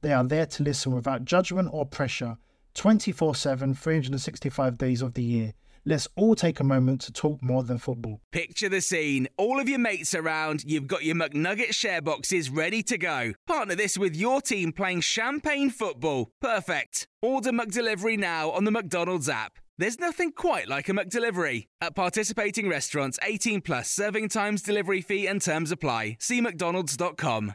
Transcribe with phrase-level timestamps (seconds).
[0.00, 2.36] They are there to listen without judgment or pressure
[2.74, 5.54] 24 7, 365 days of the year.
[5.84, 8.20] Let's all take a moment to talk more than football.
[8.30, 9.26] Picture the scene.
[9.38, 13.32] All of your mates around, you've got your McNugget share boxes ready to go.
[13.46, 16.30] Partner this with your team playing champagne football.
[16.42, 17.08] Perfect.
[17.22, 19.58] Order McDelivery now on the McDonald's app.
[19.78, 21.64] There's nothing quite like a McDelivery.
[21.80, 26.16] At participating restaurants, 18 plus serving times, delivery fee, and terms apply.
[26.20, 27.54] See McDonald's.com.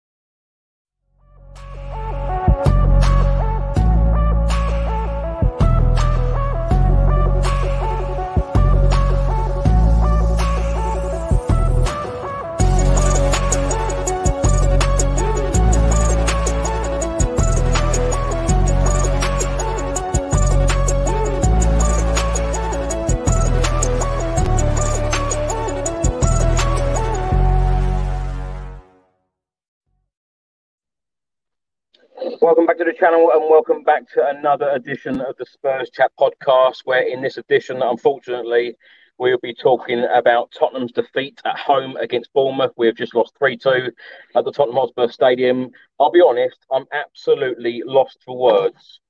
[32.41, 36.11] Welcome back to the channel and welcome back to another edition of the Spurs Chat
[36.19, 36.77] podcast.
[36.85, 38.73] Where in this edition, unfortunately,
[39.19, 42.71] we'll be talking about Tottenham's defeat at home against Bournemouth.
[42.77, 43.91] We have just lost 3 2
[44.35, 45.69] at the Tottenham Hotspur Stadium.
[45.99, 49.01] I'll be honest, I'm absolutely lost for words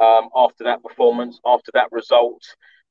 [0.00, 2.42] um, after that performance, after that result.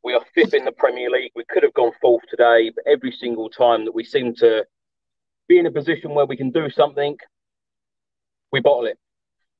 [0.01, 1.33] We are fifth in the Premier League.
[1.35, 4.65] We could have gone fourth today, but every single time that we seem to
[5.49, 7.17] be in a position where we can do something,
[8.53, 8.97] we bottle it.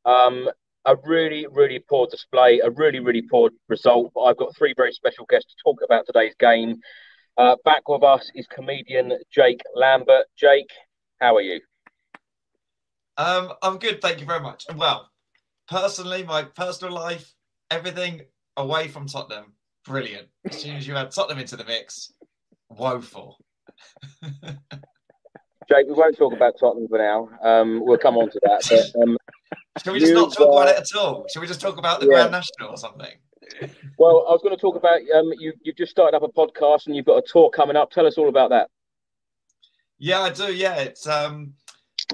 [0.09, 0.50] Um,
[0.86, 4.12] a really, really poor display, a really, really poor result.
[4.16, 6.78] But I've got three very special guests to talk about today's game.
[7.38, 10.25] Uh, back with us is comedian Jake Lambert.
[10.38, 10.72] Jake,
[11.20, 11.62] how are you?
[13.18, 14.66] Um, I'm good, thank you very much.
[14.75, 15.09] Well,
[15.68, 17.34] personally, my personal life,
[17.70, 18.22] everything
[18.58, 19.53] away from Tottenham,
[19.86, 20.28] brilliant.
[20.50, 22.14] As soon as you add Tottenham into the mix,
[22.70, 23.38] woeful.
[25.70, 27.30] Jake, we won't talk about Tottenham for now.
[27.44, 28.64] Um, we'll come on to that.
[28.70, 29.18] But, um,
[29.84, 31.25] Should we just not talk about it at all?
[31.31, 32.13] Should we just talk about the yeah.
[32.13, 33.12] Grand National or something?
[33.97, 35.53] Well, I was going to talk about um, you.
[35.63, 37.91] You've just started up a podcast and you've got a tour coming up.
[37.91, 38.69] Tell us all about that.
[39.97, 40.53] Yeah, I do.
[40.53, 41.53] Yeah, it's um,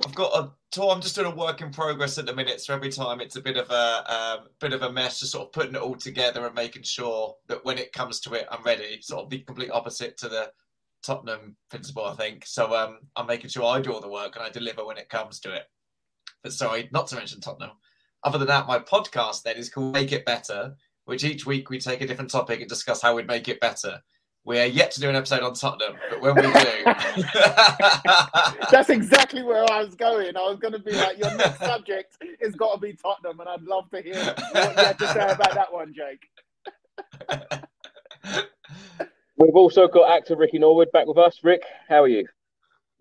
[0.03, 0.91] I've got a tour.
[0.91, 2.61] I'm just doing a work in progress at the minute.
[2.61, 5.47] So every time it's a bit of a, a bit of a mess, just sort
[5.47, 8.63] of putting it all together and making sure that when it comes to it, I'm
[8.63, 8.99] ready.
[9.01, 10.51] Sort of the complete opposite to the
[11.03, 12.45] Tottenham principle, I think.
[12.45, 15.09] So um, I'm making sure I do all the work and I deliver when it
[15.09, 15.63] comes to it.
[16.45, 17.71] But sorry, not to mention Tottenham.
[18.24, 20.75] Other than that, my podcast then is called Make It Better,
[21.06, 24.00] which each week we take a different topic and discuss how we'd make it better.
[24.44, 26.50] We are yet to do an episode on Tottenham, but when we do,
[28.69, 30.38] that's exactly where I was going.
[30.38, 33.50] I was going to be like, your next subject has got to be Tottenham, and
[33.50, 36.30] I'd love to hear what you had to say about that one, Jake.
[39.39, 41.39] We've also got actor Ricky Norwood back with us.
[41.42, 42.27] Rick, how are you?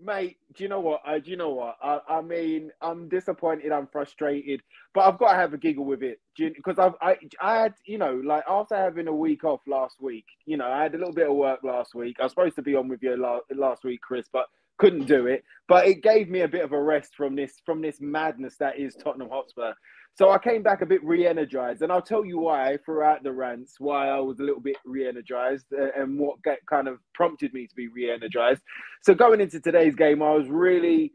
[0.01, 1.03] Mate, do you know what?
[1.07, 1.77] Uh, do you know what?
[1.83, 3.73] I, I mean, I'm disappointed.
[3.73, 4.61] I'm frustrated,
[4.93, 7.99] but I've got to have a giggle with it because I've I, I had you
[7.99, 11.15] know like after having a week off last week, you know I had a little
[11.15, 12.17] bit of work last week.
[12.19, 14.47] I was supposed to be on with you last, last week, Chris, but
[14.79, 15.45] couldn't do it.
[15.69, 18.79] But it gave me a bit of a rest from this from this madness that
[18.79, 19.75] is Tottenham Hotspur.
[20.17, 23.81] So I came back a bit re-energized, and I'll tell you why throughout the rants
[23.81, 27.75] why I was a little bit re-energized uh, and what kind of prompted me to
[27.75, 28.63] be re-energized.
[29.03, 31.15] So going into today's game, I was really,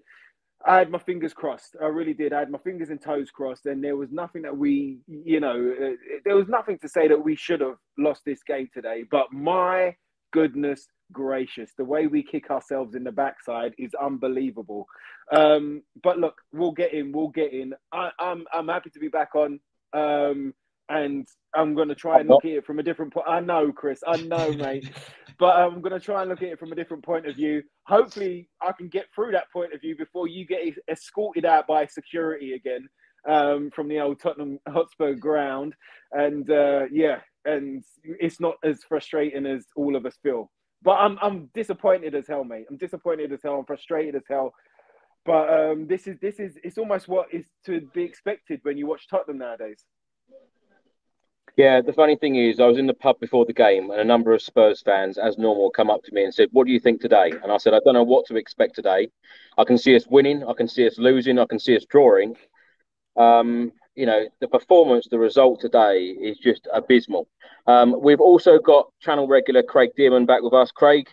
[0.65, 1.77] I had my fingers crossed.
[1.81, 2.33] I really did.
[2.33, 5.73] I had my fingers and toes crossed, and there was nothing that we, you know,
[5.81, 9.05] uh, there was nothing to say that we should have lost this game today.
[9.09, 9.95] But my
[10.31, 11.71] goodness gracious.
[11.77, 14.87] The way we kick ourselves in the backside is unbelievable.
[15.31, 17.11] Um, but look, we'll get in.
[17.11, 17.73] We'll get in.
[17.91, 19.59] I, am I'm, I'm happy to be back on.
[19.93, 20.53] Um,
[20.89, 23.27] and I'm going to try and look at it from a different point.
[23.29, 24.01] I know, Chris.
[24.07, 24.89] I know, mate.
[25.37, 27.63] But I'm going to try and look at it from a different point of view.
[27.83, 31.85] Hopefully, I can get through that point of view before you get escorted out by
[31.85, 32.89] security again
[33.27, 35.75] um, from the old Tottenham Hotspur ground.
[36.11, 40.49] And uh, yeah, and it's not as frustrating as all of us feel.
[40.81, 42.65] But I'm I'm disappointed as hell, mate.
[42.69, 43.59] I'm disappointed as hell.
[43.59, 44.53] I'm frustrated as hell.
[45.25, 48.87] But um, this is this is it's almost what is to be expected when you
[48.87, 49.83] watch Tottenham nowadays.
[51.57, 54.05] Yeah, the funny thing is, I was in the pub before the game, and a
[54.05, 56.79] number of Spurs fans, as normal, come up to me and said, "What do you
[56.79, 59.09] think today?" And I said, "I don't know what to expect today.
[59.57, 62.37] I can see us winning, I can see us losing, I can see us drawing.
[63.17, 67.27] Um, you know, the performance, the result today is just abysmal.
[67.67, 70.71] Um, we've also got channel regular Craig Dearman back with us.
[70.71, 71.07] Craig,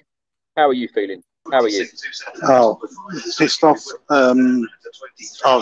[0.56, 1.23] how are you feeling?
[1.52, 1.87] How are you?
[2.43, 2.81] Oh,
[3.38, 3.84] pissed off.
[4.08, 4.67] Um,
[5.44, 5.61] I'm,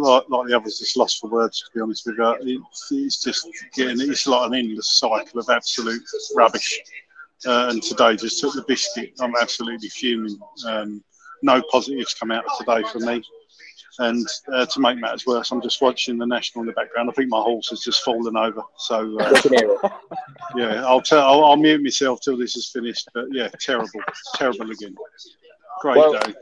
[0.00, 2.16] like, like, the others, just lost for words, to be honest with
[2.46, 2.64] you.
[2.90, 6.02] it's just getting, it's like an endless cycle of absolute
[6.34, 6.80] rubbish.
[7.46, 9.12] Uh, and today just took the biscuit.
[9.20, 10.38] I'm absolutely fuming.
[10.66, 11.04] Um,
[11.42, 13.22] no positives come out of today for me.
[13.98, 17.08] And uh, to make matters worse, I'm just watching the national in the background.
[17.08, 18.62] I think my horse has just fallen over.
[18.76, 19.40] So uh,
[20.56, 21.20] yeah, I'll tell.
[21.20, 23.08] I'll, I'll, mute myself till this is finished.
[23.14, 24.00] But yeah, terrible,
[24.34, 24.94] terrible again.
[25.80, 26.34] Great well, day.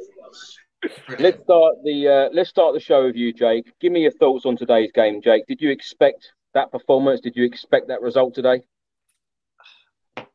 [1.19, 3.73] Let's start the uh, let's start the show with you, Jake.
[3.81, 5.47] Give me your thoughts on today's game, Jake.
[5.47, 7.21] Did you expect that performance?
[7.21, 8.63] Did you expect that result today?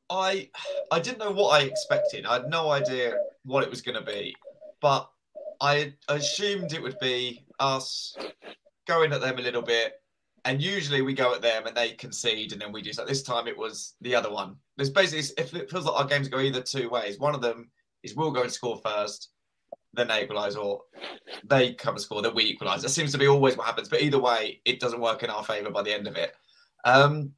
[0.09, 0.49] I
[0.91, 2.25] I didn't know what I expected.
[2.25, 4.35] I had no idea what it was going to be,
[4.81, 5.09] but
[5.61, 8.15] I assumed it would be us
[8.87, 9.93] going at them a little bit.
[10.45, 13.05] And usually we go at them and they concede and then we do so.
[13.05, 14.55] This time it was the other one.
[14.77, 17.19] It's basically, if it feels like our games go either two ways.
[17.19, 17.69] One of them
[18.03, 19.29] is we'll go and score first,
[19.93, 20.81] then they equalise, or
[21.43, 22.81] they come and score, then we equalise.
[22.81, 23.89] That seems to be always what happens.
[23.89, 26.33] But either way, it doesn't work in our favour by the end of it.
[26.85, 27.33] Um,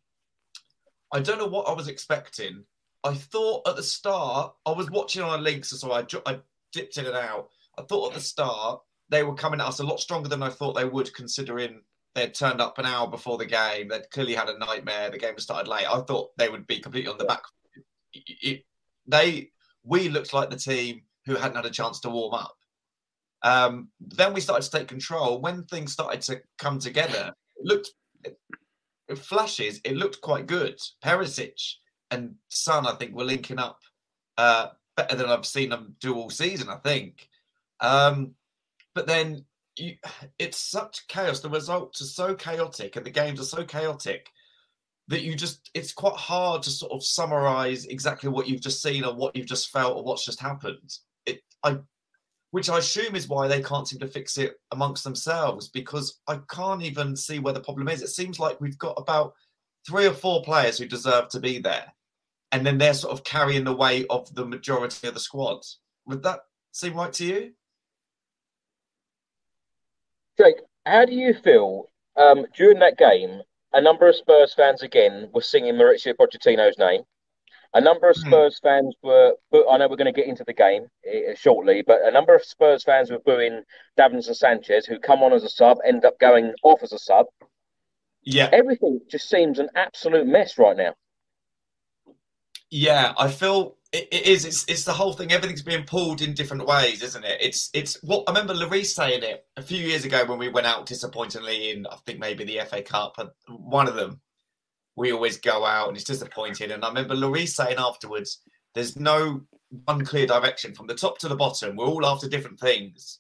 [1.12, 2.64] I don't know what I was expecting.
[3.04, 6.40] I thought at the start, I was watching on a link, so I, I
[6.72, 7.50] dipped in and out.
[7.78, 10.50] I thought at the start they were coming at us a lot stronger than I
[10.50, 11.82] thought they would, considering
[12.16, 13.90] they'd turned up an hour before the game.
[13.90, 15.10] They'd clearly had a nightmare.
[15.10, 15.86] The game started late.
[15.86, 17.42] I thought they would be completely on the back.
[18.14, 18.66] It, it,
[19.08, 19.52] they
[19.84, 22.56] we looked like the team who hadn't had a chance to warm up.
[23.44, 25.42] Um, then we started to take control.
[25.42, 27.90] When things started to come together, it looked
[28.24, 28.40] it,
[29.08, 29.82] it flashes.
[29.84, 30.80] It looked quite good.
[31.04, 31.60] Perisic
[32.12, 33.80] and Son, I think, were linking up
[34.38, 36.70] uh, better than I've seen them do all season.
[36.70, 37.28] I think.
[37.82, 38.36] Um,
[38.94, 39.46] but then
[39.78, 39.96] you,
[40.40, 41.40] it's such chaos.
[41.40, 44.30] The results are so chaotic and the games are so chaotic
[45.08, 49.04] that you just it's quite hard to sort of summarize exactly what you've just seen
[49.04, 50.98] or what you've just felt or what's just happened.
[51.26, 51.80] It I
[52.52, 56.40] which I assume is why they can't seem to fix it amongst themselves because I
[56.50, 58.02] can't even see where the problem is.
[58.02, 59.34] It seems like we've got about
[59.88, 61.94] three or four players who deserve to be there,
[62.52, 65.66] and then they're sort of carrying the weight of the majority of the squad.
[66.06, 66.42] Would that
[66.74, 67.54] seem right to you?
[70.42, 71.86] Jake, how do you feel
[72.18, 73.42] um, during that game?
[73.74, 77.04] A number of Spurs fans again were singing Mauricio Pochettino's name.
[77.76, 78.28] A number of hmm.
[78.28, 78.68] Spurs hmm.
[78.68, 82.12] fans were, I know we're going to get into the game uh, shortly, but a
[82.12, 83.62] number of Spurs fans were booing
[84.00, 87.28] Davinson Sanchez, who come on as a sub, end up going off as a sub.
[88.24, 88.50] Yeah.
[88.52, 90.96] Everything just seems an absolute mess right now.
[92.72, 94.46] Yeah, I feel it, is.
[94.46, 95.32] It's, it's the whole thing.
[95.32, 97.38] Everything's being pulled in different ways, isn't it?
[97.42, 100.68] It's it's what I remember Lloris saying it a few years ago when we went
[100.68, 103.18] out disappointingly in I think maybe the FA Cup.
[103.50, 104.22] One of them,
[104.96, 106.72] we always go out and it's disappointing.
[106.72, 108.40] And I remember Lloris saying afterwards,
[108.74, 109.42] "There's no
[109.86, 111.76] one clear direction from the top to the bottom.
[111.76, 113.20] We're all after different things."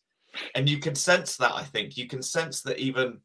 [0.55, 1.53] And you can sense that.
[1.53, 3.19] I think you can sense that even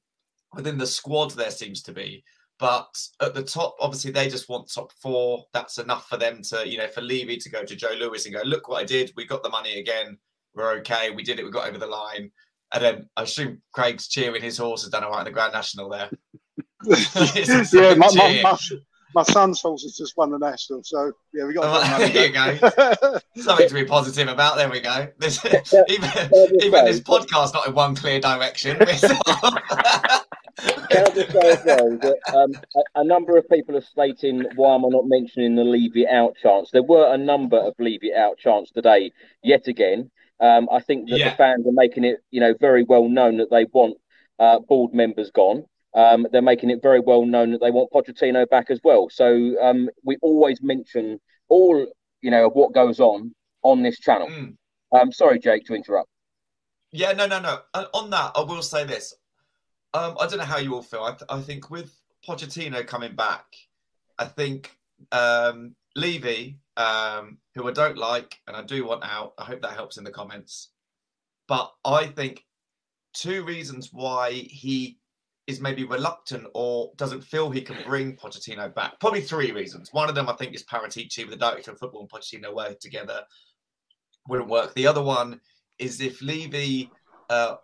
[0.53, 2.25] within the squad there seems to be
[2.59, 2.89] but
[3.21, 5.45] at the top, obviously, they just want top four.
[5.53, 8.35] That's enough for them to, you know, for Levy to go to Joe Lewis and
[8.35, 9.13] go, look what I did.
[9.15, 10.19] We got the money again.
[10.55, 11.11] we're okay.
[11.11, 11.45] We did it.
[11.45, 12.31] We got over the line.
[12.73, 14.43] And then I assume Craig's cheering.
[14.43, 16.11] His horse has done all right in the Grand National there.
[16.85, 18.59] yeah, my, my, my,
[19.15, 21.65] my, son's horse has just won the national, so yeah, we got.
[21.65, 23.19] Oh, there you go.
[23.43, 24.57] Something to be positive about.
[24.57, 25.09] There we go.
[25.19, 26.11] This, even
[26.61, 28.79] even this podcast not in one clear direction.
[30.57, 34.45] Can I just say as well that um, a, a, number of people are stating
[34.55, 36.71] why am I not mentioning the leave it out chance?
[36.71, 40.11] There were a number of leave it out chance today, yet again.
[40.41, 41.31] Um, I think that yeah.
[41.31, 43.99] the fans are making it, you know, very well known that they want
[44.39, 45.65] uh, board members gone.
[45.95, 49.09] Um, they're making it very well known that they want Pochettino back as well.
[49.11, 51.87] So um, we always mention all,
[52.23, 54.29] you know, of what goes on on this channel.
[54.29, 55.15] Mm.
[55.15, 56.09] sorry, Jake, to interrupt.
[56.93, 57.61] Yeah, no, no, no.
[57.75, 59.15] Uh, on that, I will say this.
[59.97, 61.05] Um, I don't know how you all feel.
[61.05, 61.91] I, I think with
[62.29, 63.47] Pochettino coming back,
[64.19, 64.76] I think
[65.11, 69.73] um, Levy, um, who I don't like and I do want out, I hope that
[69.73, 70.69] helps in the comments.
[71.49, 72.45] But I think
[73.15, 74.99] two reasons why he
[75.47, 79.00] is maybe reluctant or doesn't feel he can bring Pochettino back.
[79.00, 79.95] Probably three reasons.
[79.95, 82.81] One of them, I think, is Paratici with the director of football and Pochettino work
[82.81, 83.23] together
[84.29, 84.75] wouldn't work.
[84.75, 85.41] The other one
[85.79, 86.91] is if Levy,
[87.31, 87.57] uh,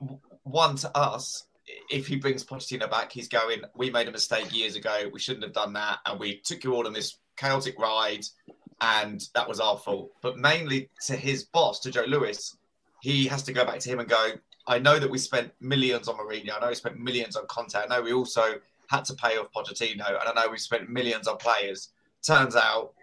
[0.44, 1.44] one to us,
[1.90, 5.08] if he brings Pochettino back, he's going, we made a mistake years ago.
[5.12, 5.98] We shouldn't have done that.
[6.06, 8.24] And we took you all on this chaotic ride.
[8.80, 10.10] And that was our fault.
[10.22, 12.56] But mainly to his boss, to Joe Lewis,
[13.00, 14.32] he has to go back to him and go,
[14.66, 16.56] I know that we spent millions on Mourinho.
[16.56, 17.76] I know we spent millions on Conte.
[17.76, 18.54] I know we also
[18.88, 20.08] had to pay off Pochettino.
[20.08, 21.90] And I know we spent millions on players.
[22.26, 22.94] Turns out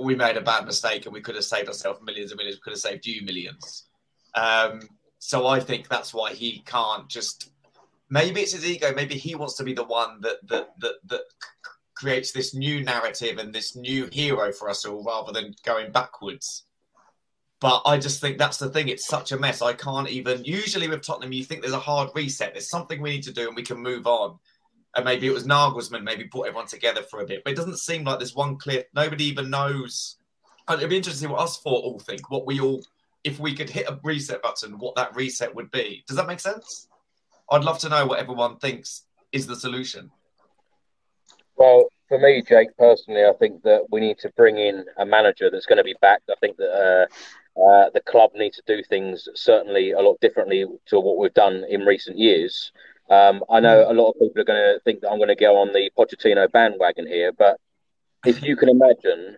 [0.00, 2.58] we made a bad mistake and we could have saved ourselves millions and millions.
[2.58, 3.84] We could have saved you millions.
[4.34, 4.80] Um,
[5.18, 7.50] so I think that's why he can't just
[8.10, 8.92] maybe it's his ego.
[8.94, 11.22] Maybe he wants to be the one that that that that
[11.94, 16.64] creates this new narrative and this new hero for us all, rather than going backwards.
[17.60, 18.88] But I just think that's the thing.
[18.88, 19.62] It's such a mess.
[19.62, 20.44] I can't even.
[20.44, 22.54] Usually with Tottenham, you think there's a hard reset.
[22.54, 24.38] There's something we need to do, and we can move on.
[24.96, 27.42] And maybe it was Nagelsmann, maybe brought everyone together for a bit.
[27.44, 28.84] But it doesn't seem like there's one clear.
[28.94, 30.16] Nobody even knows.
[30.70, 32.30] It'd be interesting to see what us four all think.
[32.30, 32.82] What we all,
[33.24, 36.04] if we could hit a reset button, what that reset would be.
[36.06, 36.88] Does that make sense?
[37.50, 40.10] I'd love to know what everyone thinks is the solution.
[41.56, 45.50] Well, for me, Jake, personally, I think that we need to bring in a manager
[45.50, 46.30] that's going to be backed.
[46.30, 47.08] I think that
[47.56, 51.34] uh, uh, the club needs to do things certainly a lot differently to what we've
[51.34, 52.72] done in recent years.
[53.10, 55.34] Um, I know a lot of people are going to think that I'm going to
[55.34, 57.58] go on the Pochettino bandwagon here, but
[58.24, 59.36] if you can imagine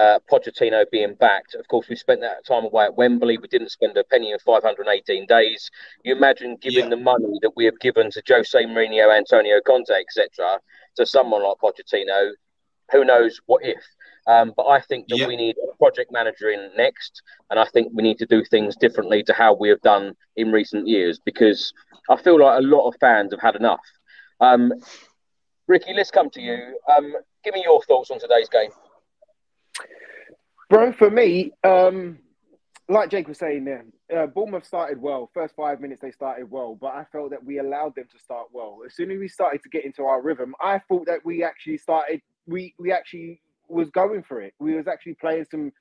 [0.00, 1.54] uh, Pochettino being backed.
[1.54, 3.36] Of course, we spent that time away at Wembley.
[3.36, 5.70] We didn't spend a penny in 518 days.
[6.04, 6.90] You imagine giving yeah.
[6.90, 10.58] the money that we have given to Jose Mourinho, Antonio Conte, etc.,
[10.96, 12.30] to someone like Pochettino.
[12.92, 13.82] Who knows what if?
[14.26, 15.26] Um, but I think that yeah.
[15.26, 18.76] we need a project manager in next, and I think we need to do things
[18.76, 21.74] differently to how we have done in recent years because
[22.08, 23.80] I feel like a lot of fans have had enough.
[24.40, 24.72] Um,
[25.68, 26.78] Ricky, let's come to you.
[26.96, 27.14] Um,
[27.44, 28.70] give me your thoughts on today's game.
[30.70, 32.20] Bro, for me, um,
[32.88, 33.84] like Jake was saying there,
[34.16, 35.28] uh, Bournemouth started well.
[35.34, 38.46] First five minutes they started well, but I felt that we allowed them to start
[38.52, 38.78] well.
[38.86, 41.76] As soon as we started to get into our rhythm, I thought that we actually
[41.78, 42.22] started.
[42.46, 44.54] We we actually was going for it.
[44.60, 45.72] We was actually playing some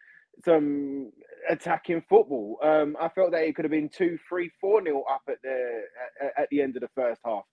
[0.43, 1.11] some
[1.47, 2.57] attacking football.
[2.63, 5.83] Um, I felt that it could have been two, three, four nil up at the
[6.19, 7.43] at, at the end of the first half.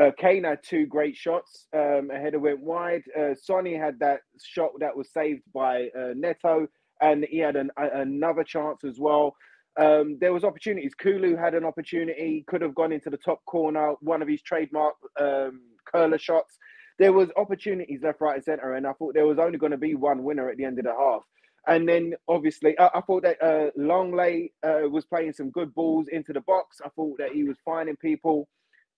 [0.00, 1.66] Uh, Kane had two great shots.
[1.74, 3.02] Um, a header went wide.
[3.18, 6.68] Uh, Sonny had that shot that was saved by uh, Neto
[7.00, 9.36] and he had an, a, another chance as well.
[9.78, 10.94] Um, there was opportunities.
[10.94, 14.94] Kulu had an opportunity, could have gone into the top corner, one of his trademark
[15.20, 16.58] um, curler shots.
[16.98, 19.78] There was opportunities left, right, and centre, and I thought there was only going to
[19.78, 21.22] be one winner at the end of the half.
[21.68, 26.08] And then obviously, I, I thought that uh, Lenglet uh, was playing some good balls
[26.08, 26.80] into the box.
[26.84, 28.48] I thought that he was finding people.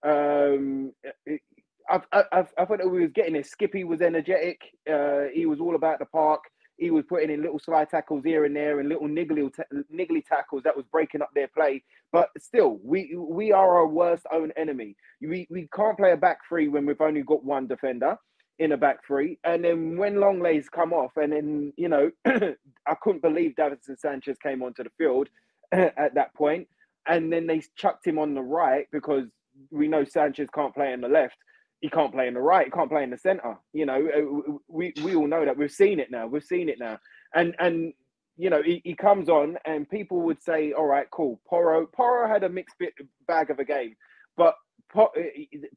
[0.02, 0.92] Um,
[1.26, 1.42] it,
[1.90, 2.25] I, I,
[2.57, 3.47] I, thought that we was getting it.
[3.47, 4.61] Skippy was energetic.
[4.90, 6.40] Uh, he was all about the park
[6.80, 9.52] he was putting in little slide tackles here and there and little niggly
[9.94, 11.84] niggly tackles that was breaking up their play.
[12.10, 14.96] But still, we we are our worst own enemy.
[15.20, 18.16] We we can't play a back three when we've only got one defender
[18.58, 19.38] in a back three.
[19.44, 24.38] And then when Lenglet's come off, and then you know, I couldn't believe Davinson Sanchez
[24.42, 25.28] came onto the field
[25.72, 26.66] at that point.
[27.06, 29.25] And then they chucked him on the right because
[29.70, 31.37] we know Sanchez can't play on the left
[31.80, 33.56] he can't play in the right, he can't play in the center.
[33.72, 35.56] You know, uh, we we all know that.
[35.56, 36.26] We've seen it now.
[36.26, 36.99] We've seen it now.
[37.34, 37.92] And and
[38.37, 41.40] you know, he, he comes on and people would say, all right, cool.
[41.46, 42.94] Porro Porro had a mixed bit,
[43.26, 43.94] bag of a game,
[44.37, 44.54] but
[44.96, 45.06] uh,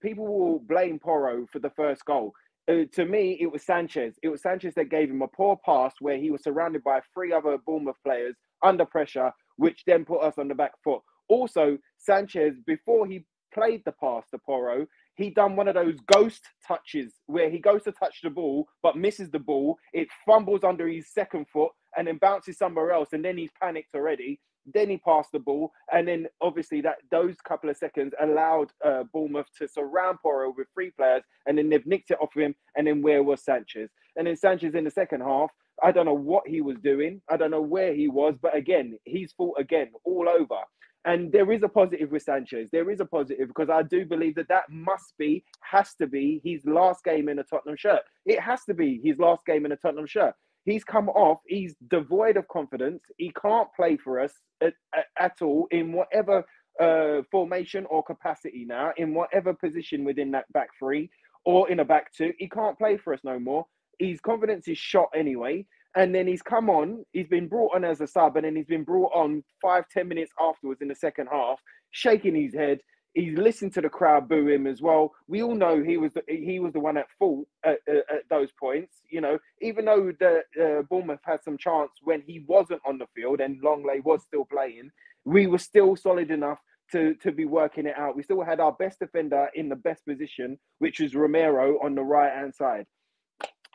[0.01, 2.33] people will blame Porro for the first goal.
[2.69, 4.15] Uh, to me, it was Sanchez.
[4.23, 7.33] It was Sanchez that gave him a poor pass where he was surrounded by three
[7.33, 11.01] other Bournemouth players under pressure which then put us on the back foot.
[11.29, 16.41] Also, Sanchez, before he played the pass to Porro, he done one of those ghost
[16.67, 19.77] touches where he goes to touch the ball but misses the ball.
[19.93, 23.93] It fumbles under his second foot and then bounces somewhere else, and then he's panicked
[23.95, 24.39] already.
[24.73, 29.03] Then he passed the ball, and then obviously that those couple of seconds allowed uh,
[29.11, 32.55] Bournemouth to surround Porro with three players, and then they've nicked it off him.
[32.75, 33.89] And then where was Sanchez?
[34.15, 35.51] And then Sanchez in the second half,
[35.83, 37.21] I don't know what he was doing.
[37.29, 40.61] I don't know where he was, but again, he's fought again all over.
[41.05, 42.69] And there is a positive with Sanchez.
[42.71, 46.41] There is a positive because I do believe that that must be, has to be
[46.43, 48.01] his last game in a Tottenham shirt.
[48.25, 50.33] It has to be his last game in a Tottenham shirt.
[50.65, 51.39] He's come off.
[51.45, 53.03] He's devoid of confidence.
[53.17, 54.31] He can't play for us
[54.61, 56.45] at, at, at all in whatever
[56.79, 61.09] uh, formation or capacity now, in whatever position within that back three
[61.45, 62.31] or in a back two.
[62.39, 63.65] He can't play for us no more.
[63.99, 65.65] His confidence is shot anyway.
[65.95, 68.65] And then he's come on, he's been brought on as a sub, and then he's
[68.65, 71.59] been brought on five, ten minutes afterwards in the second half,
[71.91, 72.79] shaking his head.
[73.13, 75.11] He's listened to the crowd boo him as well.
[75.27, 78.29] We all know he was the, he was the one at fault at, at, at
[78.31, 79.01] those points.
[79.07, 83.05] You know, even though the uh, Bournemouth had some chance when he wasn't on the
[83.15, 84.89] field and Lenglet was still playing,
[85.25, 86.57] we were still solid enough
[86.91, 88.15] to to be working it out.
[88.15, 92.01] We still had our best defender in the best position, which was Romero on the
[92.01, 92.87] right hand side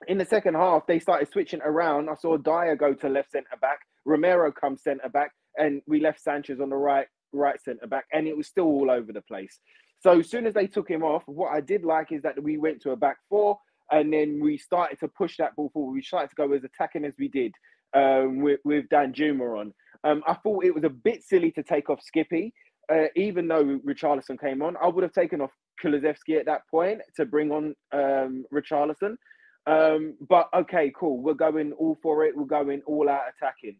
[0.07, 2.09] in the second half, they started switching around.
[2.09, 6.21] I saw Dier go to left centre back, Romero come centre back, and we left
[6.23, 9.59] Sanchez on the right right centre back, and it was still all over the place.
[10.01, 12.57] So as soon as they took him off, what I did like is that we
[12.57, 13.59] went to a back four,
[13.91, 15.93] and then we started to push that ball forward.
[15.93, 17.53] We started to go as attacking as we did
[17.95, 19.75] um, with, with Danjuma on.
[20.05, 22.55] Um, I thought it was a bit silly to take off Skippy,
[22.93, 24.77] uh, even though Richarlison came on.
[24.81, 25.51] I would have taken off
[25.83, 29.17] Kulusevski at that point to bring on um, Richarlison.
[29.69, 31.21] Um, but okay, cool.
[31.21, 32.35] We're going all for it.
[32.35, 33.77] We're going all out attacking.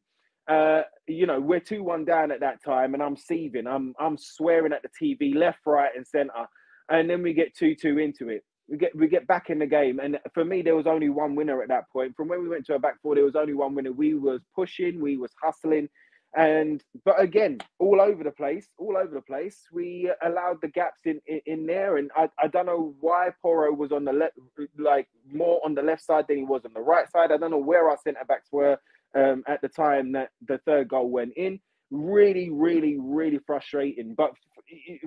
[0.47, 3.67] Uh, you know, we're two one down at that time, and I'm seething.
[3.67, 6.47] I'm I'm swearing at the TV, left, right, and centre,
[6.91, 8.45] and then we get two two into it.
[8.69, 11.35] We get we get back in the game, and for me, there was only one
[11.35, 12.15] winner at that point.
[12.17, 13.93] From when we went to a back four, there was only one winner.
[13.93, 15.89] We was pushing, we was hustling,
[16.37, 19.67] and but again, all over the place, all over the place.
[19.73, 23.73] We allowed the gaps in in, in there, and I, I don't know why Porro
[23.73, 24.35] was on the left,
[24.79, 27.33] like more on the left side than he was on the right side.
[27.33, 28.79] I don't know where our centre backs were
[29.15, 31.61] um, at the time that the third goal went in.
[31.91, 34.15] Really, really, really frustrating.
[34.15, 34.33] But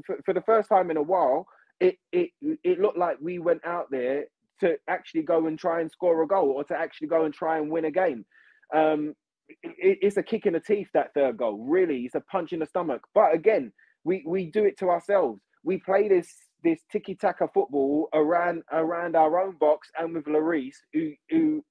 [0.06, 1.46] for, for the first time in a while,
[1.80, 4.26] it it it looked like we went out there
[4.62, 7.58] to actually go and try and score a goal, or to actually go and try
[7.58, 8.26] and win a game.
[8.74, 9.16] Um,
[9.64, 11.58] it's a kick in the teeth that third goal.
[11.58, 13.02] Really, it's a punch in the stomach.
[13.14, 13.72] But again,
[14.04, 15.42] we we do it to ourselves.
[15.64, 16.34] We play this
[16.64, 21.64] this tiki taka football around around our own box and with Lloris, who who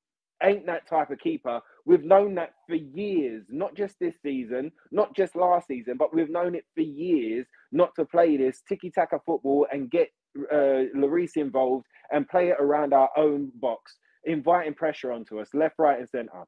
[0.42, 1.60] ain't that type of keeper.
[1.84, 6.30] We've known that for years, not just this season, not just last season, but we've
[6.30, 10.08] known it for years not to play this tiki taka football and get
[10.52, 15.74] uh, Lloris involved and play it around our own box, inviting pressure onto us, left,
[15.78, 16.44] right, and centre.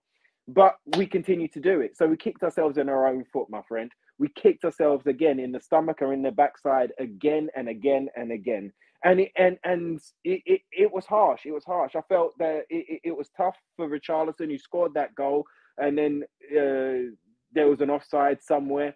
[0.48, 1.96] But we continue to do it.
[1.96, 3.90] So we kicked ourselves in our own foot, my friend.
[4.18, 8.32] We kicked ourselves again in the stomach or in the backside again and again and
[8.32, 8.72] again.
[9.04, 11.42] And it, and and it, it, it was harsh.
[11.44, 11.96] It was harsh.
[11.96, 15.44] I felt that it, it was tough for Richarlison, who scored that goal,
[15.78, 17.10] and then uh,
[17.52, 18.94] there was an offside somewhere.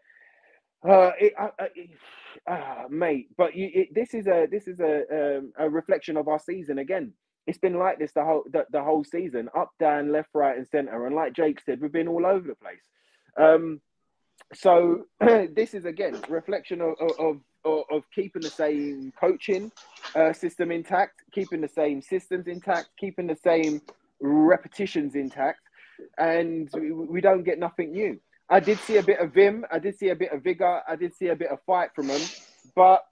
[0.89, 1.91] Uh, it, uh, it,
[2.49, 6.29] uh, mate, but you, it, this is a this is a um, a reflection of
[6.29, 7.13] our season again
[7.47, 10.67] it's been like this the whole the, the whole season, up, down, left, right, and
[10.67, 11.07] centre.
[11.07, 12.83] And like Jake said, we've been all over the place.
[13.37, 13.81] Um,
[14.55, 19.73] so this is again reflection of, of of, of keeping the same coaching
[20.15, 23.83] uh, system intact, keeping the same systems intact, keeping the same
[24.21, 25.61] repetitions intact,
[26.19, 28.19] and we, we don't get nothing new.
[28.49, 30.95] I did see a bit of vim, I did see a bit of vigor, I
[30.95, 32.21] did see a bit of fight from them,
[32.77, 33.05] but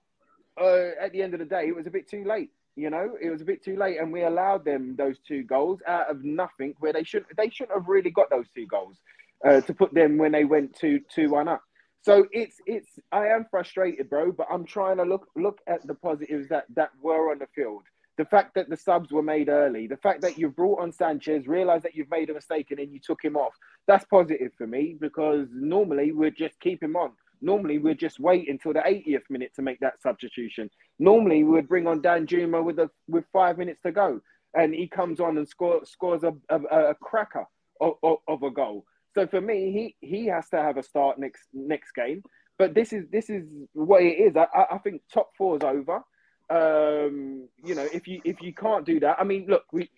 [0.61, 2.51] uh, at the end of the day, it was a bit too late.
[2.77, 5.81] You know, it was a bit too late, and we allowed them those two goals
[5.87, 8.99] out of nothing, where they should they shouldn't have really got those two goals
[9.47, 11.63] uh, to put them when they went to two one up.
[12.03, 15.95] So it's it's I am frustrated, bro, but I'm trying to look look at the
[15.95, 17.85] positives that that were on the field.
[18.17, 21.49] The fact that the subs were made early, the fact that you brought on Sanchez,
[21.49, 23.55] realized that you've made a mistake, and then you took him off.
[23.87, 27.13] That's positive for me because normally we'd just keep him on.
[27.45, 30.71] Normally, we'd just wait until the 80th minute to make that substitution.
[30.99, 34.21] Normally, we would bring on Danjuma with a with five minutes to go,
[34.55, 37.45] and he comes on and score, scores a, a, a cracker
[37.83, 38.87] of, of, of, a goal.
[39.15, 42.23] So for me, he he has to have a start next next game.
[42.59, 44.37] But this is this is what it is.
[44.37, 46.03] I, I think top four is over.
[46.49, 49.91] Um, you know, if you if you can't do that, I mean, look, we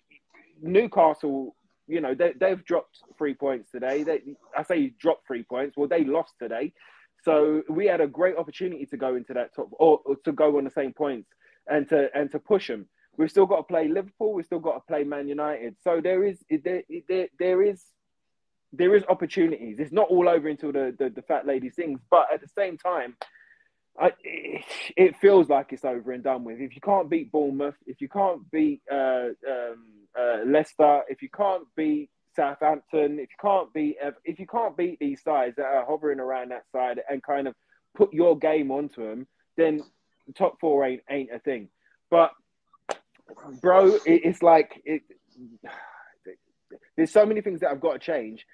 [0.61, 1.55] Newcastle
[1.87, 4.03] You know, they, they've dropped three points today.
[4.03, 4.19] They,
[4.57, 5.77] I say dropped three points.
[5.77, 6.73] Well, they lost today.
[7.27, 10.57] So we had a great opportunity to go into that top or, or to go
[10.57, 11.27] on the same points
[11.67, 12.87] and to and to push them.
[13.17, 14.31] We've still got to play Liverpool.
[14.31, 15.75] We've still got to play Man United.
[15.83, 17.83] So there is there there, there is
[18.71, 19.75] there is opportunities.
[19.77, 22.77] It's not all over until the, the, the fat lady sings, but at the same
[22.77, 23.17] time,
[23.99, 24.11] I,
[24.95, 26.61] it feels like it's over and done with.
[26.61, 29.85] If you can't beat Bournemouth, if you can't beat uh, um,
[30.17, 34.77] uh, Leicester, if you can't beat Southampton, if you can't beat uh, if you can't
[34.77, 37.55] beat these sides that are hovering around that side and kind of
[37.95, 39.81] put your game onto them, then
[40.37, 41.67] top four ain't ain't a thing.
[42.09, 42.31] But
[43.61, 45.01] bro, it, it's like it.
[46.95, 48.45] There's so many things that I've got to change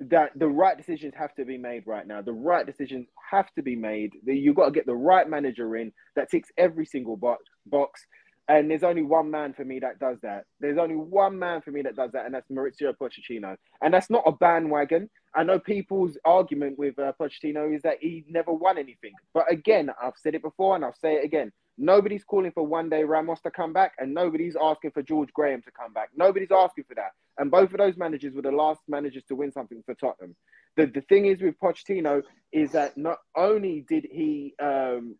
[0.00, 2.22] that the right decisions have to be made right now.
[2.22, 4.12] The right decisions have to be made.
[4.24, 7.44] You've got to get the right manager in that ticks every single box.
[7.66, 8.04] box.
[8.48, 10.44] And there's only one man for me that does that.
[10.58, 13.56] There's only one man for me that does that, and that's Mauricio Pochettino.
[13.82, 15.10] And that's not a bandwagon.
[15.34, 19.12] I know people's argument with uh, Pochettino is that he never won anything.
[19.34, 21.52] But again, I've said it before and I'll say it again.
[21.76, 25.70] Nobody's calling for Juande Ramos to come back, and nobody's asking for George Graham to
[25.70, 26.08] come back.
[26.16, 27.12] Nobody's asking for that.
[27.38, 30.34] And both of those managers were the last managers to win something for Tottenham.
[30.76, 35.14] The, the thing is with Pochettino is that not only did he um,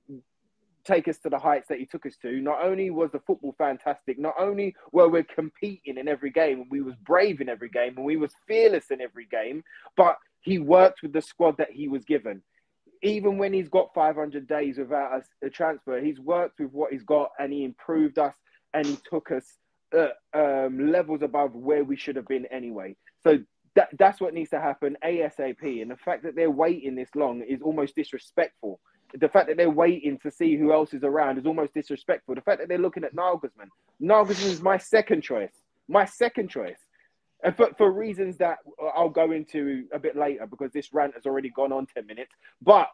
[0.88, 3.54] take us to the heights that he took us to, not only was the football
[3.58, 7.68] fantastic, not only were we competing in every game, and we was brave in every
[7.68, 9.62] game, and we was fearless in every game,
[9.96, 12.42] but he worked with the squad that he was given
[13.02, 17.04] even when he's got 500 days without a, a, transfer, he's worked with what he's
[17.04, 18.34] got and he improved us
[18.74, 19.44] and he took us
[19.96, 22.96] uh, um, levels above where we should have been anyway.
[23.22, 23.38] So
[23.74, 25.82] that, that's what needs to happen ASAP.
[25.82, 28.80] And the fact that they're waiting this long is almost disrespectful.
[29.14, 32.34] The fact that they're waiting to see who else is around is almost disrespectful.
[32.34, 33.68] The fact that they're looking at Nagelsmann,
[34.02, 35.52] Nagelsmann is my second choice.
[35.88, 36.78] My second choice.
[37.42, 38.58] And for, for reasons that
[38.94, 42.32] I'll go into a bit later because this rant has already gone on 10 minutes.
[42.60, 42.88] But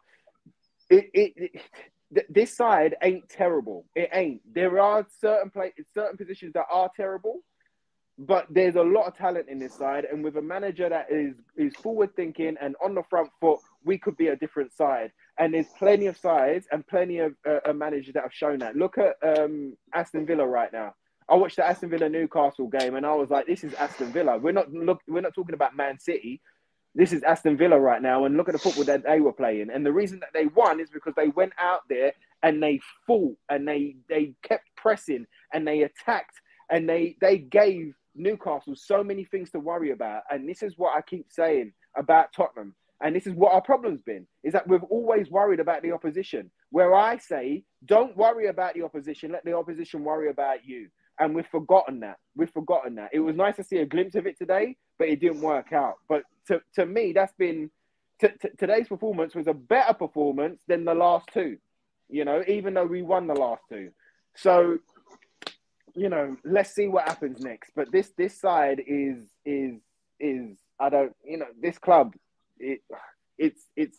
[0.89, 1.61] it, it, it
[2.29, 3.85] this side ain't terrible.
[3.95, 4.41] It ain't.
[4.53, 7.39] There are certain play, certain positions that are terrible,
[8.17, 10.05] but there's a lot of talent in this side.
[10.05, 13.97] And with a manager that is is forward thinking and on the front foot, we
[13.97, 15.11] could be a different side.
[15.37, 18.75] And there's plenty of sides and plenty of uh, managers that have shown that.
[18.75, 20.93] Look at um, Aston Villa right now.
[21.27, 24.37] I watched the Aston Villa Newcastle game and I was like, this is Aston Villa.
[24.37, 26.41] We're not look, we're not talking about Man City.
[26.93, 29.69] This is Aston Villa right now, and look at the football that they were playing.
[29.69, 33.35] And the reason that they won is because they went out there and they fought
[33.49, 39.25] and they they kept pressing and they attacked and they they gave Newcastle so many
[39.25, 40.23] things to worry about.
[40.31, 42.75] And this is what I keep saying about Tottenham.
[43.01, 46.49] And this is what our problem's been is that we've always worried about the opposition.
[46.69, 51.35] Where I say, don't worry about the opposition, let the opposition worry about you and
[51.35, 52.17] we've forgotten that.
[52.35, 53.09] We've forgotten that.
[53.13, 55.95] It was nice to see a glimpse of it today, but it didn't work out.
[56.07, 57.69] But to, to me, that's been
[58.19, 61.57] t- t- today's performance was a better performance than the last two.
[62.09, 63.91] You know, even though we won the last two.
[64.35, 64.77] So,
[65.95, 67.71] you know, let's see what happens next.
[67.75, 69.79] But this this side is is
[70.19, 72.13] is I don't you know this club
[72.59, 72.79] it
[73.37, 73.97] it's it's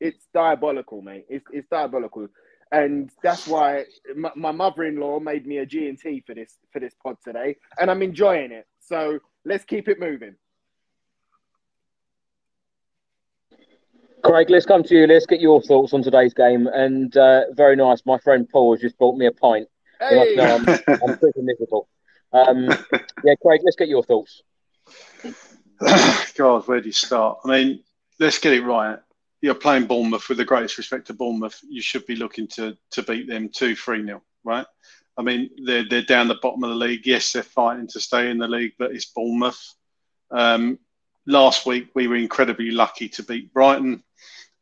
[0.00, 1.26] it's diabolical, mate.
[1.28, 2.28] It's it's diabolical
[2.72, 7.16] and that's why my, my mother-in-law made me a G&T for this for this pod
[7.24, 8.66] today, and I'm enjoying it.
[8.80, 10.36] So let's keep it moving.
[14.22, 15.06] Craig, let's come to you.
[15.06, 16.66] Let's get your thoughts on today's game.
[16.66, 19.66] And uh, very nice, my friend Paul has just brought me a pint.
[19.98, 20.38] Hey.
[20.38, 21.88] I'm, I'm pretty miserable.
[22.32, 22.64] Um,
[23.24, 24.42] yeah, Craig, let's get your thoughts.
[26.36, 27.38] God, where do you start?
[27.44, 27.82] I mean,
[28.18, 28.98] let's get it right
[29.40, 33.02] you're playing Bournemouth with the greatest respect to Bournemouth, you should be looking to to
[33.02, 34.66] beat them two three nil, right?
[35.16, 37.06] I mean, they're they're down the bottom of the league.
[37.06, 39.74] Yes, they're fighting to stay in the league, but it's Bournemouth.
[40.30, 40.78] Um,
[41.26, 44.02] last week we were incredibly lucky to beat Brighton.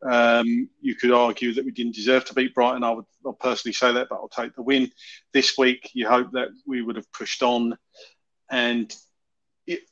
[0.01, 2.85] Um, you could argue that we didn't deserve to beat Brighton.
[2.85, 4.91] I would I'll personally say that, but I'll take the win.
[5.33, 7.77] This week, you hope that we would have pushed on,
[8.49, 8.95] and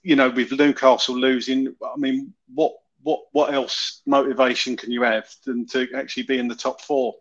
[0.02, 5.28] you know, with Newcastle losing, I mean, what what what else motivation can you have
[5.44, 7.14] than to actually be in the top four?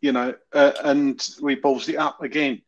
[0.00, 2.62] You know, uh, and we balls it up again,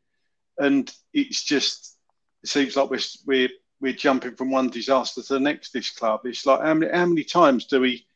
[0.59, 1.97] and it's just
[2.43, 5.73] it seems like we're we're we're jumping from one disaster to the next.
[5.73, 8.07] This club, it's like how many how many times do we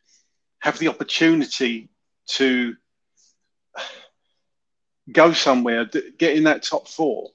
[0.60, 1.90] have the opportunity
[2.26, 2.74] to
[5.10, 7.30] go somewhere, get in that top four,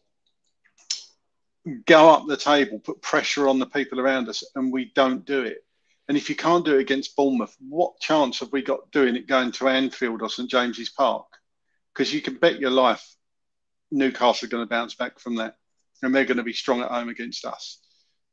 [1.86, 5.44] go up the table, put pressure on the people around us, and we don't do
[5.44, 5.64] it.
[6.08, 9.28] And if you can't do it against Bournemouth, what chance have we got doing it
[9.28, 11.26] going to Anfield or St James's Park?
[11.94, 13.06] Because you can bet your life
[13.92, 15.58] Newcastle are going to bounce back from that,
[16.02, 17.80] and they're going to be strong at home against us.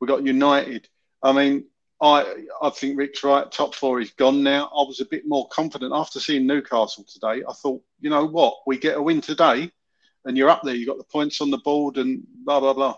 [0.01, 0.89] We've got United.
[1.23, 1.67] I mean,
[2.01, 3.51] I I think Rick's right.
[3.51, 4.65] Top four is gone now.
[4.67, 7.43] I was a bit more confident after seeing Newcastle today.
[7.49, 9.71] I thought, you know what, we get a win today,
[10.25, 10.75] and you're up there.
[10.75, 12.97] You've got the points on the board, and blah blah blah.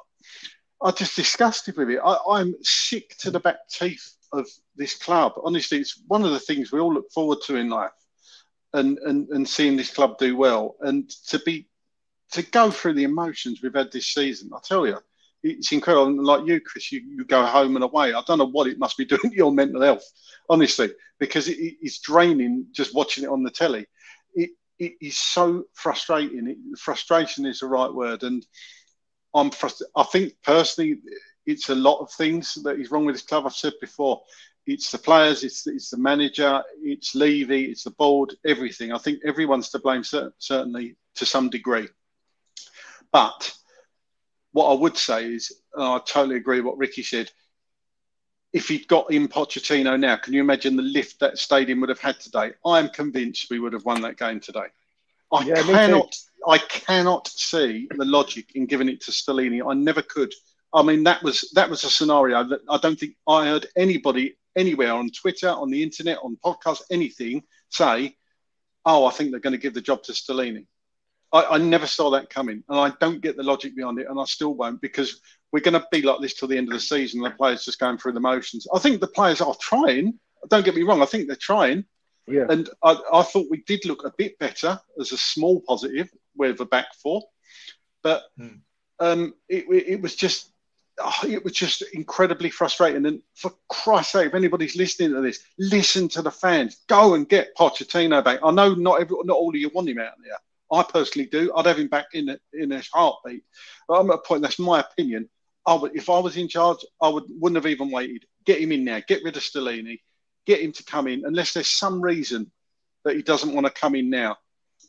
[0.82, 2.00] I'm just disgusted with it.
[2.04, 5.32] I, I'm sick to the back teeth of this club.
[5.42, 7.92] Honestly, it's one of the things we all look forward to in life,
[8.72, 11.68] and and and seeing this club do well, and to be
[12.32, 14.50] to go through the emotions we've had this season.
[14.54, 14.98] I tell you,
[15.42, 16.06] it's incredible.
[16.06, 18.12] And like you, Chris, you, you go home and away.
[18.12, 20.04] I don't know what it must be doing to your mental health,
[20.48, 23.86] honestly, because it, it's draining just watching it on the telly.
[24.34, 26.48] It, it is so frustrating.
[26.48, 28.44] It, frustration is the right word, and
[29.36, 29.50] I'm.
[29.94, 30.98] I think personally,
[31.44, 33.46] it's a lot of things that is wrong with this club.
[33.46, 34.22] I've said before,
[34.66, 38.92] it's the players, it's it's the manager, it's Levy, it's the board, everything.
[38.92, 41.88] I think everyone's to blame, certainly to some degree.
[43.12, 43.54] But
[44.52, 47.30] what I would say is, I totally agree with what Ricky said.
[48.52, 52.00] If he'd got in Pochettino now, can you imagine the lift that stadium would have
[52.00, 52.52] had today?
[52.64, 54.66] I am convinced we would have won that game today.
[55.36, 56.16] I yeah, cannot,
[56.48, 59.62] I cannot see the logic in giving it to Stellini.
[59.68, 60.32] I never could.
[60.72, 64.36] I mean, that was that was a scenario that I don't think I heard anybody
[64.56, 68.16] anywhere on Twitter, on the internet, on podcasts, anything say,
[68.84, 70.66] "Oh, I think they're going to give the job to Stellini."
[71.32, 74.18] I, I, never saw that coming, and I don't get the logic behind it, and
[74.18, 75.20] I still won't because
[75.52, 77.20] we're going to be like this till the end of the season.
[77.20, 78.66] The players just going through the motions.
[78.72, 80.18] I think the players are trying.
[80.48, 81.02] Don't get me wrong.
[81.02, 81.84] I think they're trying.
[82.28, 82.46] Yeah.
[82.48, 86.60] And I, I thought we did look a bit better as a small positive with
[86.60, 87.22] a back four,
[88.02, 88.56] but hmm.
[88.98, 90.50] um, it, it was just
[90.98, 93.06] oh, it was just incredibly frustrating.
[93.06, 96.78] And for Christ's sake, if anybody's listening to this, listen to the fans.
[96.88, 98.40] Go and get Pochettino back.
[98.42, 100.38] I know not every, not all of you want him out there.
[100.72, 101.52] I personally do.
[101.54, 103.44] I'd have him back in a, in a heartbeat.
[103.86, 104.42] But I'm at a point.
[104.42, 105.28] That's my opinion.
[105.64, 108.24] I would, if I was in charge, I would wouldn't have even waited.
[108.44, 109.00] Get him in there.
[109.00, 110.00] Get rid of Stellini.
[110.46, 112.50] Get him to come in, unless there's some reason
[113.04, 114.36] that he doesn't want to come in now.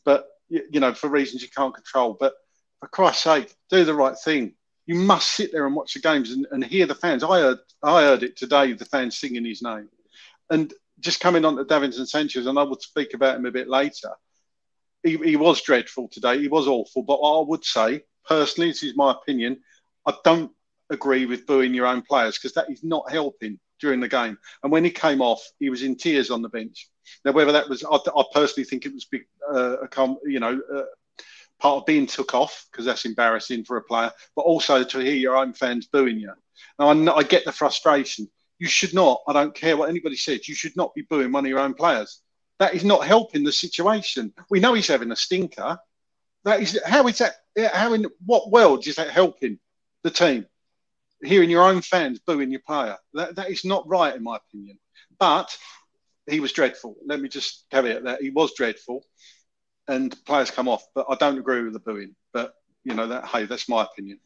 [0.05, 2.15] But you know, for reasons you can't control.
[2.19, 2.33] But
[2.79, 4.53] for Christ's sake, do the right thing.
[4.85, 7.23] You must sit there and watch the games and, and hear the fans.
[7.23, 8.73] I heard I heard it today.
[8.73, 9.89] The fans singing his name,
[10.49, 13.67] and just coming on to Davinson Sanchez, and I will speak about him a bit
[13.67, 14.11] later
[15.03, 16.39] he, he was dreadful today.
[16.39, 17.03] He was awful.
[17.03, 19.61] But I would say, personally, this is my opinion,
[20.05, 20.51] I don't
[20.89, 24.37] agree with booing your own players because that is not helping during the game.
[24.63, 26.89] And when he came off, he was in tears on the bench.
[27.23, 29.07] Now, whether that was, I, I personally think it was,
[29.53, 30.83] uh, a, you know, uh,
[31.59, 35.15] part of being took off because that's embarrassing for a player, but also to hear
[35.15, 36.33] your own fans booing you.
[36.79, 38.29] Now, I, I get the frustration.
[38.59, 41.45] You should not, I don't care what anybody says, you should not be booing one
[41.45, 42.21] of your own players.
[42.59, 44.33] That is not helping the situation.
[44.49, 45.77] We know he's having a stinker.
[46.43, 47.35] That is how is that?
[47.73, 49.59] How in what world is that helping
[50.03, 50.47] the team?
[51.23, 52.97] Hearing your own fans booing your player.
[53.13, 54.77] That, that is not right, in my opinion.
[55.19, 55.55] But
[56.27, 56.95] he was dreadful.
[57.05, 59.03] Let me just caveat that he was dreadful,
[59.87, 60.85] and players come off.
[60.93, 62.15] But I don't agree with the booing.
[62.33, 62.53] But
[62.83, 63.25] you know that.
[63.25, 64.19] Hey, that's my opinion.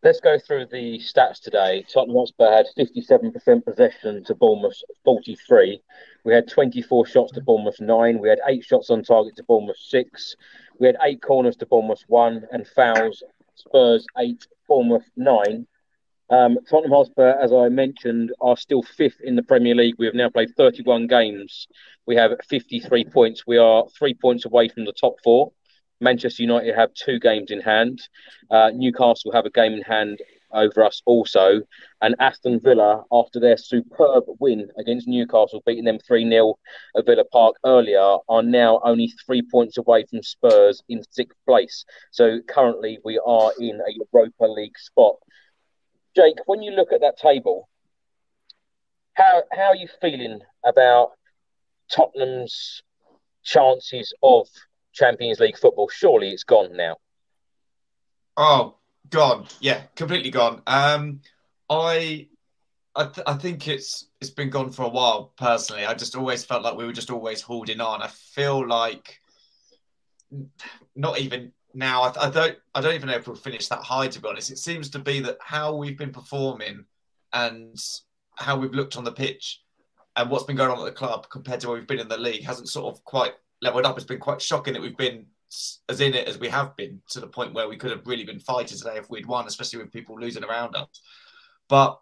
[0.00, 1.84] Let's go through the stats today.
[1.92, 5.82] Tottenham Hotspur had 57% possession to Bournemouth 43.
[6.24, 8.18] We had 24 shots to Bournemouth 9.
[8.20, 10.36] We had 8 shots on target to Bournemouth 6.
[10.78, 13.24] We had 8 corners to Bournemouth 1 and fouls
[13.58, 15.66] Spurs 8, Bournemouth 9.
[16.30, 19.94] Um, Tottenham Hotspur, as I mentioned, are still fifth in the Premier League.
[19.98, 21.66] We have now played 31 games.
[22.06, 23.46] We have 53 points.
[23.46, 25.52] We are three points away from the top four.
[26.00, 28.00] Manchester United have two games in hand.
[28.50, 30.20] Uh, Newcastle have a game in hand
[30.52, 31.62] over us also.
[32.00, 36.54] And Aston Villa, after their superb win against Newcastle, beating them 3 0
[36.96, 41.84] at Villa Park earlier, are now only three points away from Spurs in sixth place.
[42.10, 45.16] So currently we are in a Europa League spot.
[46.16, 47.68] Jake, when you look at that table,
[49.14, 51.12] how, how are you feeling about
[51.90, 52.82] Tottenham's
[53.42, 54.46] chances of
[54.92, 55.88] Champions League football.
[55.88, 56.96] Surely it's gone now.
[58.36, 58.77] Oh,
[59.10, 59.46] gone.
[59.60, 60.62] Yeah, completely gone.
[60.66, 61.20] Um,
[61.70, 62.28] I,
[62.94, 65.32] I, th- I think it's it's been gone for a while.
[65.36, 68.02] Personally, I just always felt like we were just always holding on.
[68.02, 69.20] I feel like
[70.96, 72.02] not even now.
[72.02, 72.58] I, I don't.
[72.74, 74.08] I don't even know if we'll finish that high.
[74.08, 76.84] To be honest, it seems to be that how we've been performing
[77.32, 77.76] and
[78.36, 79.62] how we've looked on the pitch
[80.16, 82.18] and what's been going on at the club compared to where we've been in the
[82.18, 83.96] league hasn't sort of quite leveled up.
[83.96, 85.26] It's been quite shocking that we've been
[85.88, 88.24] as in it as we have been to the point where we could have really
[88.24, 90.88] been fighting today if we'd won, especially with people losing around us.
[91.68, 91.98] But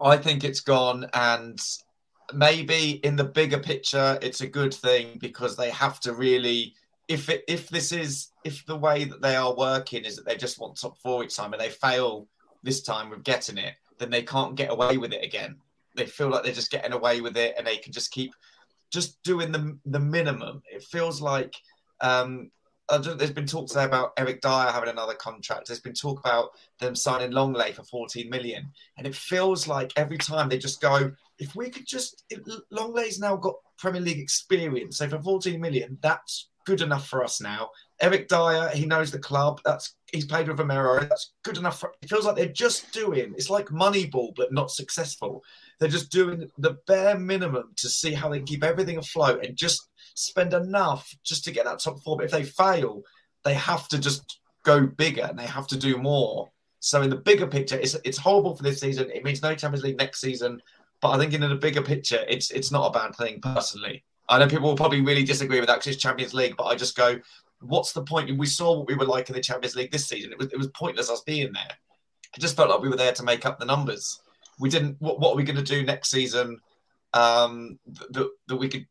[0.00, 1.58] I think it's gone, and
[2.32, 6.74] maybe in the bigger picture, it's a good thing because they have to really.
[7.08, 10.36] If it, if this is if the way that they are working is that they
[10.36, 12.28] just want top four each time and they fail
[12.62, 15.56] this time with getting it, then they can't get away with it again.
[15.96, 18.34] They feel like they're just getting away with it, and they can just keep
[18.90, 20.62] just doing the the minimum.
[20.70, 21.54] It feels like
[22.00, 22.50] um,
[22.96, 25.66] there's been talk today about Eric Dier having another contract.
[25.66, 30.18] There's been talk about them signing Lenglet for 14 million, and it feels like every
[30.18, 32.24] time they just go, if we could just,
[32.72, 37.40] Lenglet's now got Premier League experience, so for 14 million, that's good enough for us
[37.40, 37.70] now.
[38.00, 39.60] Eric Dier, he knows the club.
[39.64, 41.00] That's he's played with Romero.
[41.00, 41.80] That's good enough.
[41.80, 43.34] For, it feels like they're just doing.
[43.36, 45.42] It's like Moneyball, but not successful.
[45.80, 49.87] They're just doing the bare minimum to see how they keep everything afloat and just
[50.18, 52.16] spend enough just to get that top four.
[52.16, 53.02] But if they fail,
[53.44, 56.50] they have to just go bigger and they have to do more.
[56.80, 59.10] So in the bigger picture, it's it's horrible for this season.
[59.12, 60.60] It means no Champions League next season.
[61.00, 64.04] But I think in the bigger picture, it's it's not a bad thing personally.
[64.28, 66.74] I know people will probably really disagree with that because it's Champions League, but I
[66.74, 67.18] just go,
[67.60, 68.36] what's the point?
[68.36, 70.32] We saw what we were like in the Champions League this season.
[70.32, 71.76] It was it was pointless us being there.
[72.36, 74.20] It just felt like we were there to make up the numbers.
[74.60, 74.96] We didn't.
[75.00, 76.60] What, what are we going to do next season?
[77.14, 77.78] Um,
[78.10, 78.86] that that we could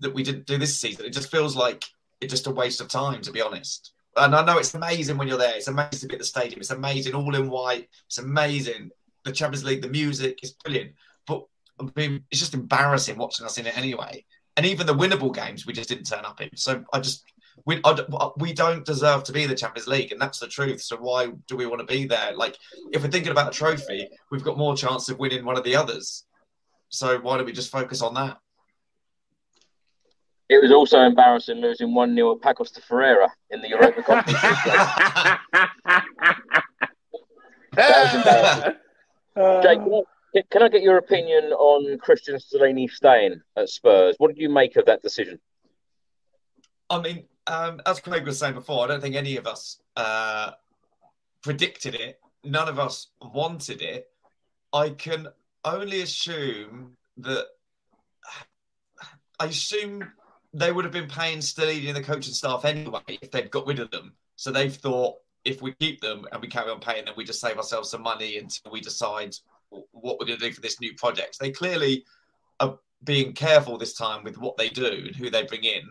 [0.00, 1.06] that we didn't do this season.
[1.06, 1.84] It just feels like
[2.20, 3.92] it's just a waste of time, to be honest.
[4.16, 5.56] And I know it's amazing when you're there.
[5.56, 6.60] It's amazing to be at the stadium.
[6.60, 7.88] It's amazing, all in white.
[8.06, 8.90] It's amazing.
[9.24, 10.92] The Champions League, the music is brilliant.
[11.26, 11.44] But
[11.80, 14.24] I mean, it's just embarrassing watching us in it anyway.
[14.56, 16.50] And even the winnable games, we just didn't turn up in.
[16.56, 17.24] So I just
[17.66, 17.96] we I,
[18.36, 20.82] we don't deserve to be in the Champions League, and that's the truth.
[20.82, 22.34] So why do we want to be there?
[22.34, 22.56] Like,
[22.92, 25.76] if we're thinking about a trophy, we've got more chance of winning one of the
[25.76, 26.24] others.
[26.88, 28.38] So why don't we just focus on that?
[30.50, 34.42] It was also embarrassing losing 1 0 at Paços de Ferreira in the Europa Conference.
[37.76, 38.14] that
[39.36, 44.16] was Jake, can I get your opinion on Cristian Stellini staying at Spurs?
[44.18, 45.38] What did you make of that decision?
[46.90, 50.50] I mean, um, as Craig was saying before, I don't think any of us uh,
[51.44, 52.18] predicted it.
[52.42, 54.08] None of us wanted it.
[54.72, 55.28] I can
[55.64, 57.46] only assume that.
[59.38, 60.10] I assume
[60.52, 63.78] they would have been paying Stellini and the coaching staff anyway if they'd got rid
[63.78, 64.12] of them.
[64.36, 67.40] So they've thought if we keep them and we carry on paying them, we just
[67.40, 69.34] save ourselves some money until we decide
[69.70, 71.38] what we're going to do for this new project.
[71.38, 72.04] They clearly
[72.58, 75.82] are being careful this time with what they do and who they bring in.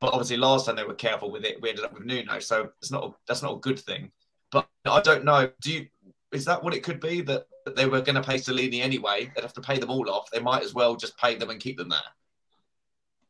[0.00, 2.70] But obviously, last time they were careful with it, we ended up with Nuno, so
[2.80, 4.10] it's not that's not a good thing.
[4.52, 5.50] But I don't know.
[5.62, 5.86] Do you?
[6.32, 9.30] Is that what it could be that, they were going to pay Stellini anyway?
[9.34, 10.30] They'd have to pay them all off.
[10.30, 11.98] They might as well just pay them and keep them there.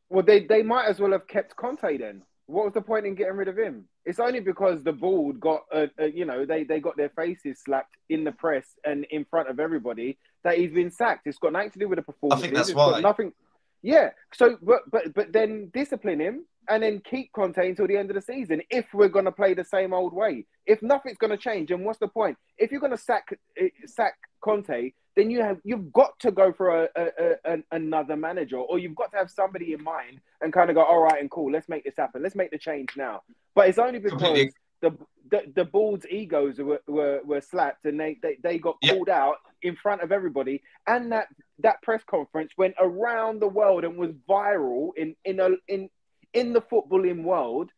[0.09, 2.23] Well, they, they might as well have kept Conte then.
[2.45, 3.85] What was the point in getting rid of him?
[4.05, 7.59] It's only because the board got, uh, uh, you know, they, they got their faces
[7.65, 11.27] slapped in the press and in front of everybody that he's been sacked.
[11.27, 12.39] It's got nothing to do with the performance.
[12.39, 13.01] I think that's it's why.
[13.01, 13.33] nothing.
[13.81, 14.11] Yeah.
[14.33, 18.15] So, but but but then discipline him and then keep Conte until the end of
[18.15, 20.45] the season if we're going to play the same old way.
[20.65, 22.37] If nothing's going to change, then what's the point?
[22.57, 26.53] If you're going to sack eh, sack Conte, then you have you've got to go
[26.53, 30.53] for a, a, a, another manager, or you've got to have somebody in mind and
[30.53, 32.91] kind of go, all right, and cool, let's make this happen, let's make the change
[32.95, 33.23] now.
[33.55, 34.53] But it's only because Completely.
[34.81, 34.97] the
[35.29, 39.37] the, the board's egos were, were, were slapped and they, they, they got called out
[39.61, 40.63] in front of everybody.
[40.85, 41.27] And that,
[41.59, 45.89] that press conference went around the world and was viral in, in, a, in,
[46.33, 47.71] in the footballing world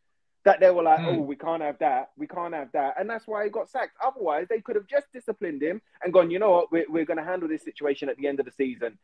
[0.45, 1.17] that they were like, mm.
[1.17, 3.97] oh, we can't have that, we can't have that, and that's why he got sacked.
[4.05, 7.17] Otherwise, they could have just disciplined him and gone, you know what, we're, we're going
[7.17, 8.97] to handle this situation at the end of the season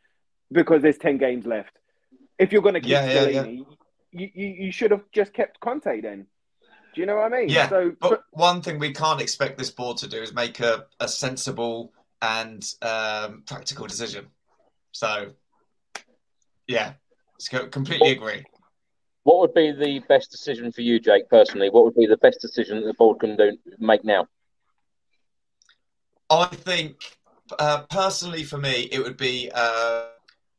[0.51, 1.77] because there's ten games left.
[2.39, 3.43] If you're going to keep yeah, yeah, yeah.
[3.43, 3.65] You,
[4.11, 6.27] you, you should have just kept Conte then.
[6.93, 7.49] Do you know what I mean?
[7.49, 7.67] Yeah.
[7.67, 10.85] So, but, but one thing we can't expect this board to do is make a,
[11.01, 14.27] a sensible and um, practical decision.
[14.93, 15.31] So,
[16.67, 16.93] yeah,
[17.71, 18.45] completely agree.
[19.25, 21.71] What would be the best decision for you, Jake, personally?
[21.71, 24.27] What would be the best decision that the board can do, make now?
[26.29, 27.17] I think,
[27.57, 30.09] uh, personally, for me, it would be uh,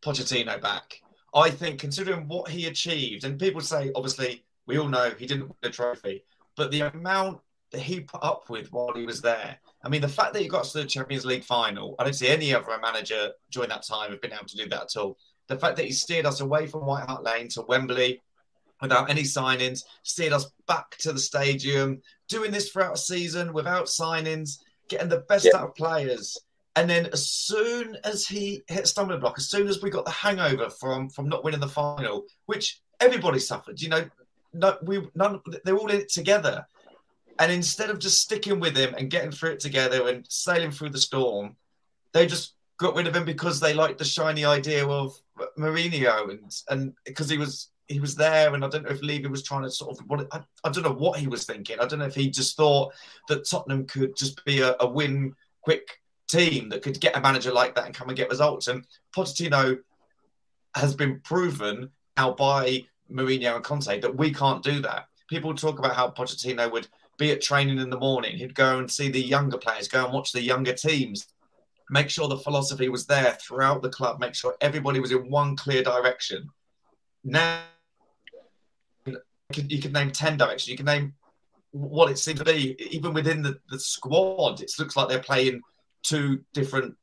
[0.03, 1.01] Pochettino back.
[1.33, 5.47] I think, considering what he achieved, and people say, obviously, we all know he didn't
[5.47, 6.25] win a trophy,
[6.57, 7.39] but the amount
[7.71, 9.59] that he put up with while he was there.
[9.85, 12.27] I mean, the fact that he got to the Champions League final, I don't see
[12.27, 15.19] any other manager during that time have been able to do that at all.
[15.47, 18.23] The fact that he steered us away from White Hart Lane to Wembley,
[18.81, 23.87] without any signings, steered us back to the stadium, doing this throughout a season without
[23.87, 24.59] signings,
[24.89, 26.39] getting the best out of players.
[26.77, 30.11] And then as soon as he hit stumbling block, as soon as we got the
[30.11, 34.05] hangover from from not winning the final, which everybody suffered, you know,
[34.53, 36.67] no, we none they're all in it together.
[37.39, 40.91] And instead of just sticking with him and getting through it together and sailing through
[40.91, 41.57] the storm,
[42.13, 45.15] they just got rid of him because they liked the shiny idea of
[45.59, 49.29] Mourinho and and because he was he was there, and I don't know if Levy
[49.29, 50.05] was trying to sort of.
[50.09, 51.79] What, I, I, don't know what he was thinking.
[51.79, 52.93] I don't know if he just thought
[53.29, 57.53] that Tottenham could just be a, a win quick team that could get a manager
[57.53, 58.69] like that and come and get results.
[58.69, 58.85] And
[59.15, 59.79] Pochettino
[60.75, 65.07] has been proven now by Mourinho and Conte that we can't do that.
[65.29, 68.37] People talk about how Pochettino would be at training in the morning.
[68.37, 71.27] He'd go and see the younger players, go and watch the younger teams,
[71.91, 75.57] make sure the philosophy was there throughout the club, make sure everybody was in one
[75.57, 76.49] clear direction.
[77.25, 77.63] Now,
[79.55, 80.69] you can name 10 directions.
[80.69, 81.15] You can name
[81.71, 82.77] what it seems to be.
[82.91, 85.61] Even within the, the squad, it looks like they're playing
[86.03, 86.95] two different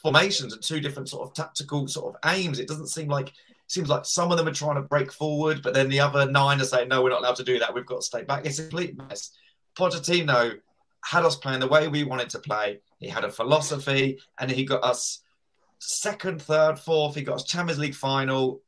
[0.00, 2.58] formations and two different sort of tactical sort of aims.
[2.58, 3.32] It doesn't seem like
[3.68, 6.60] seems like some of them are trying to break forward, but then the other nine
[6.60, 7.72] are saying, no, we're not allowed to do that.
[7.72, 8.44] We've got to stay back.
[8.44, 9.30] It's a complete mess.
[9.78, 10.58] Pochettino
[11.02, 12.80] had us playing the way we wanted to play.
[12.98, 15.22] He had a philosophy and he got us
[15.78, 17.14] second, third, fourth.
[17.14, 18.60] He got us Champions League final.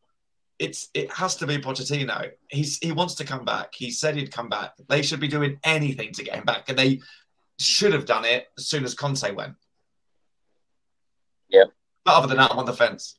[0.65, 2.31] It's it has to be Pochettino.
[2.49, 3.75] He's he wants to come back.
[3.75, 4.73] He said he'd come back.
[4.89, 7.01] They should be doing anything to get him back, and they
[7.59, 9.55] should have done it as soon as Conte went.
[11.51, 11.65] Yeah.
[12.05, 13.19] But other than that, I'm on the fence.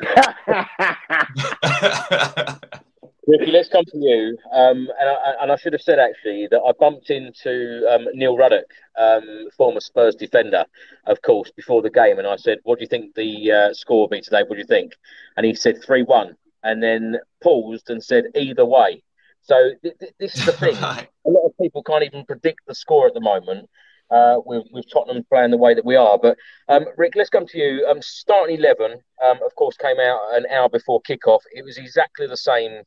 [3.26, 4.36] Ricky, let's come to you.
[4.52, 8.36] Um, and, I, and I should have said actually that I bumped into um, Neil
[8.36, 8.66] Ruddock,
[8.98, 10.64] um, former Spurs defender,
[11.06, 14.00] of course, before the game, and I said, "What do you think the uh, score
[14.00, 14.42] will be today?
[14.46, 14.92] What do you think?"
[15.36, 19.04] And he said three-one, and then paused and said, "Either way."
[19.42, 20.76] So th- th- this is the thing.
[20.76, 23.68] A lot of people can't even predict the score at the moment
[24.10, 26.18] uh, with, with Tottenham playing the way that we are.
[26.18, 26.36] But
[26.68, 27.86] um, Rick, let's come to you.
[27.88, 28.92] Um, starting eleven,
[29.24, 31.40] um, of course, came out an hour before kickoff.
[31.52, 32.82] It was exactly the same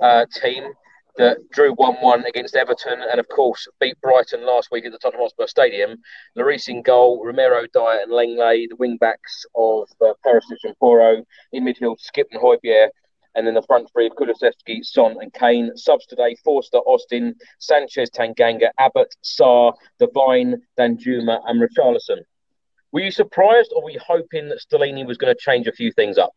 [0.00, 0.64] uh, team
[1.16, 5.22] that drew one-one against Everton, and of course beat Brighton last week at the Tottenham
[5.22, 5.96] Hotspur Stadium.
[6.36, 11.24] Lloris in goal, Romero, Dier, and Lenglet, the wing backs of uh, Perisic and Porro
[11.52, 12.90] In midfield, Skip and Højbjerg
[13.34, 15.76] and then the front three of Kulusevski, Son, and Kane.
[15.76, 22.22] Subs today: Forster, Austin, Sanchez, Tanganga, Abbott, Sarr, Devine, Danjuma, and Richarlison.
[22.92, 25.92] Were you surprised, or were you hoping that Stellini was going to change a few
[25.92, 26.34] things up?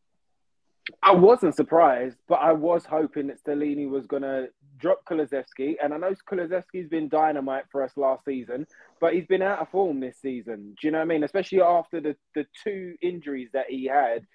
[1.01, 5.75] I wasn't surprised, but I was hoping that Stellini was going to drop Kulusevski.
[5.81, 8.67] And I know Kulusevski's been dynamite for us last season,
[8.99, 10.75] but he's been out of form this season.
[10.79, 11.23] Do you know what I mean?
[11.23, 14.27] Especially after the, the two injuries that he had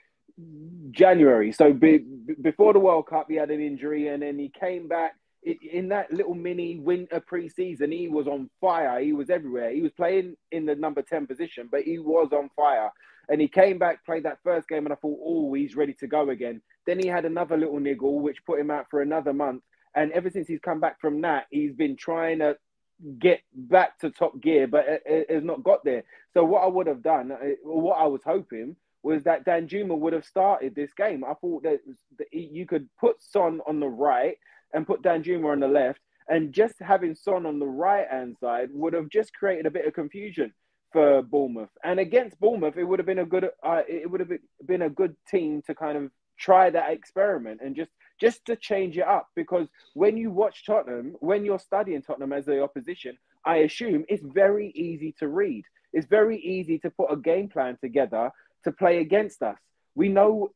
[0.90, 1.52] January.
[1.52, 2.04] So be,
[2.42, 5.14] before the World Cup, he had an injury, and then he came back
[5.44, 7.92] in that little mini winter preseason.
[7.92, 9.00] He was on fire.
[9.00, 9.70] He was everywhere.
[9.70, 12.90] He was playing in the number ten position, but he was on fire.
[13.30, 16.06] And he came back, played that first game, and I thought, oh, he's ready to
[16.06, 16.62] go again.
[16.86, 19.62] Then he had another little niggle, which put him out for another month.
[19.94, 22.56] And ever since he's come back from that, he's been trying to
[23.18, 24.86] get back to top gear, but
[25.28, 26.04] has not got there.
[26.34, 30.12] So what I would have done, uh, what I was hoping, was that Danjuma would
[30.12, 31.24] have started this game.
[31.24, 31.80] I thought that,
[32.32, 34.36] you could put Son on the right
[34.74, 38.68] and put Danjuma on the left, and just having Son on the right hand side
[38.72, 40.52] would have just created a bit of confusion
[40.92, 41.70] for Bournemouth.
[41.84, 44.32] And against Bournemouth, it would have been a good uh, it would have
[44.66, 47.90] been a good team to kind of try that experiment and just
[48.20, 52.46] just to change it up because when you watch Tottenham, when you're studying Tottenham as
[52.46, 55.64] the opposition, I assume it's very easy to read.
[55.92, 58.30] It's very easy to put a game plan together
[58.64, 59.58] to play against us.
[59.94, 60.50] We know,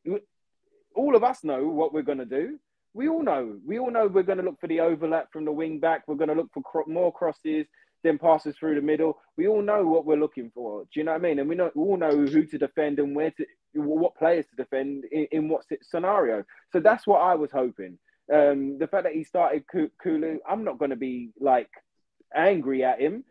[0.95, 2.59] all of us know what we're going to do.
[2.93, 3.57] We all know.
[3.65, 6.03] We all know we're going to look for the overlap from the wing back.
[6.07, 7.65] We're going to look for cro- more crosses,
[8.03, 9.17] then passes through the middle.
[9.35, 10.83] We all know what we're looking for.
[10.83, 11.39] Do you know what I mean?
[11.39, 14.55] And we know we all know who to defend and where to, what players to
[14.55, 16.43] defend in, in what scenario.
[16.71, 17.97] So that's what I was hoping.
[18.31, 19.65] Um, the fact that he started
[20.01, 21.69] Kulu, I'm not going to be like
[22.35, 23.23] angry at him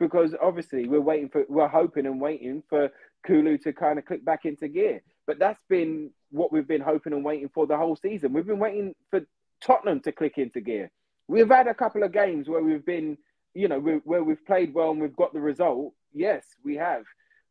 [0.00, 2.88] because obviously we're waiting for, we're hoping and waiting for
[3.24, 5.02] Kulu to kind of click back into gear.
[5.26, 8.32] But that's been what we've been hoping and waiting for the whole season.
[8.32, 9.20] We've been waiting for
[9.62, 10.90] Tottenham to click into gear.
[11.28, 13.18] We've had a couple of games where we've been,
[13.54, 15.92] you know, where we've played well and we've got the result.
[16.12, 17.04] Yes, we have,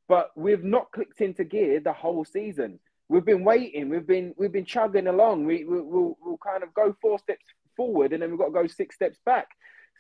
[0.10, 2.80] but we've not clicked into gear the whole season.
[3.08, 3.90] We've been waiting.
[3.90, 5.46] We've been we've been chugging along.
[5.46, 7.46] We, we will we'll kind of go four steps
[7.78, 9.48] forward and then we've got to go six steps back.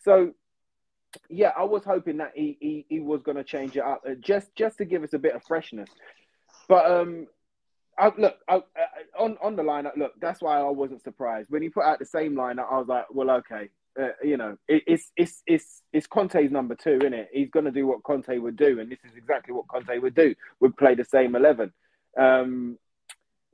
[0.04, 0.34] So
[1.30, 4.14] yeah, I was hoping that he he, he was going to change it up uh,
[4.20, 5.90] just just to give us a bit of freshness.
[6.68, 7.28] But um,
[7.98, 8.62] I, look I, I,
[9.20, 9.98] on on the lineup.
[9.98, 12.72] Look, that's why I wasn't surprised when he put out the same lineup.
[12.72, 16.76] I was like, well, okay, uh, you know, it, it's it's it's it's Conte's number
[16.76, 17.30] two, isn't it?
[17.34, 20.16] He's going to do what Conte would do, and this is exactly what Conte would
[20.16, 20.36] do.
[20.60, 21.74] Would play the same eleven.
[22.18, 22.78] Um,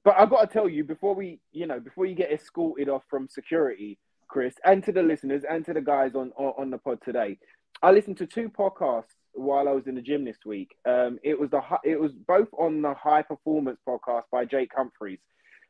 [0.03, 3.03] but I've got to tell you before we, you know, before you get escorted off
[3.10, 3.97] from security,
[4.36, 7.38] Chris, and to the listeners and to the guys on, on, on the pod today.
[7.81, 10.75] I listened to two podcasts while I was in the gym this week.
[10.86, 15.21] Um, it was the it was both on the High Performance podcast by Jake Humphreys,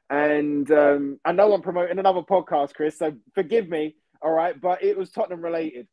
[0.09, 3.97] and um, I know I'm promoting another podcast, Chris, so forgive me.
[4.23, 5.87] All right, but it was Tottenham related,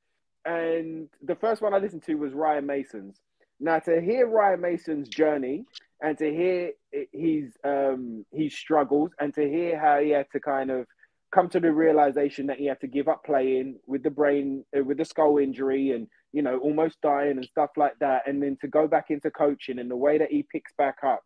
[0.46, 3.20] and the first one I listened to was Ryan Mason's.
[3.60, 5.66] Now, to hear Ryan Mason's journey
[6.00, 6.70] and to hear
[7.12, 10.86] his um, his struggles and to hear how he had to kind of
[11.32, 14.84] come to the realization that he had to give up playing with the brain uh,
[14.84, 18.56] with the skull injury and you know almost dying and stuff like that and then
[18.60, 21.24] to go back into coaching and the way that he picks back up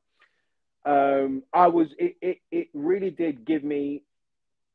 [0.87, 4.03] um, i was it, it, it really did give me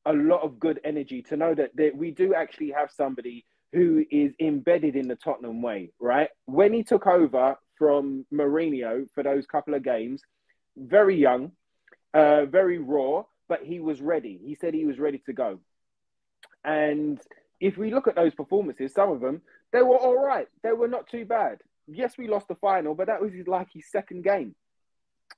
[0.06, 4.04] a lot of good energy to know that, that we do actually have somebody who
[4.12, 6.30] is embedded in the tottenham way right?
[6.46, 10.22] When he took over from Mourinho for those couple of games
[10.76, 11.52] very young
[12.14, 14.40] uh, very raw but he was ready.
[14.46, 15.60] He said he was ready to go.
[16.64, 17.20] And
[17.60, 19.42] if we look at those performances, some of them,
[19.74, 20.48] they were all right.
[20.64, 21.60] They were not too bad.
[21.86, 24.56] Yes, we lost the final, but that was like his second game,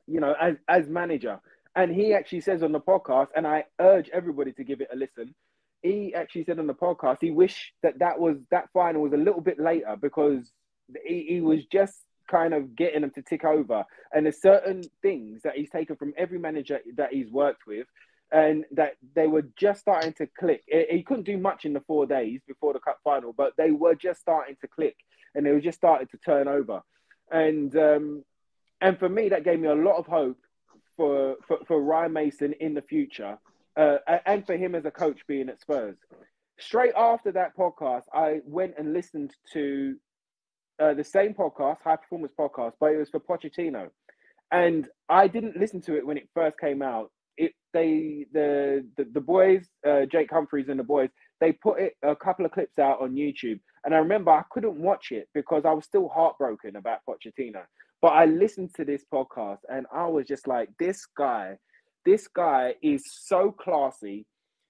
[0.05, 1.39] you know, as, as manager.
[1.75, 4.95] And he actually says on the podcast, and I urge everybody to give it a
[4.95, 5.33] listen.
[5.81, 9.17] He actually said on the podcast he wished that that was that final was a
[9.17, 10.51] little bit later because
[11.03, 11.95] he, he was just
[12.29, 13.83] kind of getting them to tick over.
[14.13, 17.87] And there's certain things that he's taken from every manager that he's worked with,
[18.31, 20.63] and that they were just starting to click.
[20.67, 23.95] He couldn't do much in the four days before the cup final, but they were
[23.95, 24.95] just starting to click,
[25.35, 26.81] and they were just starting to turn over.
[27.31, 28.23] And um,
[28.81, 30.39] and for me, that gave me a lot of hope
[30.97, 33.37] for for, for Ryan Mason in the future,
[33.77, 35.97] uh, and for him as a coach being at Spurs.
[36.59, 39.95] Straight after that podcast, I went and listened to
[40.79, 43.89] uh, the same podcast, High Performance Podcast, but it was for Pochettino.
[44.51, 47.11] And I didn't listen to it when it first came out.
[47.37, 51.09] It they the the, the boys, uh, Jake Humphries and the boys,
[51.41, 53.59] they put it a couple of clips out on YouTube.
[53.83, 57.63] And I remember I couldn't watch it because I was still heartbroken about Pochettino.
[58.01, 61.57] But I listened to this podcast and I was just like, this guy,
[62.05, 64.25] this guy is so classy,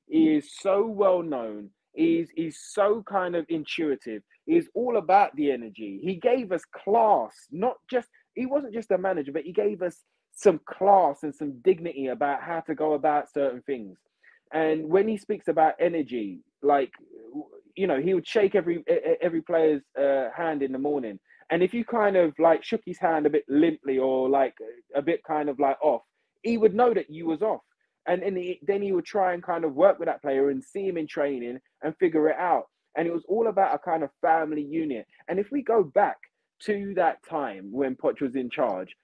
[0.07, 5.51] he is so well known, he's he's so kind of intuitive is all about the
[5.51, 5.99] energy.
[6.03, 10.03] He gave us class, not just, he wasn't just a manager, but he gave us
[10.33, 13.97] some class and some dignity about how to go about certain things.
[14.51, 16.91] And when he speaks about energy, like,
[17.75, 18.83] you know, he would shake every
[19.21, 21.19] every player's uh, hand in the morning.
[21.49, 24.53] And if you kind of like shook his hand a bit limply or like
[24.95, 26.03] a bit kind of like off,
[26.43, 27.61] he would know that you was off.
[28.07, 30.63] And, and he, then he would try and kind of work with that player and
[30.63, 34.03] see him in training and figure it out and it was all about a kind
[34.03, 35.07] of family unit.
[35.27, 36.17] And if we go back
[36.63, 38.95] to that time when Poch was in charge,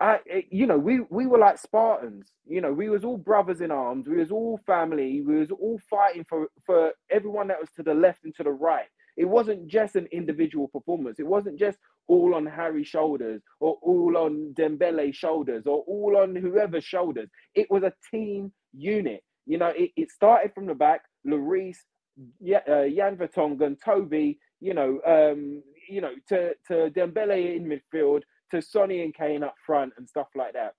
[0.00, 0.18] I,
[0.50, 2.32] you know, we we were like Spartans.
[2.44, 4.08] You know, we was all brothers in arms.
[4.08, 5.22] We was all family.
[5.22, 8.50] We was all fighting for for everyone that was to the left and to the
[8.50, 8.86] right.
[9.16, 11.20] It wasn't just an individual performance.
[11.20, 11.78] It wasn't just
[12.08, 17.28] all on Harry's shoulders or all on Dembele's shoulders or all on whoever's shoulders.
[17.54, 19.22] It was a team unit.
[19.46, 21.02] You know, it, it started from the back.
[21.26, 21.76] Lloris,
[22.18, 28.62] uh, Jan Vertonghen, Toby, you know, um, you know, to to Dembele in midfield, to
[28.62, 30.74] Sonny and Kane up front, and stuff like that.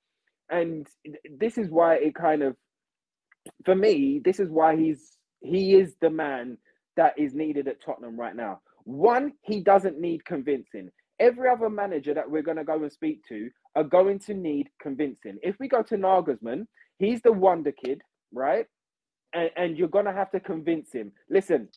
[0.50, 0.88] And
[1.38, 2.56] this is why it kind of,
[3.66, 6.58] for me, this is why he's he is the man
[6.96, 8.62] that is needed at Tottenham right now.
[8.86, 10.90] One, he doesn't need convincing.
[11.20, 14.70] Every other manager that we're going to go and speak to are going to need
[14.82, 15.38] convincing.
[15.44, 16.68] If we go to Nagelsmann,
[17.00, 18.02] he's the wonder kid,
[18.34, 18.66] right?
[19.34, 21.12] and, and you're going to have to convince him.
[21.30, 21.70] Listen,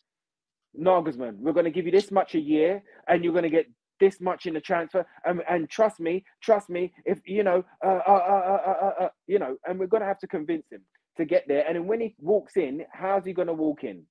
[0.78, 3.66] Nagelsmann, we're going to give you this much a year, and you're going to get
[3.98, 5.06] this much in the transfer.
[5.24, 9.78] And, and trust me, trust me, if you know, uh, uh, uh, you know, and
[9.78, 10.82] we're going to have to convince him
[11.16, 11.66] to get there.
[11.66, 14.04] And when he walks in, how's he going to walk in?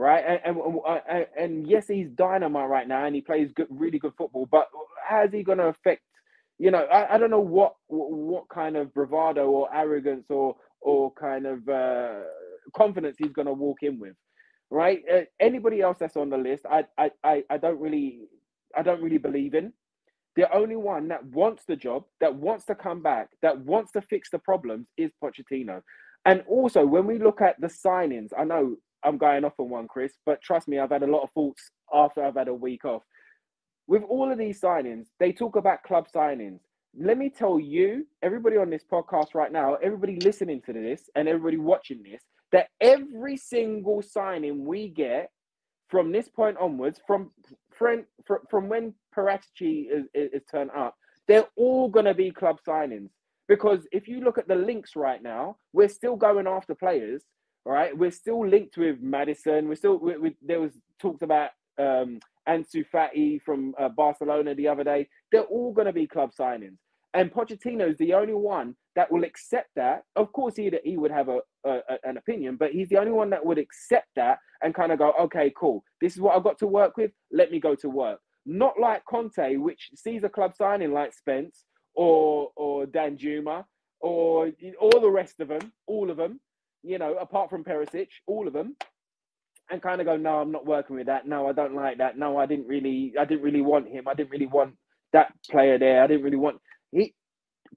[0.00, 4.14] Right, and, and and yes, he's dynamite right now, and he plays good, really good
[4.16, 4.48] football.
[4.50, 4.68] But
[5.06, 6.02] how's he going to affect
[6.58, 11.12] you know, I, I don't know what what kind of bravado or arrogance or or
[11.14, 12.20] kind of uh,
[12.76, 14.14] confidence he's going to walk in with,
[14.70, 15.02] right?
[15.12, 18.20] Uh, anybody else that's on the list, I, I, I, I don't really,
[18.76, 19.72] I don't really believe in.
[20.36, 24.02] The only one that wants the job, that wants to come back, that wants to
[24.02, 25.82] fix the problems is Pochettino.
[26.26, 29.88] And also, when we look at the signings, I know I'm going off on one,
[29.88, 32.84] Chris, but trust me, I've had a lot of thoughts after I've had a week
[32.84, 33.02] off.
[33.86, 36.60] With all of these signings, they talk about club signings
[36.98, 41.28] let me tell you, everybody on this podcast right now, everybody listening to this, and
[41.28, 42.22] everybody watching this,
[42.52, 45.30] that every single signing we get
[45.88, 47.30] from this point onwards, from
[47.72, 48.04] from,
[48.50, 50.94] from when Paratici is, is, is turned up,
[51.26, 53.08] they're all going to be club signings.
[53.48, 57.22] Because if you look at the links right now, we're still going after players,
[57.64, 57.96] right?
[57.96, 59.68] We're still linked with Maddison.
[59.68, 64.68] We're still, we, we, there was talked about um, Ansu Fati from uh, Barcelona the
[64.68, 65.08] other day.
[65.30, 66.78] They're all going to be club signings.
[67.12, 70.04] And Pochettino is the only one that will accept that.
[70.14, 73.30] Of course, he, he would have a, a, an opinion, but he's the only one
[73.30, 75.82] that would accept that and kind of go, okay, cool.
[76.00, 77.10] This is what I've got to work with.
[77.32, 78.20] Let me go to work.
[78.46, 83.64] not like Conte, which sees a club signing like Spence or or Danjuma
[84.00, 84.50] or
[84.80, 86.40] all the rest of them, all of them,
[86.82, 88.76] you know, apart from Perisic, all of them,
[89.70, 91.26] and kind of go, no, I'm not working with that.
[91.26, 92.18] No, I don't like that.
[92.18, 94.08] No, I didn't really, I didn't really want him.
[94.08, 94.74] I didn't really want
[95.12, 96.02] that player there.
[96.02, 96.60] I didn't really want
[96.92, 97.14] he.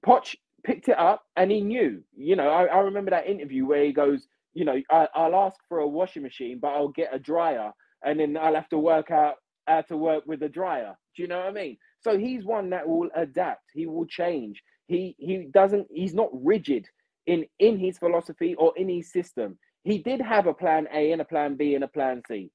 [0.06, 0.34] Poch
[0.64, 2.02] picked it up and he knew.
[2.16, 5.56] You know, I, I remember that interview where he goes, you know, I, I'll ask
[5.68, 7.72] for a washing machine, but I'll get a dryer,
[8.04, 9.36] and then I'll have to work out
[9.66, 10.94] how to work with a dryer.
[11.16, 11.78] Do you know what I mean?
[12.00, 13.64] So he's one that will adapt.
[13.74, 14.62] He will change.
[14.86, 15.88] He he doesn't.
[15.92, 16.86] He's not rigid
[17.26, 19.58] in in his philosophy or in his system.
[19.82, 22.50] He did have a plan A and a plan B and a plan C.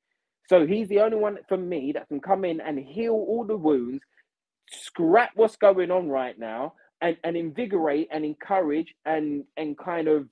[0.48, 3.56] So he's the only one for me that can come in and heal all the
[3.56, 4.04] wounds,
[4.72, 10.28] scrap what's going on right now, and, and invigorate and encourage and and kind of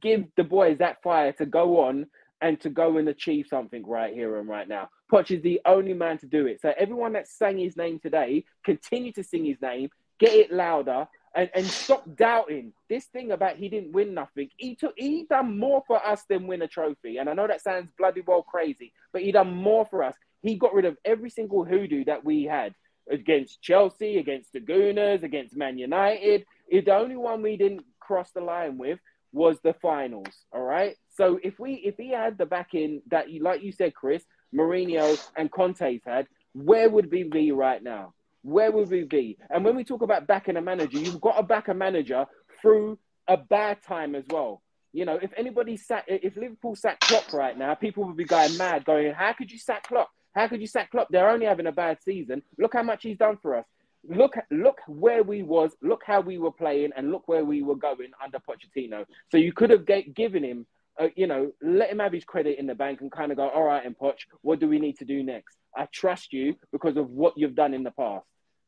[0.00, 2.06] give the boys that fire to go on
[2.40, 4.88] and to go and achieve something right here and right now.
[5.10, 6.60] Poch is the only man to do it.
[6.60, 9.88] So everyone that sang his name today, continue to sing his name,
[10.18, 11.06] get it louder,
[11.36, 14.48] and, and stop doubting this thing about he didn't win nothing.
[14.56, 17.18] He took he done more for us than win a trophy.
[17.18, 20.14] And I know that sounds bloody well crazy, but he done more for us.
[20.42, 22.74] He got rid of every single hoodoo that we had
[23.10, 26.44] against Chelsea, against the Gooners, against Man United.
[26.70, 28.98] The only one we didn't cross the line with
[29.32, 30.44] was the finals.
[30.52, 30.96] All right.
[31.10, 34.24] So if we if he had the backing that you like you said, Chris,
[34.54, 38.14] Mourinho and Conte's had, where would we be right now?
[38.46, 39.38] Where would we be?
[39.50, 42.26] And when we talk about backing a manager, you've got to back a manager
[42.62, 44.62] through a bad time as well.
[44.92, 48.56] You know, if anybody sat, if Liverpool sat Klopp right now, people would be going
[48.56, 50.10] mad, going, "How could you sack Klopp?
[50.32, 51.08] How could you sack Klopp?
[51.10, 52.40] They're only having a bad season.
[52.56, 53.66] Look how much he's done for us.
[54.08, 55.72] Look, look where we was.
[55.82, 59.06] Look how we were playing, and look where we were going under Pochettino.
[59.32, 60.66] So you could have g- given him,
[61.00, 63.48] uh, you know, let him have his credit in the bank and kind of go,
[63.48, 65.56] all right, and Poch, what do we need to do next?
[65.76, 68.24] I trust you because of what you've done in the past.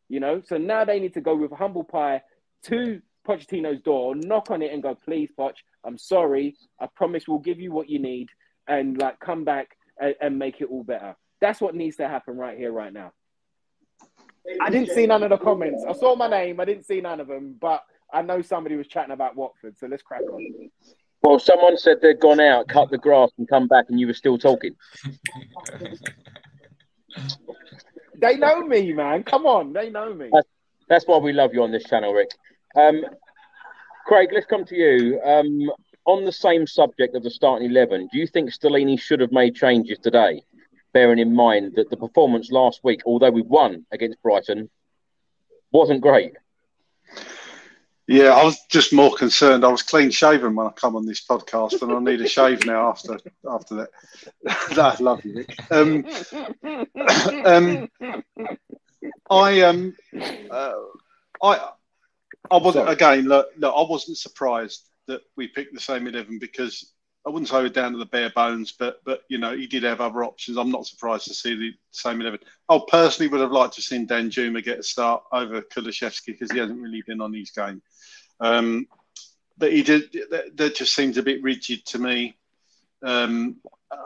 [0.09, 2.23] You know, so now they need to go with humble pie
[2.65, 6.57] to Pochettino's door, knock on it, and go, please, Poch, I'm sorry.
[6.81, 8.29] I promise we'll give you what you need,
[8.67, 11.15] and like come back and, and make it all better.
[11.41, 13.13] That's what needs to happen right here, right now.
[14.61, 15.85] I didn't see none of the comments.
[15.87, 16.59] I saw my name.
[16.59, 19.77] I didn't see none of them, but I know somebody was chatting about Watford.
[19.79, 20.71] So let's crack on.
[21.23, 24.15] Well, someone said they'd gone out, cut the grass, and come back, and you were
[24.15, 24.75] still talking.
[28.19, 29.23] they know me, man.
[29.23, 30.31] Come on, they know me.
[30.33, 30.49] That's,
[30.89, 32.31] that's why we love you on this channel, Rick.
[32.77, 33.05] Um,
[34.07, 35.21] Craig, let's come to you.
[35.23, 35.71] Um,
[36.05, 39.55] on the same subject of the starting eleven, do you think Stellini should have made
[39.55, 40.43] changes today?
[40.93, 44.71] bearing in mind that the performance last week, although we won against Brighton,
[45.71, 46.33] wasn't great.
[48.09, 49.67] Yeah, I was just more concerned.
[49.67, 52.65] I was clean shaven when I come on this podcast, and I need a shave
[52.65, 53.91] now after after that.
[54.79, 55.55] I love you, Nick.
[55.71, 56.07] Um,
[57.45, 57.89] um,
[59.29, 59.95] I um,
[60.51, 60.73] uh,
[61.43, 61.69] I
[62.51, 63.27] I wasn't again.
[63.29, 66.95] Look, look, I wasn't surprised that we picked the same eleven because
[67.27, 69.83] I wouldn't say we're down to the bare bones, but but you know he did
[69.83, 70.57] have other options.
[70.57, 72.39] I'm not surprised to see the same eleven.
[72.71, 76.59] I personally would have liked to see Danjuma get a start over Kulusevski because he
[76.59, 77.83] hasn't really been on his game.
[78.41, 78.87] Um,
[79.57, 80.13] but he did.
[80.31, 82.37] That, that, just seems a bit rigid to me.
[83.03, 83.57] Um,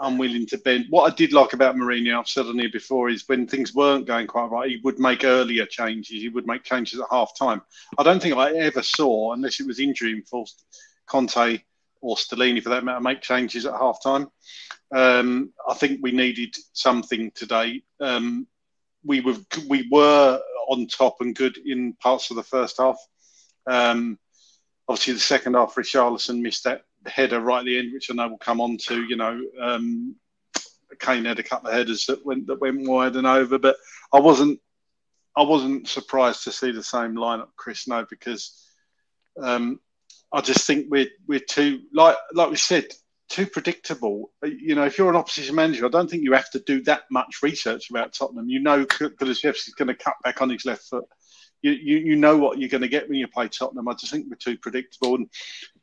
[0.00, 0.86] unwilling to bend.
[0.90, 4.06] What I did like about Mourinho, I've said on here before, is when things weren't
[4.06, 6.22] going quite right, he would make earlier changes.
[6.22, 7.62] He would make changes at half time.
[7.98, 10.64] I don't think I ever saw, unless it was injury enforced,
[11.06, 11.62] Conte
[12.00, 14.28] or Stellini for that matter, make changes at half time.
[14.94, 17.82] Um, I think we needed something today.
[18.00, 18.46] Um,
[19.04, 19.36] we were
[19.68, 22.98] we were on top and good in parts of the first half.
[23.66, 24.18] Um,
[24.88, 28.28] obviously, the second half, Richarlison missed that header right at the end, which I know
[28.28, 29.02] we'll come on to.
[29.04, 30.16] You know, um,
[31.00, 33.76] Kane had a couple of headers that went that went wide and over, but
[34.12, 34.60] I wasn't
[35.36, 37.88] I wasn't surprised to see the same lineup, Chris.
[37.88, 38.66] No, because
[39.40, 39.80] um,
[40.32, 42.86] I just think we're we're too like like we said
[43.28, 44.30] too predictable.
[44.42, 47.04] You know, if you're an opposition manager, I don't think you have to do that
[47.10, 48.48] much research about Tottenham.
[48.48, 51.04] You know, Kulusevski's going to cut back on his left foot.
[51.62, 53.88] You, you you know what you're going to get when you play Tottenham.
[53.88, 55.30] I just think we're too predictable and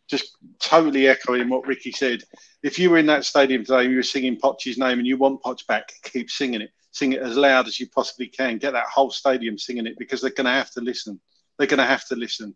[0.07, 2.23] just totally echoing what Ricky said.
[2.63, 5.17] If you were in that stadium today and you were singing Poch's name and you
[5.17, 6.71] want Poch back, keep singing it.
[6.91, 8.57] Sing it as loud as you possibly can.
[8.57, 11.19] Get that whole stadium singing it because they're going to have to listen.
[11.57, 12.55] They're going to have to listen.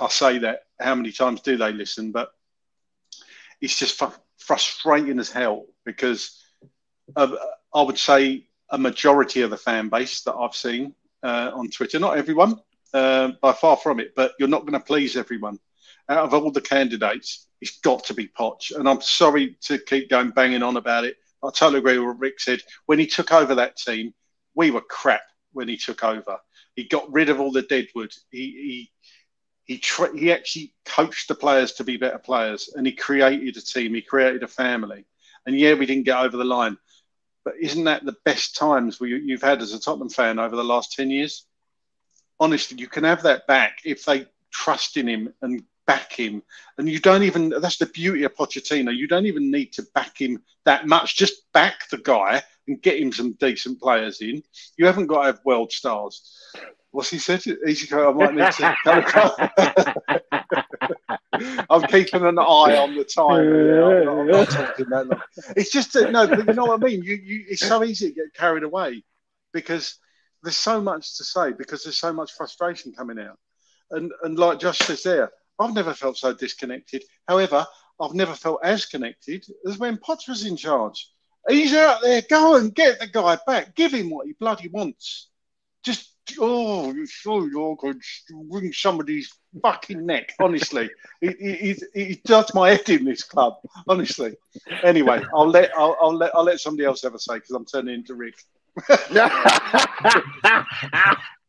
[0.00, 0.60] I say that.
[0.80, 2.12] How many times do they listen?
[2.12, 2.30] But
[3.60, 4.02] it's just
[4.38, 6.42] frustrating as hell because
[7.14, 7.36] uh,
[7.74, 11.98] I would say a majority of the fan base that I've seen uh, on Twitter,
[11.98, 12.58] not everyone,
[12.94, 15.58] uh, by far from it, but you're not going to please everyone.
[16.08, 18.74] Out of all the candidates, it's got to be Poch.
[18.74, 21.16] And I'm sorry to keep going banging on about it.
[21.42, 22.60] I totally agree with what Rick said.
[22.86, 24.12] When he took over that team,
[24.54, 26.38] we were crap when he took over.
[26.74, 28.12] He got rid of all the deadwood.
[28.30, 28.92] He he
[29.64, 33.60] he, tra- he actually coached the players to be better players, and he created a
[33.60, 33.94] team.
[33.94, 35.04] He created a family.
[35.46, 36.76] And yeah, we didn't get over the line,
[37.44, 40.64] but isn't that the best times we, you've had as a Tottenham fan over the
[40.64, 41.44] last ten years?
[42.38, 46.42] Honestly, you can have that back if they trust in him and back him.
[46.78, 48.96] And you don't even, that's the beauty of Pochettino.
[48.96, 51.16] You don't even need to back him that much.
[51.16, 54.42] Just back the guy and get him some decent players in.
[54.76, 56.22] You haven't got to have world stars.
[56.92, 57.42] What's he said?
[57.42, 60.22] He's, I might need to.
[61.70, 63.40] I'm keeping an eye on the time.
[63.40, 65.22] I'm, not, I'm not talking that long.
[65.56, 67.02] It's just that, no, but you know what I mean.
[67.02, 69.02] You, you, it's so easy to get carried away
[69.52, 69.98] because
[70.42, 73.38] there's so much to say because there's so much frustration coming out.
[73.90, 77.04] And and like Josh says there, I've never felt so disconnected.
[77.28, 77.66] However,
[78.00, 81.10] I've never felt as connected as when Poch was in charge.
[81.48, 82.22] He's out there.
[82.28, 83.74] Go and get the guy back.
[83.74, 85.28] Give him what he bloody wants.
[85.82, 86.10] Just
[86.40, 90.32] oh, you're so to wring somebody's fucking neck.
[90.40, 93.54] Honestly, he, he, he, does my head in this club.
[93.88, 94.34] Honestly.
[94.82, 97.64] Anyway, I'll let I'll, I'll let I'll let somebody else have a say because I'm
[97.64, 98.34] turning into Rick.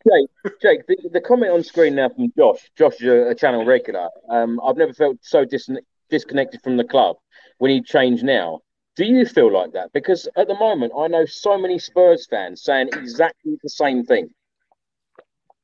[0.07, 0.29] Jake,
[0.61, 2.71] Jake the, the, comment on screen now from Josh.
[2.75, 4.09] Josh is a, a channel regular.
[4.29, 5.69] Um, I've never felt so dis-
[6.09, 7.17] disconnected from the club
[7.59, 8.61] when he changed now.
[8.95, 9.93] Do you feel like that?
[9.93, 14.29] Because at the moment, I know so many Spurs fans saying exactly the same thing.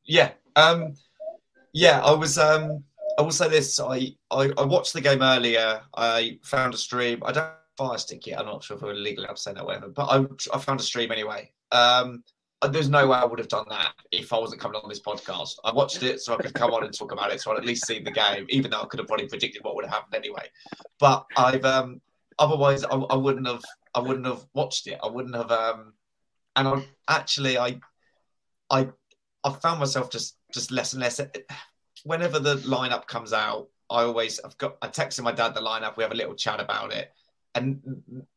[0.08, 0.93] Yeah, um,
[1.74, 2.01] yeah.
[2.03, 2.38] I was.
[2.38, 2.84] Um,
[3.20, 3.80] I will say this.
[3.80, 5.82] I, I, I watched the game earlier.
[5.95, 7.24] I found a stream.
[7.26, 8.39] I don't fire stick yet.
[8.39, 9.88] I'm not sure if we're legally say that, whatever.
[9.89, 11.51] But I, I found a stream anyway.
[11.72, 12.24] Um,
[12.72, 15.55] there's no way I would have done that if I wasn't coming on this podcast.
[15.64, 17.66] I watched it so I could come on and talk about it, so I'd at
[17.66, 20.16] least seen the game, even though I could have probably predicted what would have happened
[20.16, 20.47] anyway.
[20.99, 22.01] But I've um,
[22.39, 24.99] otherwise I, I wouldn't have I wouldn't have watched it.
[25.03, 25.93] I wouldn't have um,
[26.55, 27.80] and I actually I
[28.72, 28.88] I
[29.44, 31.22] I found myself just just less and less.
[32.04, 35.98] Whenever the lineup comes out, I always I've got I texted my dad the lineup.
[35.98, 37.12] We have a little chat about it.
[37.56, 37.82] And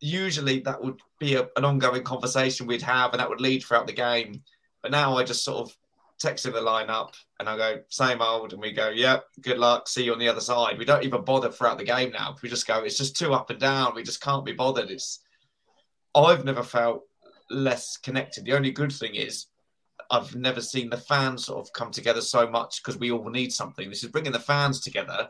[0.00, 3.86] usually that would be a, an ongoing conversation we'd have and that would lead throughout
[3.86, 4.42] the game.
[4.82, 5.76] But now i just sort of
[6.18, 8.52] text him the lineup and i go same old.
[8.52, 9.88] And we go yep good luck.
[9.88, 10.78] See you on the other side.
[10.78, 12.36] We don't even bother throughout the game now.
[12.42, 13.94] We just go it's just too up and down.
[13.94, 14.90] We just can't be bothered.
[14.90, 15.20] It's
[16.14, 17.02] i've never felt
[17.50, 18.44] less connected.
[18.44, 19.46] The only good thing is
[20.10, 23.52] i've never seen the fans sort of come together so much because we all need
[23.52, 25.28] something this is bringing the fans together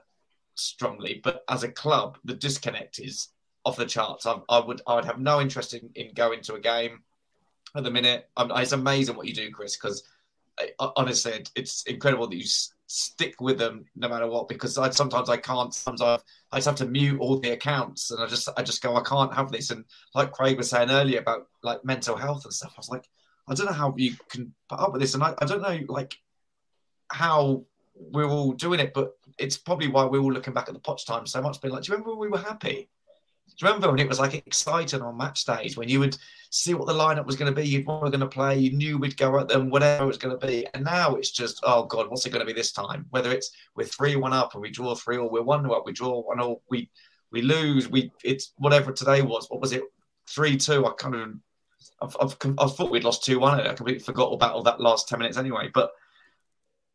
[0.54, 3.28] strongly but as a club the disconnect is
[3.64, 4.26] off the charts.
[4.26, 7.00] I, I, would I would have no interest in, in going to a game
[7.74, 8.28] at the minute.
[8.36, 10.02] I'm, it's amazing what you do, Chris, because
[10.60, 14.48] eh, honestly, it's incredible that you s- stick with them no matter what.
[14.48, 15.74] Because I, sometimes I can't.
[15.74, 18.82] Sometimes I, I just have to mute all the accounts, and I just I just
[18.82, 19.70] go I can't have this.
[19.70, 23.08] And like Craig was saying earlier about like mental health and stuff, I was like
[23.48, 25.78] I don't know how you can put up with this, and I, I don't know
[25.88, 26.16] like
[27.08, 27.64] how
[27.94, 31.04] we're all doing it, but it's probably why we're all looking back at the Poch
[31.06, 31.60] time so much.
[31.60, 32.88] Being like, do you remember when we were happy?
[33.48, 36.16] Do you remember when it was like exciting on match days when you would
[36.50, 38.96] see what the lineup was going to be, you were going to play, you knew
[38.96, 40.66] we'd go at them, whatever it was going to be.
[40.72, 43.06] And now it's just, oh God, what's it going to be this time?
[43.10, 45.92] Whether it's we're three one up and we draw three or we're one up, we
[45.92, 46.90] draw one or we
[47.32, 49.46] we lose, we it's whatever today was.
[49.50, 49.82] What was it?
[50.28, 50.86] Three two.
[50.86, 51.34] I kind of
[52.02, 53.60] I've, I've, I thought we'd lost two one.
[53.60, 55.70] I completely forgot all about all that last ten minutes anyway.
[55.72, 55.90] But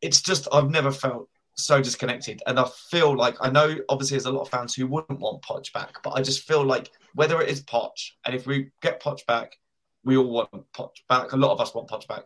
[0.00, 2.42] it's just I've never felt so disconnected.
[2.46, 5.42] And I feel like I know obviously there's a lot of fans who wouldn't want
[5.42, 9.02] Poch back, but I just feel like whether it is Poch, and if we get
[9.02, 9.56] Poch back,
[10.04, 11.32] we all want Poch back.
[11.32, 12.24] A lot of us want Poch back.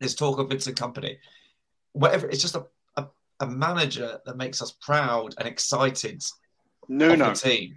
[0.00, 1.18] There's talk of Vincent Kompany.
[1.92, 2.66] Whatever, it's just a,
[2.96, 3.06] a,
[3.40, 6.24] a manager that makes us proud and excited.
[6.88, 7.28] No, no.
[7.30, 7.76] The team.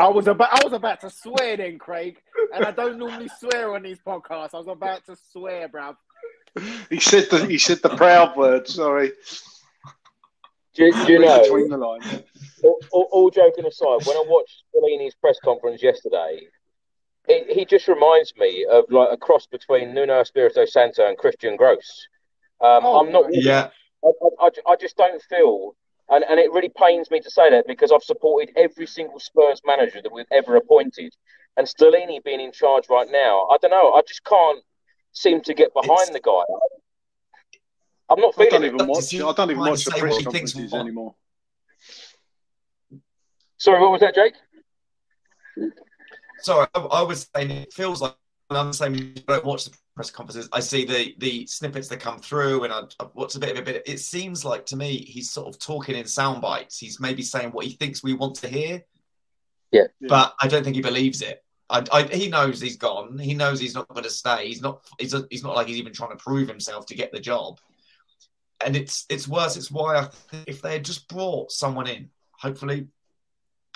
[0.00, 2.20] I was about I was about to swear then, Craig,
[2.54, 4.54] and I don't normally swear on these podcasts.
[4.54, 5.96] I was about to swear, bruv
[6.90, 8.68] he said the he said the proud word.
[8.68, 9.12] Sorry.
[10.74, 11.42] Do, do you know?
[11.42, 12.22] Between the lines.
[12.62, 16.48] All, all, all, joking aside, when I watched Stellini's press conference yesterday,
[17.28, 21.56] it, he just reminds me of like a cross between Nuno Espirito Santo and Christian
[21.56, 22.06] Gross.
[22.60, 23.26] Um, oh, I'm not.
[23.30, 23.70] Yeah.
[24.04, 25.76] I, I, I, just don't feel,
[26.08, 29.60] and, and it really pains me to say that because I've supported every single Spurs
[29.64, 31.14] manager that we've ever appointed,
[31.56, 33.92] and Stellini being in charge right now, I don't know.
[33.92, 34.62] I just can't
[35.12, 36.42] seem to get behind it's, the guy.
[38.10, 38.48] I'm not feeling.
[38.48, 39.14] I don't even watch.
[39.14, 41.14] I don't even watch the press conferences anymore.
[43.56, 44.34] Sorry, what was that, Jake?
[46.40, 48.14] Sorry, I, I was saying it feels like
[48.50, 50.48] I'm saying I don't watch the press conferences.
[50.52, 53.58] I see the the snippets that come through, and I, I watch a bit of
[53.58, 53.82] a bit.
[53.86, 56.78] It seems like to me he's sort of talking in sound bites.
[56.78, 58.82] He's maybe saying what he thinks we want to hear.
[59.70, 59.86] Yeah.
[60.00, 61.43] But I don't think he believes it.
[61.70, 63.18] I, I, he knows he's gone.
[63.18, 64.48] He knows he's not going to stay.
[64.48, 64.84] He's not.
[64.98, 67.58] He's, a, he's not like he's even trying to prove himself to get the job.
[68.64, 69.56] And it's it's worse.
[69.56, 70.08] It's why I
[70.46, 72.88] if they had just brought someone in, hopefully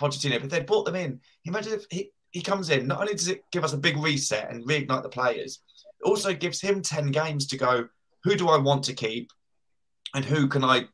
[0.01, 2.86] Pochettino, but they brought them in, imagine if he, he comes in.
[2.86, 5.61] Not only does it give us a big reset and reignite the players,
[6.01, 7.89] it also gives him ten games to go.
[8.24, 9.30] Who do I want to keep,
[10.14, 10.86] and who can I,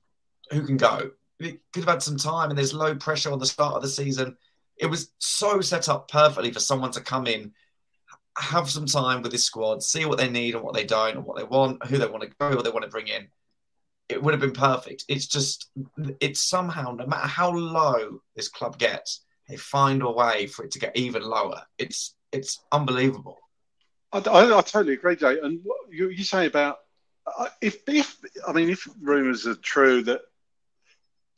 [0.51, 1.11] who can go?
[1.40, 4.36] Could have had some time, and there's low pressure on the start of the season
[4.79, 7.53] it was so set up perfectly for someone to come in,
[8.37, 11.25] have some time with this squad, see what they need and what they don't, and
[11.25, 13.29] what they want, who they want to go, who they want to bring in.
[14.09, 15.05] It would have been perfect.
[15.09, 15.70] It's just,
[16.20, 20.70] it's somehow, no matter how low this club gets, they find a way for it
[20.72, 21.62] to get even lower.
[21.79, 23.39] It's it's unbelievable.
[24.12, 25.39] I, I, I totally agree, Jay.
[25.43, 26.79] And what you, you say about
[27.39, 30.22] uh, if if I mean if rumours are true that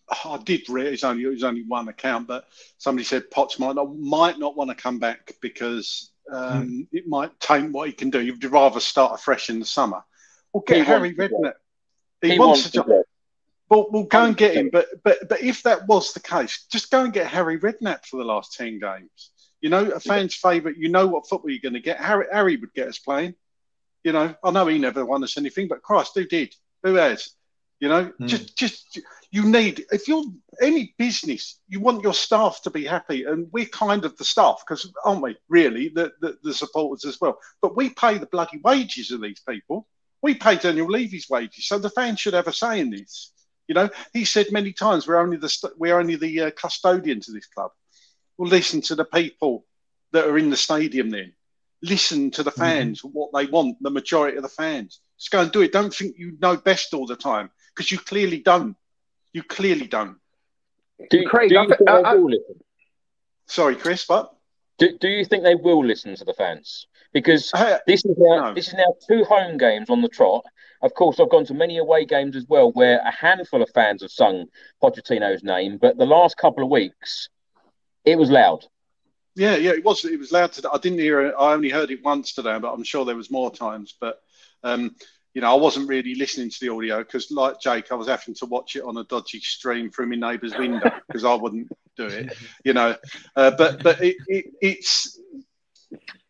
[0.09, 2.46] I did read it's only it was only one account, but
[2.78, 6.88] somebody said Poch might not might not want to come back because um, mm.
[6.92, 8.20] it might taint what he can do.
[8.20, 10.02] You'd rather start afresh in the summer.
[10.52, 11.54] Well, get he Harry Redknapp.
[12.22, 13.04] He, he, wants, wants to.
[13.68, 14.70] Well, we'll go and get him.
[14.72, 18.16] But but but if that was the case, just go and get Harry Redknapp for
[18.18, 19.30] the last ten games.
[19.61, 20.76] You know, a fan's favourite.
[20.76, 22.00] You know what football you're going to get.
[22.00, 23.34] Harry Harry would get us playing.
[24.04, 26.54] You know, I know he never won us anything, but Christ, who did?
[26.84, 27.30] Who has?
[27.81, 28.27] You know, mm.
[28.27, 29.01] just just
[29.31, 30.24] you need if you're
[30.62, 34.62] any business, you want your staff to be happy, and we're kind of the staff
[34.66, 35.37] because aren't we?
[35.49, 37.39] Really, the, the, the supporters as well.
[37.61, 39.87] But we pay the bloody wages of these people.
[40.22, 43.33] We pay Daniel Levy's wages, so the fans should have a say in this.
[43.68, 47.35] You know, he said many times we're only the we're only the uh, custodians of
[47.35, 47.72] this club.
[48.39, 49.66] Well, listen to the people
[50.12, 51.11] that are in the stadium.
[51.11, 51.35] Then
[51.83, 52.61] listen to the mm-hmm.
[52.61, 53.09] fans, mm-hmm.
[53.09, 53.77] what they want.
[53.83, 55.01] The majority of the fans.
[55.18, 55.72] Just go and do it.
[55.72, 58.77] Don't think you know best all the time because you clearly don't.
[59.33, 60.16] You clearly don't.
[61.11, 62.61] Do, Craig, do you think I, I, will listen?
[63.47, 64.35] Sorry, Chris, but
[64.79, 66.87] do, do you think they will listen to the fans?
[67.12, 68.55] Because uh, this is now no.
[68.55, 70.45] this is now two home games on the trot.
[70.83, 74.03] Of course, I've gone to many away games as well, where a handful of fans
[74.03, 74.47] have sung
[74.83, 75.79] Pochettino's name.
[75.79, 77.29] But the last couple of weeks,
[78.05, 78.64] it was loud.
[79.35, 80.05] Yeah, yeah, it was.
[80.05, 80.68] It was loud today.
[80.72, 81.35] I didn't hear it.
[81.39, 83.95] I only heard it once today, but I'm sure there was more times.
[84.01, 84.20] But
[84.62, 84.97] um,
[85.37, 88.34] you know, I wasn't really listening to the audio because, like Jake, I was having
[88.37, 92.07] to watch it on a dodgy stream through my neighbour's window because I wouldn't do
[92.07, 92.34] it,
[92.64, 92.97] you know.
[93.37, 95.20] Uh, but but it, it, it's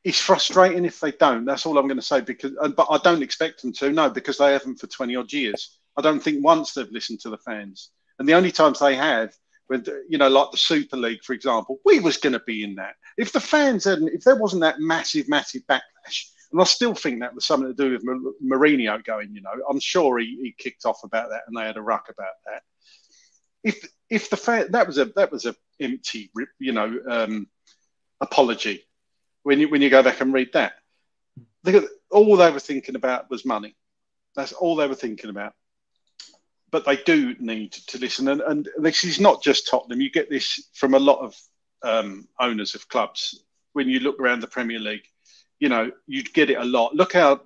[0.03, 1.45] it's frustrating if they don't.
[1.45, 2.21] That's all I'm going to say.
[2.21, 3.93] Because, but I don't expect them to.
[3.93, 5.79] No, because they haven't for 20 odd years.
[5.97, 9.33] I don't think once they've listened to the fans, and the only times they have,
[9.69, 12.75] when you know, like the Super League, for example, we was going to be in
[12.75, 12.97] that.
[13.17, 17.21] If the fans hadn't, if there wasn't that massive, massive backlash, and I still think
[17.21, 18.05] that was something to do with
[18.43, 21.77] Mourinho going, you know, I'm sure he, he kicked off about that and they had
[21.77, 22.63] a ruck about that.
[23.65, 27.49] If if the fan, that was a that was a empty, you know, um,
[28.21, 28.85] apology.
[29.43, 30.75] When you when you go back and read that,
[32.11, 33.75] all they were thinking about was money.
[34.37, 35.55] That's all they were thinking about.
[36.71, 40.01] But they do need to listen, and, and this is not just Tottenham.
[40.01, 41.35] You get this from a lot of
[41.83, 45.07] um, owners of clubs when you look around the Premier League
[45.59, 46.95] you know, you'd get it a lot.
[46.95, 47.41] Look how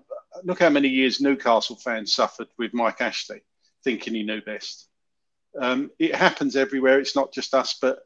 [0.45, 3.43] look how many years Newcastle fans suffered with Mike Ashley,
[3.85, 4.89] thinking he knew best.
[5.61, 7.01] Um, it happens everywhere.
[7.01, 8.01] It's not just us, but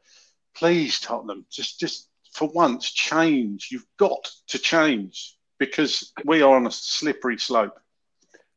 [0.55, 3.69] please, Tottenham, just just for once, change.
[3.71, 7.79] You've got to change because we are on a slippery slope.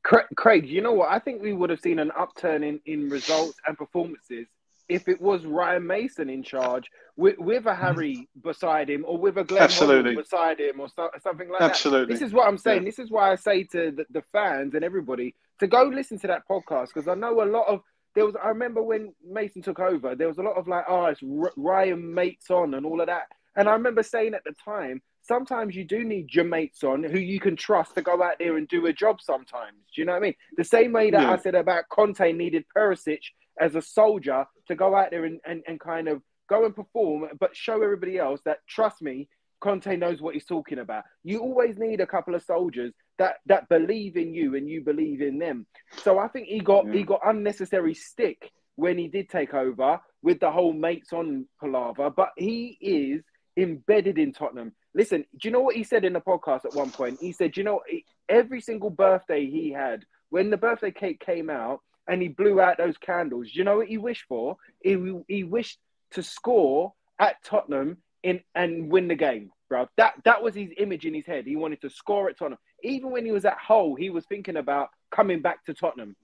[0.03, 1.11] Craig, you know what?
[1.11, 4.47] I think we would have seen an upturn in, in results and performances
[4.89, 8.43] if it was Ryan Mason in charge with, with a Harry mm.
[8.43, 10.17] beside him or with a Glenn Absolutely.
[10.17, 12.07] beside him or so, something like Absolutely.
[12.07, 12.21] that.
[12.21, 12.83] This is what I'm saying.
[12.83, 12.89] Yeah.
[12.89, 16.27] This is why I say to the, the fans and everybody to go listen to
[16.29, 17.83] that podcast because I know a lot of
[18.15, 18.35] there was.
[18.43, 21.53] I remember when Mason took over, there was a lot of like, oh, it's R-
[21.57, 23.29] Ryan mates on and all of that.
[23.57, 27.19] And I remember saying at the time, sometimes you do need your mates on who
[27.19, 29.77] you can trust to go out there and do a job sometimes.
[29.95, 30.35] Do you know what I mean?
[30.57, 31.33] The same way that yeah.
[31.33, 33.21] I said about Conte needed Perisic
[33.61, 37.29] as a soldier to go out there and, and, and kind of go and perform,
[37.39, 39.29] but show everybody else that trust me,
[39.61, 41.05] Conte knows what he's talking about.
[41.25, 45.21] You always need a couple of soldiers that that believe in you and you believe
[45.21, 45.67] in them.
[45.97, 46.93] So I think he got yeah.
[46.93, 52.11] he got unnecessary stick when he did take over with the whole mates on palaver,
[52.11, 53.23] but he is
[53.57, 54.73] embedded in Tottenham.
[54.95, 57.19] Listen, do you know what he said in the podcast at one point?
[57.21, 57.81] He said, you know,
[58.29, 62.79] every single birthday he had, when the birthday cake came out, and he blew out
[62.79, 63.49] those candles.
[63.53, 64.57] You know what he wished for?
[64.83, 65.79] He, he wished
[66.13, 69.89] to score at Tottenham in and win the game, bro.
[69.97, 71.47] That that was his image in his head.
[71.47, 72.59] He wanted to score at Tottenham.
[72.83, 76.17] Even when he was at Hull, he was thinking about coming back to Tottenham.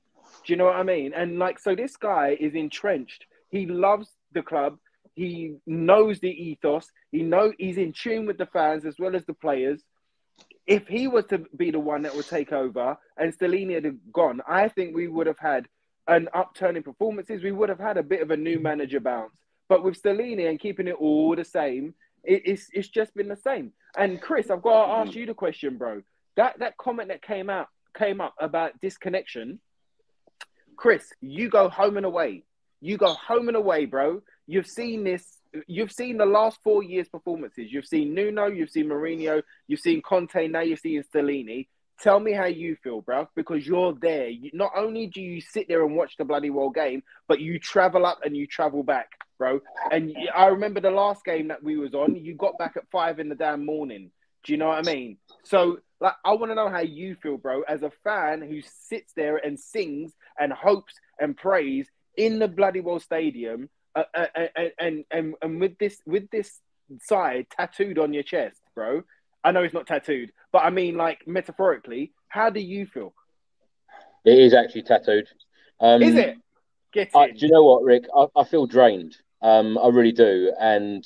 [0.45, 1.13] Do you know what I mean?
[1.15, 3.27] And like, so this guy is entrenched.
[3.51, 4.79] He loves the club.
[5.15, 6.91] He knows the ethos.
[7.13, 9.83] He know he's in tune with the fans as well as the players.
[10.67, 14.41] If he was to be the one that would take over and Stellini had gone,
[14.49, 15.69] I think we would have had
[16.07, 17.43] an upturn in performances.
[17.43, 19.37] We would have had a bit of a new manager bounce.
[19.69, 23.37] But with Stellini and keeping it all the same, it, it's it's just been the
[23.37, 23.73] same.
[23.97, 25.17] And Chris, I've got to ask mm.
[25.17, 26.03] you the question, bro.
[26.37, 29.61] That that comment that came out came up about disconnection.
[30.77, 32.45] Chris, you go home and away.
[32.81, 34.23] You go home and away, bro.
[34.47, 35.25] You've seen this.
[35.67, 37.73] You've seen the last four years' performances.
[37.73, 38.47] You've seen Nuno.
[38.47, 39.43] You've seen Mourinho.
[39.69, 40.49] You've seen Conte.
[40.49, 41.69] Now you're seeing Stellini.
[42.01, 44.29] Tell me how you feel, bro, because you're there.
[44.29, 47.59] You, not only do you sit there and watch the bloody world game, but you
[47.61, 49.61] travel up and you travel back, bro.
[49.93, 52.17] And I remember the last game that we was on.
[52.17, 54.11] You got back at five in the damn morning.
[54.43, 55.19] Do you know what I mean?
[55.45, 59.13] So, like, I want to know how you feel, bro, as a fan who sits
[59.15, 64.27] there and sings and hopes and prays in the bloody well stadium, uh,
[64.79, 66.61] and and and with this with this
[67.03, 69.03] side tattooed on your chest, bro.
[69.43, 73.15] I know it's not tattooed, but I mean, like metaphorically, how do you feel?
[74.25, 75.29] It is actually tattooed.
[75.81, 76.37] Um, is it?
[76.93, 78.05] Get I, do you know what, Rick?
[78.17, 79.17] I, I feel drained.
[79.43, 81.05] Um, I really do, and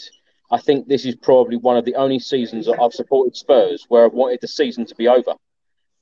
[0.50, 4.04] I think this is probably one of the only seasons that I've supported Spurs where
[4.04, 5.34] I've wanted the season to be over.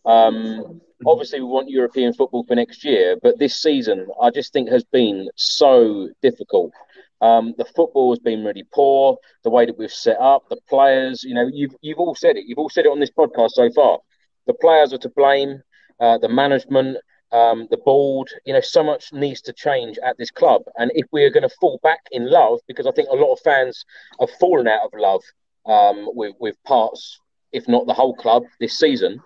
[0.04, 4.68] Um, obviously, we want European football for next year, but this season I just think
[4.70, 6.72] has been so difficult.
[7.20, 9.16] Um, the football has been really poor.
[9.42, 12.44] The way that we've set up, the players, you know, you've you've all said it.
[12.46, 13.98] You've all said it on this podcast so far.
[14.46, 15.62] The players are to blame.
[15.98, 16.98] Uh, the management,
[17.32, 20.62] um, the board, you know, so much needs to change at this club.
[20.76, 23.32] And if we are going to fall back in love, because I think a lot
[23.32, 23.84] of fans
[24.20, 25.22] have fallen out of love
[25.64, 27.18] um, with with parts,
[27.52, 29.20] if not the whole club, this season.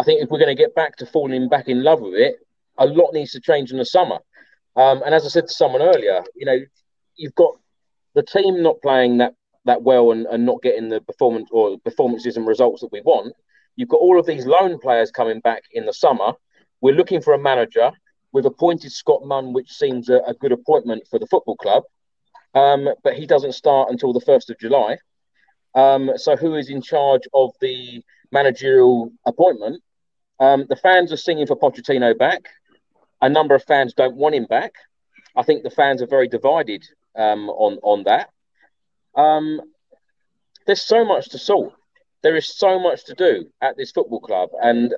[0.00, 2.36] I think if we're going to get back to falling back in love with it,
[2.78, 4.18] a lot needs to change in the summer.
[4.74, 6.58] Um, and as I said to someone earlier, you know,
[7.16, 7.58] you've got
[8.14, 9.34] the team not playing that
[9.66, 13.34] that well and, and not getting the performance or performances and results that we want.
[13.76, 16.32] You've got all of these loan players coming back in the summer.
[16.80, 17.90] We're looking for a manager.
[18.32, 21.82] We've appointed Scott Munn, which seems a, a good appointment for the football club.
[22.54, 24.96] Um, but he doesn't start until the 1st of July.
[25.74, 29.82] Um, so, who is in charge of the managerial appointment?
[30.40, 32.48] Um, the fans are singing for Pochettino back.
[33.20, 34.72] A number of fans don't want him back.
[35.36, 36.82] I think the fans are very divided
[37.14, 38.30] um, on on that.
[39.14, 39.60] Um,
[40.66, 41.74] there's so much to sort.
[42.22, 44.94] There is so much to do at this football club, and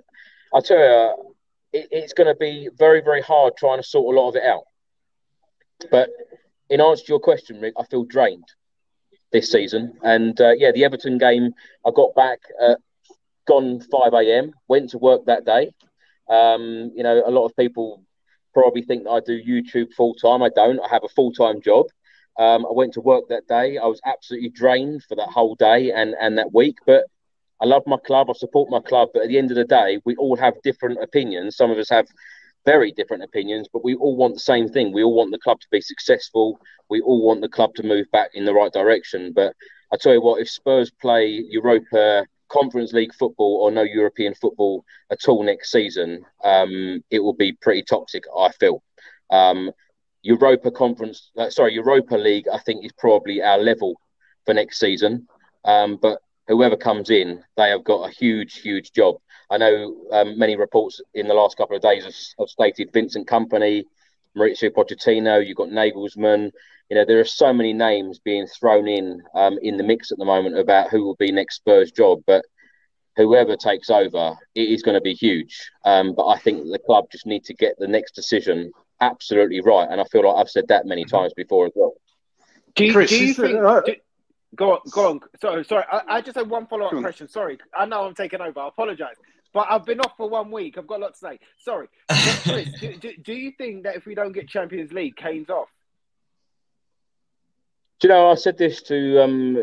[0.54, 1.34] I tell you,
[1.72, 4.44] it, it's going to be very very hard trying to sort a lot of it
[4.44, 4.64] out.
[5.90, 6.10] But
[6.70, 8.46] in answer to your question, Rick, I feel drained
[9.32, 11.52] this season, and uh, yeah, the Everton game,
[11.84, 12.38] I got back
[13.46, 14.52] gone 5 a.m.
[14.68, 15.72] Went to work that day.
[16.28, 18.02] Um, you know, a lot of people
[18.54, 20.42] probably think that I do YouTube full time.
[20.42, 20.80] I don't.
[20.80, 21.86] I have a full time job.
[22.38, 23.78] Um, I went to work that day.
[23.78, 26.76] I was absolutely drained for that whole day and, and that week.
[26.86, 27.04] But
[27.60, 28.28] I love my club.
[28.30, 29.10] I support my club.
[29.12, 31.56] But at the end of the day, we all have different opinions.
[31.56, 32.06] Some of us have
[32.64, 34.92] very different opinions, but we all want the same thing.
[34.92, 36.58] We all want the club to be successful.
[36.88, 39.32] We all want the club to move back in the right direction.
[39.34, 39.54] But
[39.92, 44.84] I tell you what, if Spurs play Europa Conference League football or no European football
[45.10, 48.24] at all next season, um, it will be pretty toxic.
[48.36, 48.82] I feel.
[49.30, 49.70] Um,
[50.22, 53.94] Europa Conference, uh, sorry, Europa League, I think is probably our level
[54.44, 55.26] for next season.
[55.64, 59.16] Um, but whoever comes in, they have got a huge, huge job.
[59.50, 63.26] I know um, many reports in the last couple of days have, have stated Vincent
[63.26, 63.84] Kompany,
[64.36, 66.50] Mauricio Pochettino, you've got Nagelsmann.
[66.88, 70.18] You know, there are so many names being thrown in um, in the mix at
[70.18, 72.22] the moment about who will be next Spurs job.
[72.26, 72.44] But
[73.16, 75.70] whoever takes over, it is going to be huge.
[75.84, 79.88] Um, but I think the club just need to get the next decision absolutely right.
[79.90, 81.16] And I feel like I've said that many mm-hmm.
[81.16, 81.94] times before as well.
[82.74, 83.58] Do you, Chris, do you think?
[83.58, 83.94] Uh, do,
[84.54, 85.20] go on, go on.
[85.40, 85.84] Sorry, sorry.
[85.90, 87.28] I, I just had one follow up question.
[87.28, 88.60] Sorry, I know I'm taking over.
[88.60, 89.16] I apologise.
[89.52, 90.78] But I've been off for one week.
[90.78, 91.38] I've got a lot to say.
[91.58, 91.88] Sorry.
[92.10, 95.68] Chris, do, do, do, you think that if we don't get Champions League, Kane's off?
[98.00, 99.62] Do you know, I said this to um,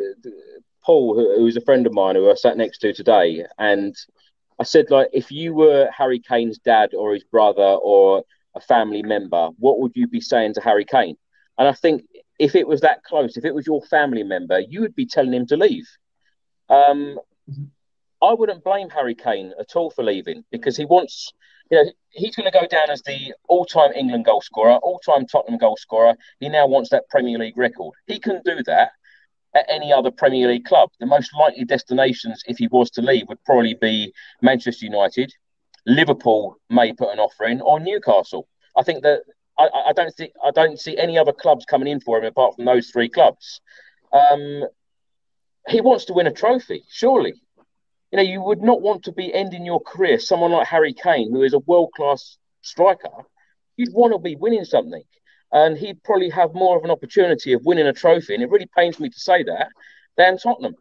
[0.84, 3.46] Paul, who, who was a friend of mine who I sat next to today.
[3.58, 3.96] And
[4.60, 8.24] I said, like, if you were Harry Kane's dad or his brother or
[8.56, 11.18] a family member, what would you be saying to Harry Kane?
[11.58, 12.04] And I think
[12.40, 15.34] if it was that close, if it was your family member, you would be telling
[15.34, 15.88] him to leave.
[16.70, 17.20] Um,
[18.22, 21.32] I wouldn't blame Harry Kane at all for leaving because he wants,
[21.72, 25.60] you know, he's going to go down as the all-time England goal scorer, all-time Tottenham
[25.60, 26.16] goal scorer.
[26.40, 27.94] He now wants that Premier League record.
[28.08, 28.92] He can do that
[29.56, 30.90] at any other Premier League club.
[31.00, 35.34] The most likely destinations, if he was to leave, would probably be Manchester United,
[35.86, 38.48] Liverpool may put an offer in, or Newcastle.
[38.78, 39.22] I think that
[39.58, 42.56] I, I, don't see I don't see any other clubs coming in for him apart
[42.56, 43.62] from those three clubs.
[44.14, 44.66] Um,
[45.68, 47.34] he wants to win a trophy, surely.
[48.12, 50.20] You know, you would not want to be ending your career.
[50.20, 53.10] Someone like Harry Kane, who is a world class striker,
[53.78, 55.04] you'd want to be winning something,
[55.52, 58.34] and he'd probably have more of an opportunity of winning a trophy.
[58.34, 59.70] And it really pains me to say that
[60.18, 60.76] than Tottenham.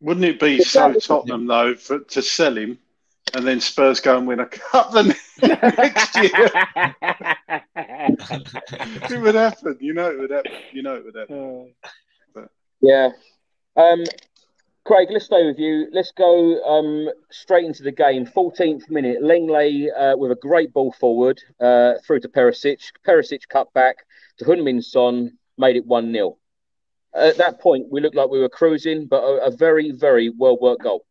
[0.00, 2.78] Wouldn't it be so Tottenham though for, to sell him
[3.34, 5.04] and then Spurs go and win a cup the
[5.42, 6.50] next year?
[9.10, 9.78] it would happen.
[9.80, 10.52] You know it would happen.
[10.72, 11.74] You know it would happen.
[12.34, 12.50] But.
[12.80, 13.10] Yeah.
[13.76, 14.04] Um,
[14.86, 15.88] Craig, let's stay with you.
[15.92, 18.24] Let's go um, straight into the game.
[18.24, 22.78] 14th minute, Lenglet uh, with a great ball forward uh, through to Perisic.
[23.06, 23.96] Perisic cut back
[24.38, 26.38] to Heung-min Son, made it 1 0
[27.16, 30.58] at that point, we looked like we were cruising, but a, a very, very well
[30.60, 31.04] worked goal.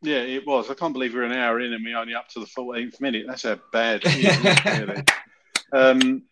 [0.00, 0.70] Yeah, it was.
[0.70, 3.26] I can't believe we're an hour in and we're only up to the 14th minute.
[3.26, 4.04] That's a bad.
[4.64, 5.02] really.
[5.72, 6.22] um,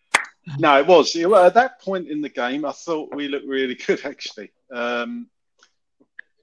[0.57, 1.13] no, it was.
[1.15, 4.51] At that point in the game, I thought we looked really good, actually.
[4.71, 5.27] Um,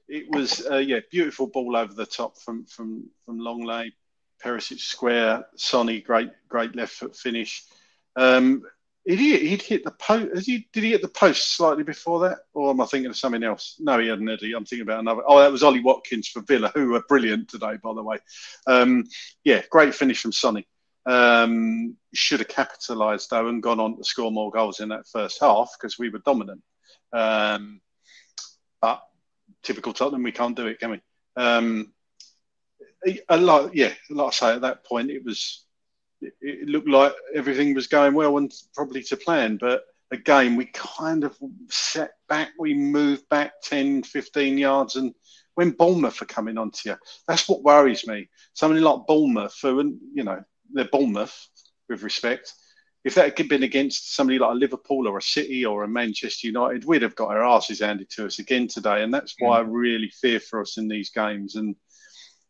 [0.09, 3.93] it was, uh, yeah, beautiful ball over the top from from from Lenglet,
[4.43, 7.65] Perisic square, Sonny, great great left foot finish.
[8.17, 8.63] Um,
[9.05, 10.47] he he'd hit the post.
[10.47, 13.43] He, did he hit the post slightly before that, or am I thinking of something
[13.43, 13.77] else?
[13.79, 14.41] No, he hadn't.
[14.41, 14.53] He?
[14.53, 15.23] I'm thinking about another.
[15.27, 18.19] Oh, that was Ollie Watkins for Villa, who were brilliant today, by the way.
[18.67, 19.05] Um,
[19.45, 20.67] yeah, great finish from Sonny.
[21.07, 25.39] Um, should have capitalised though and gone on to score more goals in that first
[25.39, 26.63] half because we were dominant.
[27.13, 27.83] Um,
[28.81, 29.03] but
[29.65, 31.01] typical Tottenham, we can't do it, can we?
[31.37, 31.93] Um,
[33.29, 35.65] a lot, yeah, like I say, at that point, it was
[36.41, 39.59] it looked like everything was going well and probably to plan.
[39.59, 41.37] But again, we kind of
[41.69, 44.97] set back, we moved back 10, 15 yards.
[44.97, 45.15] And
[45.55, 46.97] when Bournemouth are coming onto you,
[47.29, 48.29] that's what worries me.
[48.55, 50.43] Somebody like Bournemouth, who, you know,
[50.73, 51.49] they're Bournemouth
[51.89, 52.53] with respect.
[53.05, 56.47] If that had been against somebody like a Liverpool or a City or a Manchester
[56.47, 59.03] United, we'd have got our asses handed to us again today.
[59.03, 59.67] And that's why mm.
[59.67, 61.57] I really fear for us in these games.
[61.57, 61.77] And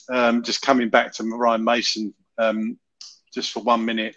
[0.08, 2.78] um, just coming back to Ryan Mason, um,
[3.32, 4.16] just for one minute.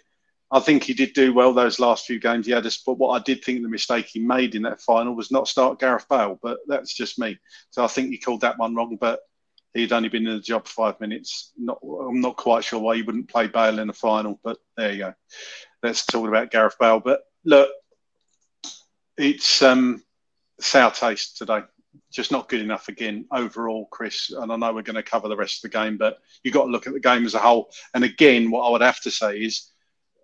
[0.50, 3.10] I think he did do well those last few games he had us, but what
[3.10, 6.38] I did think the mistake he made in that final was not start Gareth Bale,
[6.42, 7.38] but that's just me.
[7.70, 9.20] So I think he called that one wrong, but
[9.74, 11.52] he'd only been in the job five minutes.
[11.58, 14.92] Not, I'm not quite sure why he wouldn't play Bale in the final, but there
[14.92, 15.14] you go.
[15.82, 17.00] Let's talk about Gareth Bale.
[17.00, 17.70] But look,
[19.16, 20.02] it's um,
[20.60, 21.62] sour taste today
[22.12, 24.30] just not good enough again overall, Chris.
[24.30, 26.64] And I know we're going to cover the rest of the game, but you've got
[26.64, 27.70] to look at the game as a whole.
[27.94, 29.70] And again, what I would have to say is,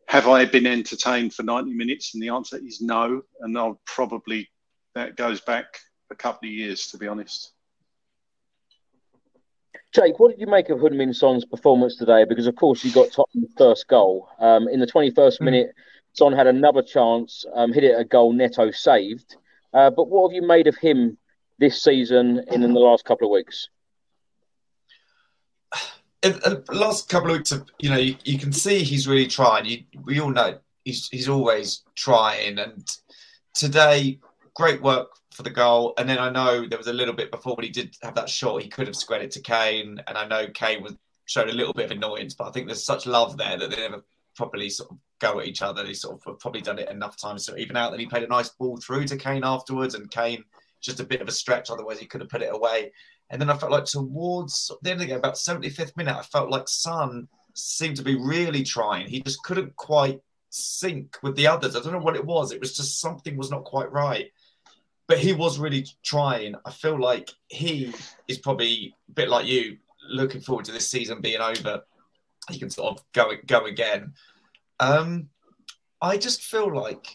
[0.08, 2.14] have I been entertained for 90 minutes?
[2.14, 3.22] And the answer is no.
[3.40, 4.50] And I'll probably,
[4.94, 5.78] that goes back
[6.10, 7.53] a couple of years, to be honest.
[9.94, 12.24] Jake, what did you make of Heung-min Son's performance today?
[12.28, 14.28] Because, of course, you got Tottenham's first goal.
[14.40, 15.40] Um, in the 21st mm.
[15.40, 15.74] minute,
[16.14, 19.36] Son had another chance, um, hit it a goal, Neto saved.
[19.72, 21.16] Uh, but what have you made of him
[21.58, 23.68] this season and in the last couple of weeks?
[26.24, 29.26] In, the last couple of weeks, of, you know, you, you, can see he's really
[29.26, 29.66] trying.
[29.66, 32.88] You, we all know he's he's always trying, and
[33.52, 34.18] today,
[34.54, 35.94] great work for the goal.
[35.98, 38.28] And then I know there was a little bit before when he did have that
[38.28, 40.94] shot, he could have squared it to Kane, and I know Kane was
[41.26, 43.76] showed a little bit of annoyance, but I think there's such love there that they
[43.76, 44.04] never
[44.36, 45.82] properly sort of go at each other.
[45.82, 47.90] They sort of probably done it enough times to even out.
[47.90, 50.44] Then he played a nice ball through to Kane afterwards, and Kane
[50.80, 51.70] just a bit of a stretch.
[51.70, 52.92] Otherwise, he could have put it away.
[53.30, 56.22] And then I felt like towards the end of the game, about 75th minute, I
[56.22, 59.06] felt like Son seemed to be really trying.
[59.06, 60.20] He just couldn't quite
[60.50, 61.74] sync with the others.
[61.74, 62.52] I don't know what it was.
[62.52, 64.30] It was just something was not quite right.
[65.06, 66.54] But he was really trying.
[66.64, 67.92] I feel like he
[68.26, 69.78] is probably a bit like you,
[70.08, 71.82] looking forward to this season being over.
[72.50, 74.14] He can sort of go go again.
[74.80, 75.28] Um,
[76.00, 77.06] I just feel like,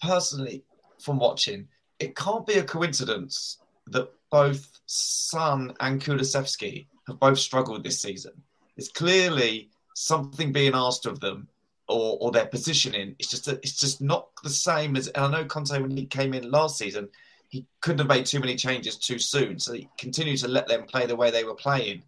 [0.00, 0.64] personally,
[0.98, 3.58] from watching, it can't be a coincidence
[3.88, 8.32] that both Son and Kulusevski have both struggled this season.
[8.76, 11.48] It's clearly something being asked of them
[11.88, 13.14] or, or their positioning.
[13.18, 15.08] It's just a, it's just not the same as.
[15.08, 17.08] And I know Conte when he came in last season,
[17.48, 20.84] he couldn't have made too many changes too soon, so he continued to let them
[20.84, 22.02] play the way they were playing.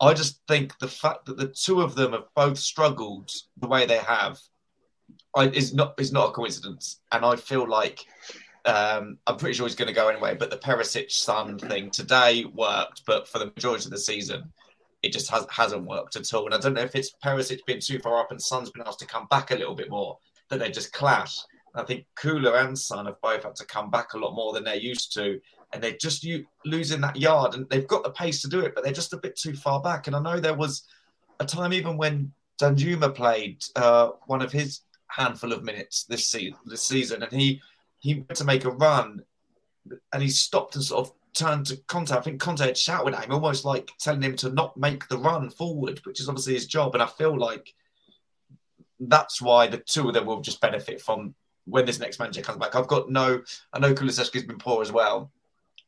[0.00, 3.30] I just think the fact that the two of them have both struggled
[3.60, 4.40] the way they have
[5.34, 8.04] I, is not is not a coincidence, and I feel like
[8.64, 10.34] um, I'm pretty sure he's going to go anyway.
[10.34, 14.52] But the Perisic Son thing today worked, but for the majority of the season,
[15.02, 16.46] it just has, hasn't worked at all.
[16.46, 19.00] And I don't know if it's Perisic being too far up and Son's been asked
[19.00, 20.18] to come back a little bit more
[20.48, 21.38] that they just clash.
[21.74, 24.64] I think Kula and Son have both had to come back a lot more than
[24.64, 25.40] they're used to,
[25.72, 26.26] and they're just
[26.66, 27.54] losing that yard.
[27.54, 29.80] And they've got the pace to do it, but they're just a bit too far
[29.80, 30.06] back.
[30.06, 30.82] And I know there was
[31.40, 36.58] a time even when Danjuma played uh, one of his handful of minutes this season,
[36.66, 37.60] this season, and he
[38.00, 39.22] he went to make a run,
[40.12, 42.12] and he stopped and sort of turned to Conte.
[42.12, 45.18] I think Conte had shouted at him, almost like telling him to not make the
[45.18, 46.94] run forward, which is obviously his job.
[46.94, 47.74] And I feel like
[49.00, 51.34] that's why the two of them will just benefit from
[51.64, 52.74] when this next manager comes back.
[52.74, 53.42] I've got no,
[53.72, 55.30] I know Kulusevski's been poor as well.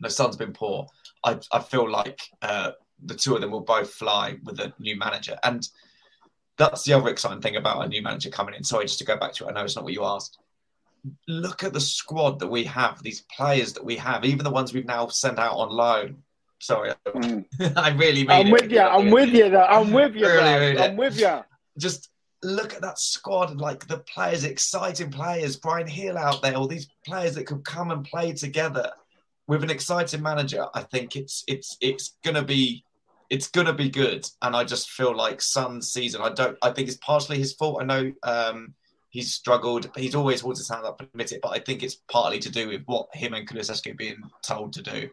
[0.01, 0.87] No, Son's been poor.
[1.25, 2.73] I, I feel like uh,
[3.05, 5.39] the two of them will both fly with a new manager.
[5.45, 5.67] And
[6.57, 8.65] that's the other exciting thing about a new manager coming in.
[8.65, 9.51] Sorry, just to go back to it.
[9.51, 10.39] I know it's not what you asked.
[11.29, 14.73] Look at the squad that we have, these players that we have, even the ones
[14.73, 16.23] we've now sent out on loan.
[16.61, 17.45] Sorry, mm.
[17.77, 18.33] I really mean it.
[18.33, 18.53] I'm it.
[18.53, 18.81] with you.
[18.81, 19.51] I'm with you.
[19.51, 19.65] Though.
[19.65, 20.27] I'm with you.
[20.27, 21.41] really I'm with you.
[21.79, 22.09] Just
[22.43, 26.89] look at that squad, like the players, exciting players, Bryan Gil out there, all these
[27.05, 28.91] players that could come and play together
[29.47, 30.67] with an exciting manager.
[30.75, 32.85] I think it's it's it's gonna be
[33.31, 34.29] it's gonna be good.
[34.43, 37.83] And I just feel like Son's season, I don't I think it's partially his fault.
[37.83, 38.75] I know um
[39.15, 39.89] he's struggled.
[39.97, 42.83] He's always holds to hand up it, but I think it's partly to do with
[42.87, 45.09] what him and are being told to do.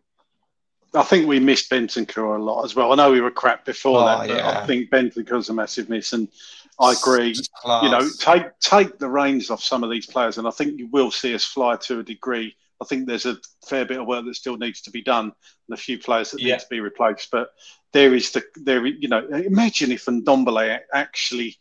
[0.96, 2.92] I think we missed Bentancur a lot as well.
[2.92, 4.60] I know we were crap before oh, that, but yeah.
[4.60, 6.14] I think Bentancur's a massive miss.
[6.14, 6.28] And
[6.80, 7.36] I agree.
[7.64, 10.88] You know, take take the reins off some of these players, and I think you
[10.88, 12.56] will see us fly to a degree.
[12.82, 13.38] I think there's a
[13.68, 16.42] fair bit of work that still needs to be done, and a few players that
[16.42, 16.56] yeah.
[16.56, 17.30] need to be replaced.
[17.32, 17.50] But
[17.94, 18.84] there is the there.
[18.84, 21.56] You know, imagine if Ndombele actually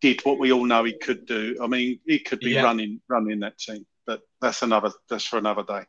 [0.00, 1.56] did what we all know he could do.
[1.62, 2.62] I mean, he could be yeah.
[2.62, 3.86] running running that team.
[4.06, 4.90] But that's another.
[5.08, 5.84] That's for another day.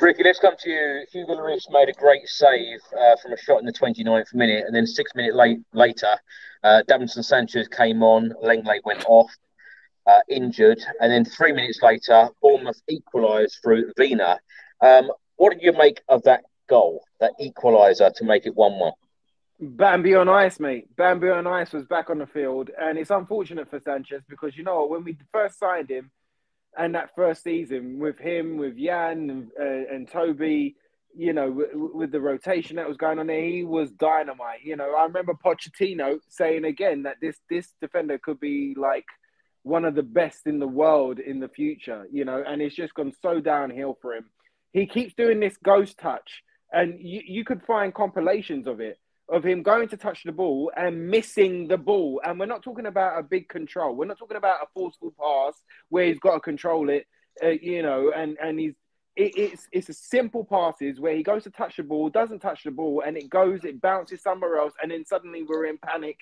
[0.00, 1.04] Ricky, let's come to you.
[1.10, 4.74] Hugo Lloris made a great save uh, from a shot in the 29th minute, and
[4.74, 6.16] then six minutes late, later,
[6.62, 9.28] uh, Davinson Sanchez came on, Lenglet went off,
[10.06, 14.38] uh, injured, and then three minutes later, Bournemouth equalised through Vina.
[14.80, 18.92] Um, what did you make of that goal, that equaliser to make it 1 1?
[19.60, 20.94] Bambi on ice, mate.
[20.96, 24.64] Bambi on ice was back on the field, and it's unfortunate for Sanchez because you
[24.64, 26.10] know when we first signed him,
[26.78, 30.76] and that first season with him, with Jan and, uh, and Toby,
[31.14, 34.62] you know, w- with the rotation that was going on there, he was dynamite.
[34.62, 39.06] You know, I remember Pochettino saying again that this this defender could be like
[39.62, 42.06] one of the best in the world in the future.
[42.10, 44.24] You know, and it's just gone so downhill for him.
[44.72, 48.98] He keeps doing this ghost touch, and you, you could find compilations of it
[49.30, 52.20] of him going to touch the ball and missing the ball.
[52.24, 53.94] And we're not talking about a big control.
[53.94, 55.54] We're not talking about a forceful pass
[55.88, 57.06] where he's got to control it,
[57.42, 58.74] uh, you know, and, and he's,
[59.16, 62.64] it, it's, it's a simple passes where he goes to touch the ball, doesn't touch
[62.64, 64.72] the ball, and it goes, it bounces somewhere else.
[64.82, 66.18] And then suddenly we're in panic.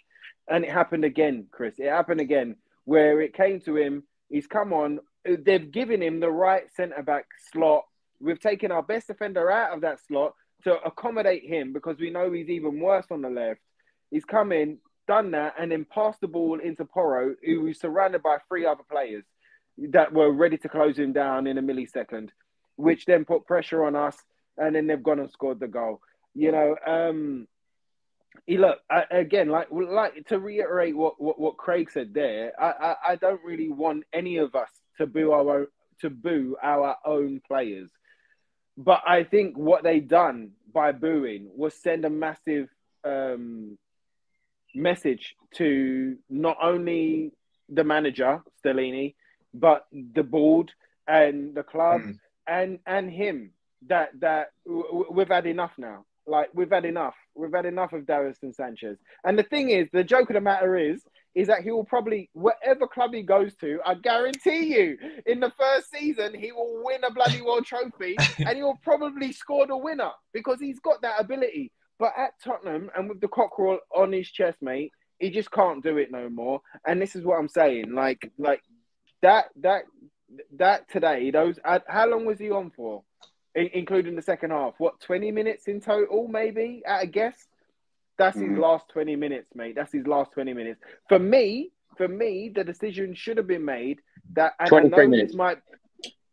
[0.48, 1.78] And it happened again, Chris.
[1.78, 4.04] It happened again where it came to him.
[4.28, 5.00] He's come on.
[5.24, 7.84] They've given him the right centre back slot.
[8.20, 12.32] We've taken our best defender out of that slot to accommodate him because we know
[12.32, 13.60] he's even worse on the left.
[14.10, 18.22] He's come in, done that, and then passed the ball into Porro, who was surrounded
[18.22, 19.24] by three other players
[19.90, 22.30] that were ready to close him down in a millisecond,
[22.76, 24.16] which then put pressure on us,
[24.56, 26.00] and then they've gone and scored the goal.
[26.34, 27.46] You know, um,
[28.46, 28.78] he look
[29.10, 32.52] again, like like to reiterate what, what, what Craig said there.
[32.60, 35.66] I, I, I don't really want any of us to boo our own,
[36.00, 37.90] to boo our own players.
[38.78, 42.68] But I think what they done by booing was send a massive
[43.02, 43.76] um,
[44.72, 47.32] message to not only
[47.68, 49.16] the manager Stellini,
[49.52, 50.70] but the board
[51.08, 52.18] and the club mm.
[52.46, 53.50] and and him
[53.88, 56.04] that that w- we've had enough now.
[56.24, 57.14] Like we've had enough.
[57.34, 58.96] We've had enough of Davinson Sanchez.
[59.24, 61.02] And the thing is, the joke of the matter is,
[61.38, 65.52] is that he will probably whatever club he goes to, I guarantee you, in the
[65.56, 69.76] first season he will win a bloody world trophy, and he will probably score the
[69.76, 71.70] winner because he's got that ability.
[71.96, 74.90] But at Tottenham and with the cockerel on his chest, mate,
[75.20, 76.60] he just can't do it no more.
[76.84, 78.62] And this is what I'm saying, like, like
[79.22, 79.82] that, that,
[80.56, 81.30] that today.
[81.30, 83.04] Those, how long was he on for?
[83.54, 84.74] including the second half.
[84.78, 87.34] What, 20 minutes in total, maybe, at a guess?
[88.18, 88.42] That's mm.
[88.42, 88.60] his mm-hmm.
[88.60, 89.74] last 20 minutes, mate.
[89.76, 90.80] That's his last 20 minutes.
[91.08, 94.00] For me, for me, the decision should have been made
[94.34, 95.34] that and 23 minutes.
[95.34, 95.58] might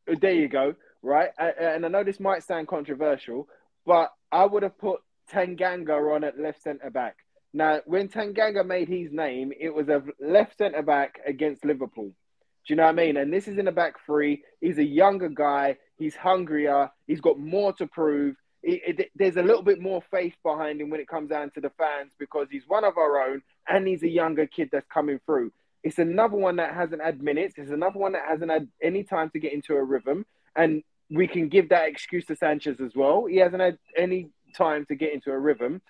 [0.10, 1.30] uh, there you go, right?
[1.40, 3.48] Uh, uh, and I know this might sound controversial,
[3.86, 5.02] but I would have put
[5.32, 7.18] Tanganga on at left centre back.
[7.54, 12.08] Now, when Tanganga made his name, it was a left centre back against Liverpool.
[12.08, 13.18] Do you know what I mean?
[13.18, 14.44] And this is in the back three.
[14.60, 15.78] He's a younger guy.
[15.98, 16.90] He's hungrier.
[17.08, 18.36] He's got more to prove
[18.66, 21.62] it, it, there's a little bit more faith behind him when it comes down to
[21.62, 25.20] the fans because he's one of our own and he's a younger kid that's coming
[25.26, 25.52] through.
[25.84, 27.56] It's another one that hasn't had minutes.
[27.58, 30.26] It's another one that hasn't had any time to get into a rhythm.
[30.56, 30.82] And
[31.12, 33.26] we can give that excuse to Sanchez as well.
[33.26, 35.84] He hasn't had any time to get into a rhythm.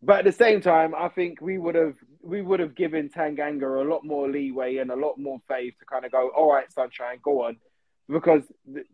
[0.00, 3.84] But at the same time, I think we would have we would have given Tanganga
[3.84, 6.70] a lot more leeway and a lot more faith to kind of go, all right,
[6.72, 7.56] sunshine, go on,
[8.08, 8.42] because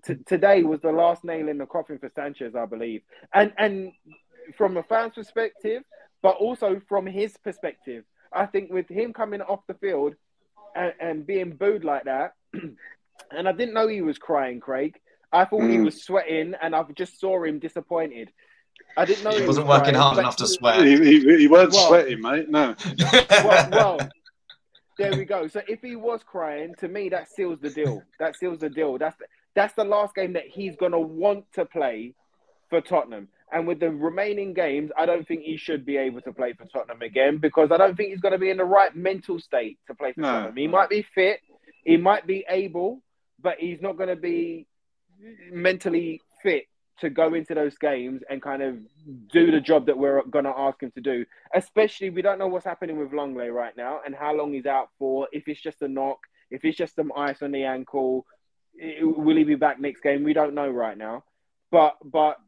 [0.06, 3.02] t- today was the last nail in the coffin for Sanchez, I believe,
[3.34, 3.92] and and
[4.56, 5.82] from a fan's perspective,
[6.22, 10.14] but also from his perspective, I think with him coming off the field
[10.74, 14.98] and, and being booed like that, and I didn't know he was crying, Craig.
[15.32, 15.70] I thought mm.
[15.70, 18.32] he was sweating, and I just saw him disappointed.
[18.96, 20.84] I didn't know he, he wasn't was working crying, hard enough to sweat.
[20.84, 22.48] He, he, he weren't Well- sweating, mate.
[22.48, 22.74] No.
[23.30, 24.10] well, well,
[25.00, 25.48] there we go.
[25.48, 28.02] So if he was crying, to me that seals the deal.
[28.18, 28.98] That seals the deal.
[28.98, 32.14] That's the, that's the last game that he's gonna want to play
[32.68, 33.28] for Tottenham.
[33.52, 36.66] And with the remaining games, I don't think he should be able to play for
[36.66, 39.78] Tottenham again because I don't think he's going to be in the right mental state
[39.88, 40.28] to play for No.
[40.28, 40.56] Tottenham.
[40.56, 41.40] He might be fit,
[41.84, 43.02] he might be able,
[43.42, 44.68] but he's not going to be
[45.50, 46.66] mentally fit
[47.00, 48.78] to go into those games and kind of
[49.32, 51.24] do the job that we're going to ask him to do.
[51.54, 54.88] Especially, we don't know what's happening with Lenglet right now and how long he's out
[54.98, 55.28] for.
[55.32, 56.18] If it's just a knock,
[56.50, 58.26] if it's just some ice on the ankle,
[59.00, 60.24] will he be back next game?
[60.24, 61.24] We don't know right now.
[61.70, 62.38] But but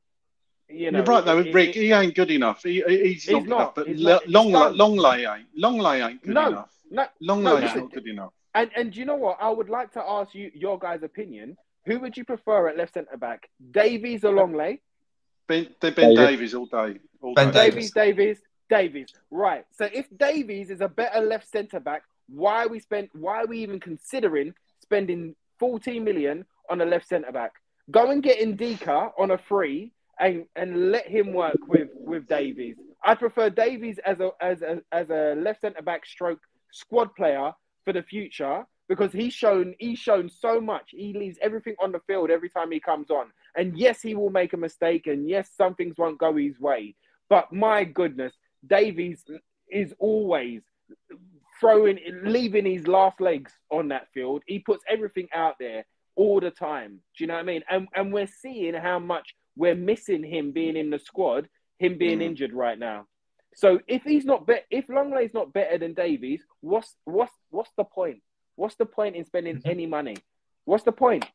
[0.69, 1.71] you know, You're right though, it- Rick.
[1.71, 2.63] it- He ain't good enough.
[2.63, 3.57] He, he- he's, He's not good not.
[3.61, 3.75] enough.
[3.75, 4.27] But He's L- not.
[4.27, 4.77] Lenglet.
[4.77, 5.49] Lenglet ain't.
[5.57, 6.47] Lenglet ain't good No.
[6.49, 6.71] enough.
[6.91, 8.33] no, Lenglet's no, listen, not good enough.
[8.55, 9.39] And and do you know what?
[9.41, 11.57] I would like to ask you your guys' opinion.
[11.87, 13.49] Who would you prefer at left centre back?
[13.71, 14.79] Davies or Lenglet?
[15.49, 16.27] Ben, they're Ben David.
[16.27, 16.99] Davies all day.
[17.21, 17.71] All Ben day.
[17.71, 17.91] Davies.
[17.91, 19.09] Davies, Davies, Davies.
[19.31, 19.65] Right.
[19.73, 23.11] So if Davies is a better left centre back, why are we spent?
[23.15, 27.53] Why are we even considering spending 14 million on a left centre back?
[27.91, 32.77] Go and get Ndicka on a free and and let him work with with Davies.
[33.05, 36.41] I prefer Davies as a as a as a left centre back stroke
[36.71, 37.53] squad player
[37.85, 40.91] for the future because he's shown he's shown so much.
[40.91, 43.27] He leaves everything on the field every time he comes on.
[43.57, 46.95] And yes, he will make a mistake, and yes, some things won't go his way.
[47.31, 48.35] But my goodness,
[48.67, 49.25] Davies
[49.71, 50.61] is always
[51.59, 54.43] throwing, leaving his last legs on that field.
[54.47, 57.01] He puts everything out there all the time.
[57.17, 57.63] Do you know what I mean?
[57.71, 61.49] And and we're seeing how much we're missing him being in the squad,
[61.79, 62.25] him being Mm.
[62.25, 63.07] injured right now.
[63.55, 67.85] So if he's not be- if Lenglet's not better than Davies, what's what's what's the
[67.85, 68.23] point?
[68.63, 70.19] What's the point in spending any money?
[70.67, 71.27] What's the point?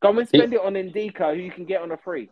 [0.00, 2.30] Go and spend it on Ndicka, who you can get on a free.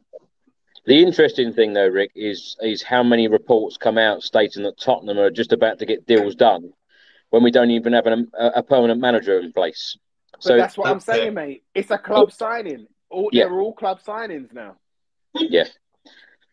[0.86, 5.18] The interesting thing, though, Rick, is is how many reports come out stating that Tottenham
[5.18, 6.72] are just about to get deals done
[7.30, 9.98] when we don't even have an, a, a permanent manager in place.
[10.34, 11.34] But So that's what I'm saying, it.
[11.34, 11.64] mate.
[11.74, 12.86] It's a club signing.
[13.10, 13.46] All, Yeah.
[13.46, 14.76] They're all club signings now.
[15.34, 15.64] yeah.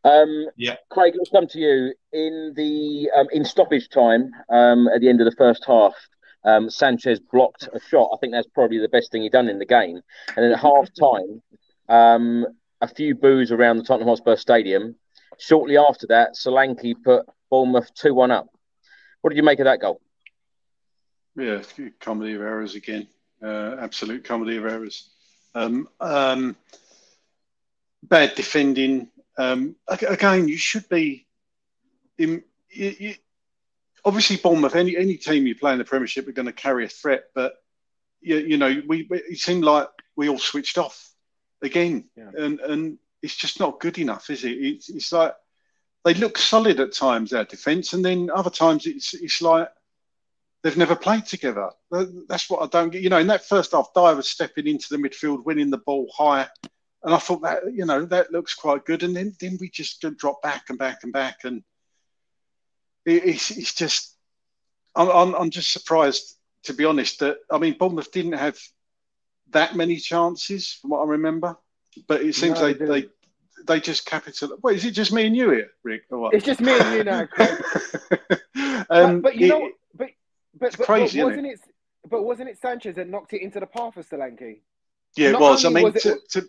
[0.03, 0.78] Um, Yeah.
[0.90, 5.22] Craig, let's come to you in the um, in stoppage time um, at the end
[5.22, 5.94] of the first half.
[6.46, 8.12] Um, Sanchez blocked a shot.
[8.14, 10.02] I think that's probably the best thing he done in the game.
[10.36, 11.42] And then at half time,
[11.90, 12.46] um,
[12.82, 14.96] a few boos around the Tottenham Hotspur Stadium.
[15.40, 18.48] Shortly after that, Solanke put Bournemouth two one up.
[19.22, 20.02] What did you make of that goal?
[21.36, 21.62] Yeah,
[22.00, 23.08] comedy of errors again.
[23.44, 25.10] Uh, absolute comedy of errors.
[25.54, 26.56] Um, um,
[28.04, 29.10] bad defending.
[29.38, 31.26] Um, again, you should be.
[32.18, 33.16] In, you, you,
[34.06, 34.76] obviously, Bournemouth.
[34.76, 37.56] Any any team you play in the Premiership are going to carry a threat, but
[38.22, 41.11] you, you know, we we- it seemed like we all switched off
[41.61, 42.32] again, Yeah.
[42.38, 44.52] and and it's just not good enough, is it?
[44.52, 45.34] It's, it's like
[46.03, 49.69] they look solid at times our defence, and then other times it's it's like
[50.61, 51.69] they've never played together.
[52.27, 53.02] That's what I don't get.
[53.02, 56.07] You know, in that first half, Dier was stepping into the midfield, winning the ball
[56.15, 56.48] high,
[57.03, 59.03] and I thought that you know that looks quite good.
[59.03, 61.64] And then then we just drop back and back and back, and
[63.06, 64.15] it's it's just
[64.95, 68.57] I'm, I'm I'm just surprised to be honest that I mean Bournemouth didn't have
[69.52, 71.56] that many chances from what I remember,
[72.07, 73.10] but it seems No, they they they
[73.68, 74.57] they just capital.
[74.64, 76.03] Wait, is it just me and you here, Rick?
[76.10, 76.34] Or what?
[76.34, 77.27] It's just me and you now,
[78.90, 80.10] um, but, but you it- know, but
[80.57, 81.60] but, it's but, crazy, but wasn't it?
[82.10, 84.60] But wasn't it Sanchez that knocked it into the path of Solanke?
[85.15, 85.65] Yeah, it was.
[85.65, 86.48] I mean, was it- to, to,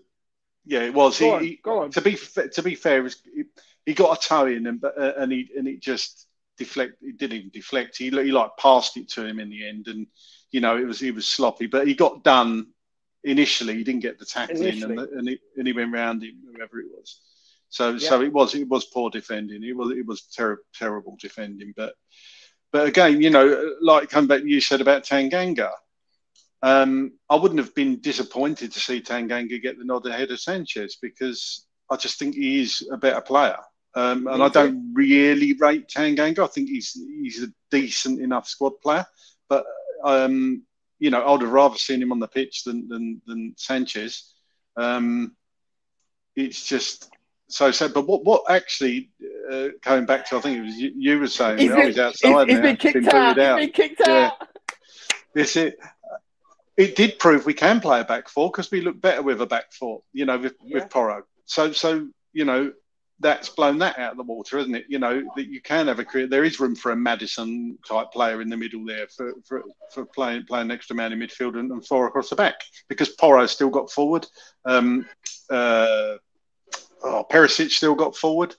[0.65, 1.19] yeah, it was.
[1.19, 1.91] Go He, on, he- go on.
[1.93, 2.19] To be
[2.53, 3.45] to be fair, he,
[3.85, 6.27] he got a toe in, and but uh, and he and it just
[6.57, 6.95] deflect.
[7.03, 7.97] It didn't even deflect.
[7.97, 10.07] He he like passed it to him in the end, and
[10.51, 12.69] you know it was he was sloppy, but he got done
[13.25, 13.75] initially.
[13.75, 14.97] He didn't get the tackle in, Initially.
[14.97, 17.21] and, the, and, he, and he went round him, whoever it was.
[17.69, 19.63] So so it was it was poor defending.
[19.63, 21.95] It was it was ter- terrible defending, but.
[22.73, 25.71] But again, you know, like come back, you said about Tanganga.
[26.63, 30.97] Um, I wouldn't have been disappointed to see Tanganga get the nod ahead of Sanchez
[31.01, 33.59] because I just think he is a better player.
[33.97, 36.41] Um, and I don't really rate Tanganga.
[36.41, 39.07] I think he's he's a decent enough squad player,
[39.49, 39.65] but
[40.05, 40.63] um,
[40.99, 44.33] you know, I'd have rather seen him on the pitch than than, than Sanchez.
[44.77, 45.35] Um,
[46.37, 47.11] it's just
[47.49, 47.95] so sad.
[47.95, 49.11] But what what actually
[49.51, 51.99] uh, coming back to I think it was you, you were saying He's been- he's
[51.99, 52.63] outside he's now.
[52.63, 53.59] been kicked booted out.
[53.61, 54.31] He's been kicked Yeah.
[54.41, 54.49] out.
[55.35, 55.79] It's it.
[56.77, 59.47] It did prove we can play a back four because we look better with a
[59.47, 60.75] back four, you know, with, Yeah.
[60.81, 61.23] with Porro.
[61.47, 62.73] So, so you know,
[63.21, 64.85] that's blown that out of the water, isn't it?
[64.89, 66.27] You know that you can have a career.
[66.27, 69.63] There is room for a Maddison type player in the middle there for for,
[69.93, 73.53] for playing playing extra man in midfield and, and four across the back because Porro's
[73.53, 74.27] still got forward.
[74.65, 75.07] Um,
[75.49, 76.17] uh,
[77.03, 78.55] oh, Perisic still got forward.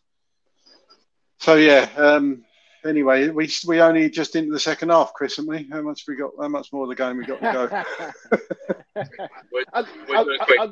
[1.39, 1.89] So yeah.
[1.95, 2.43] Um,
[2.83, 5.67] anyway, we we only just into the second half, Chris, haven't we?
[5.71, 6.31] How much we got?
[6.39, 9.03] How much more of the game we got to go?
[9.73, 10.71] I, We're doing quick.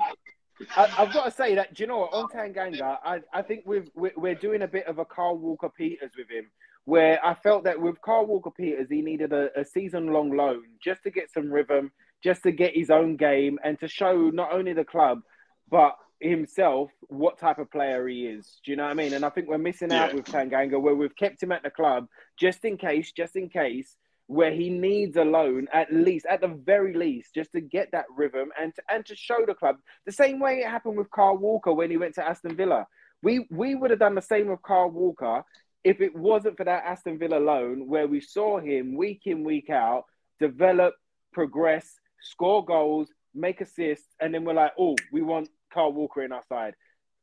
[0.77, 3.64] I, have got to say that, do you know what, on Tanganga, I, I think
[3.65, 6.49] we've, we're, we're doing a bit of a Carl Walker Peters with him,
[6.86, 10.64] where I felt that with Carl Walker Peters, he needed a, a season long loan
[10.84, 11.91] just to get some rhythm,
[12.23, 15.22] just to get his own game, and to show not only the club,
[15.69, 18.60] but himself what type of player he is.
[18.64, 19.14] Do you know what I mean?
[19.14, 20.15] And I think we're missing out Yeah.
[20.15, 22.07] with Tanganga, where we've kept him at the club
[22.40, 26.47] just in case, just in case, where he needs a loan at least, at the
[26.47, 30.11] very least, just to get that rhythm and to, and to show the club the
[30.11, 32.88] same way it happened with Carl Walker when he went to Aston Villa.
[33.22, 35.43] We we would have done the same with Carl Walker
[35.84, 39.69] if it wasn't for that Aston Villa loan, where we saw him week in week
[39.69, 40.06] out
[40.39, 40.95] develop,
[41.31, 46.31] progress, score goals, make assists, and then we're like, oh, we want Carl Walker in
[46.31, 46.73] our side.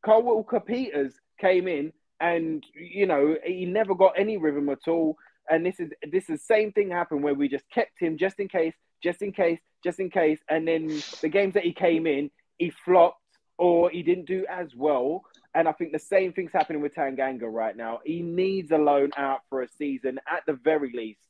[0.05, 5.17] Carl Walker Peters came in and you know he never got any rhythm at all.
[5.49, 8.39] And this is this is the same thing happened where we just kept him just
[8.39, 10.39] in case, just in case, just in case.
[10.49, 13.19] And then the games that he came in, he flopped
[13.59, 15.23] or he didn't do as well.
[15.55, 18.01] And I think the same thing's happening with Tanganga right now.
[18.05, 21.21] He needs a loan out for a season at the very least.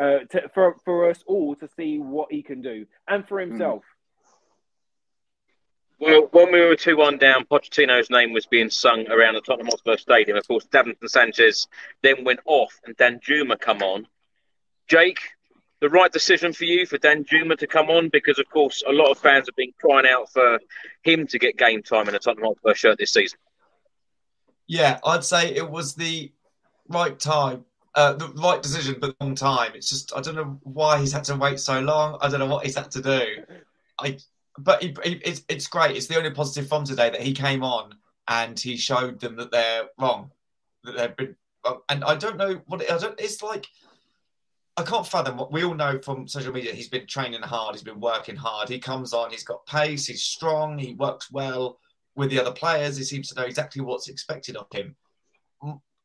[0.00, 3.82] Uh, to, for for us all to see what he can do, and for himself.
[6.00, 9.66] Well, when we were 2 1 down, Pochettino's name was being sung around the Tottenham
[9.66, 10.36] Hotspur Stadium.
[10.36, 11.66] Of course, Davinson Sanchez
[12.02, 14.06] then went off and Danjuma come on.
[14.86, 15.18] Jake,
[15.80, 19.10] the right decision for you for Danjuma to come on because, of course, a lot
[19.10, 20.60] of fans have been crying out for
[21.02, 23.38] him to get game time in a Tottenham Hotspur shirt this season.
[24.68, 26.30] Yeah, I'd say it was the
[26.88, 27.64] right time,
[27.94, 29.72] uh, the right decision, but the wrong time.
[29.74, 32.18] It's just I don't know why he's had to wait so long.
[32.20, 33.26] I don't know what he's had to do.
[33.98, 34.18] I,
[34.58, 35.96] but it's it's great.
[35.96, 37.94] It's the only positive from today that he came on
[38.28, 40.30] and he showed them that they're wrong,
[40.84, 41.36] that they've been.
[41.88, 43.18] And I don't know what it, I don't.
[43.20, 43.66] It's like
[44.76, 46.72] I can't fathom what we all know from social media.
[46.72, 47.74] He's been training hard.
[47.74, 48.68] He's been working hard.
[48.68, 49.30] He comes on.
[49.30, 50.06] He's got pace.
[50.06, 50.78] He's strong.
[50.78, 51.78] He works well
[52.14, 52.96] with the other players.
[52.96, 54.94] He seems to know exactly what's expected of him.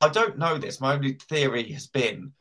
[0.02, 0.82] I don't know this.
[0.82, 2.34] My only theory has been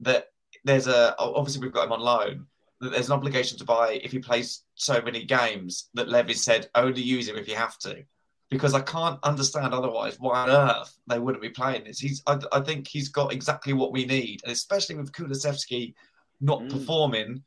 [0.00, 0.28] that
[0.64, 2.46] there's a obviously we've got him on loan.
[2.80, 5.88] That there's an obligation to buy if he plays so many games.
[5.94, 8.04] That Levy said only use him if you have to,
[8.50, 11.98] because I can't understand otherwise why on earth they wouldn't be playing this.
[11.98, 15.94] He's I, I think he's got exactly what we need, and especially with Kulusevski
[16.40, 16.70] not Mm.
[16.70, 17.42] performing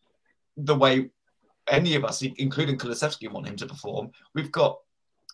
[0.57, 1.09] the way
[1.67, 4.11] any of us, including Kulusevski, want him to perform.
[4.35, 4.79] We've got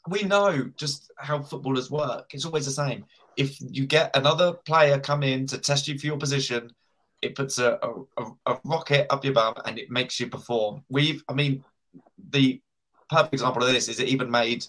[0.07, 2.34] we know just how footballers work.
[2.34, 3.06] It's always the same.
[3.36, 6.72] If you get another player come in to test you for your position,
[7.22, 7.80] it puts a,
[8.18, 10.84] a, a rocket up your bum and it makes you perform.
[10.89, 11.64] We've, I mean,
[12.30, 12.61] the
[13.10, 14.65] perfect example of this is it even made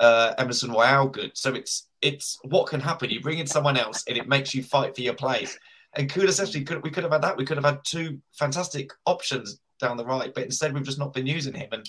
[0.00, 1.32] uh, Emerson Royal good.
[1.34, 3.10] So it's it's what can happen.
[3.10, 5.56] You bring in someone else and it makes you fight for your place.
[5.94, 7.36] And Kulusevski, could we could have had that.
[7.36, 11.12] We could have had two fantastic options down the right, but instead we've just not
[11.12, 11.68] been using him.
[11.72, 11.88] And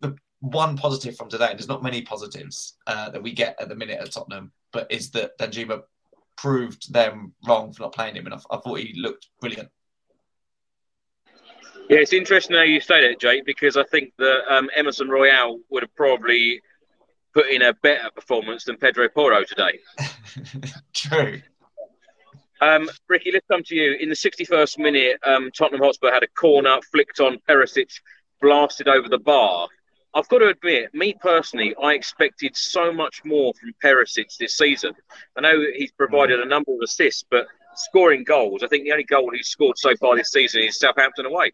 [0.00, 3.68] the one positive from today, and there's not many positives uh, that we get at
[3.68, 5.82] the minute at Tottenham, but is that Danjuma
[6.36, 8.46] proved them wrong for not playing him enough.
[8.50, 9.68] I thought he looked brilliant.
[11.88, 15.60] Yeah, it's interesting how you say that, Jake, because I think that um, Emerson Royal
[15.70, 16.60] would have probably
[17.34, 19.80] put in a better performance than Pedro Porro today.
[20.94, 21.42] True.
[22.60, 23.96] Um, Ricky, let's come to you.
[24.00, 27.90] In the 61st minute, um, Tottenham Hotspur had a corner flicked on Perisic,
[28.40, 29.68] blasted over the bar.
[30.14, 34.92] I've got to admit, me personally, I expected so much more from Perisic this season.
[35.36, 39.04] I know he's provided a number of assists, but scoring goals, I think the only
[39.04, 41.50] goal he's scored so far this season is Southampton away.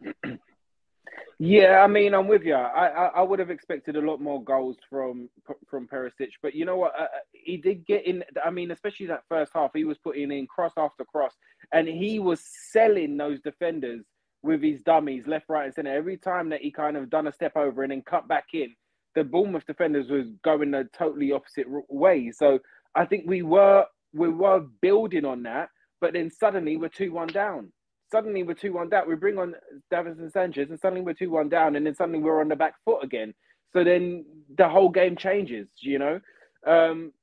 [1.43, 2.53] Yeah, I mean, I'm with you.
[2.53, 5.27] I, I, I would have expected a lot more goals from
[5.67, 6.93] from Perisic, but you know what?
[6.93, 8.23] Uh, he did get in.
[8.45, 11.33] I mean, especially that first half, he was putting in cross after cross,
[11.73, 14.05] and he was selling those defenders
[14.43, 15.95] with his dummies left, right, and centre.
[15.95, 18.73] Every time that he kind of done a step over and then cut back in,
[19.15, 22.31] the Bournemouth defenders was going the totally opposite way.
[22.31, 22.59] So
[22.95, 25.69] I think we were we were building on that,
[25.99, 27.71] but then suddenly we're two one down
[28.11, 29.07] suddenly we're 2 1 down.
[29.07, 29.55] We bring on
[29.91, 32.75] Davinson Sanchez, and suddenly we're 2 1 down, and then suddenly we're on the back
[32.85, 33.33] foot again.
[33.73, 34.25] So then
[34.57, 36.19] the whole game changes, you know?
[36.67, 37.13] Um,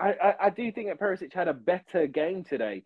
[0.00, 2.82] I, I, I do think that Perisic had a better game today.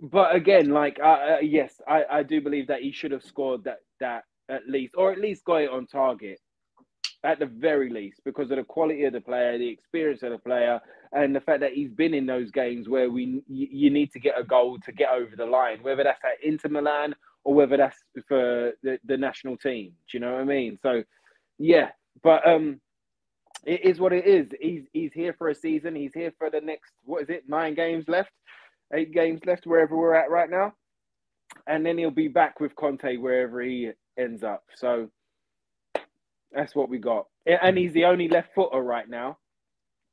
[0.00, 3.78] But again, like uh, yes, I, I do believe that he should have scored that
[4.00, 6.40] that at least, or at least got it on target,
[7.24, 10.38] at the very least, because of the quality of the player, the experience of the
[10.38, 10.80] player,
[11.12, 14.38] and the fact that he's been in those games where we you need to get
[14.38, 17.14] a goal to get over the line, whether that's at Inter Milan
[17.44, 19.92] or whether that's for the, the national team.
[20.10, 20.78] Do you know what I mean?
[20.82, 21.04] So,
[21.58, 21.90] yeah,
[22.22, 22.80] but um,
[23.64, 24.48] it is what it is.
[24.60, 25.94] He's he's here for a season.
[25.94, 27.44] He's here for the next what is it?
[27.48, 28.32] Nine games left,
[28.92, 30.74] eight games left, wherever we're at right now,
[31.66, 34.64] and then he'll be back with Conte wherever he ends up.
[34.76, 35.10] So
[36.52, 37.26] that's what we got.
[37.46, 39.38] And he's the only left footer right now.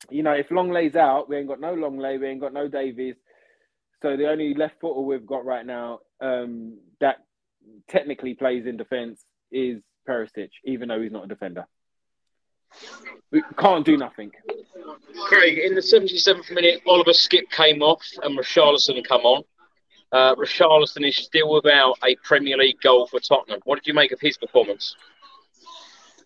[0.09, 3.15] You know, if Lenglet's out, we ain't got no Lenglet, we ain't got no Davies.
[4.01, 7.17] So the only left footer we've got right now um, that
[7.87, 11.65] technically plays in defence is Perisic, even though he's not a defender.
[13.31, 14.31] We can't do nothing.
[15.27, 19.43] Craig, in the 77th minute, Oliver Skipp came off and Richarlison come on.
[20.11, 23.61] Uh, Richarlison is still without a Premier League goal for Tottenham.
[23.63, 24.95] What did you make of his performance?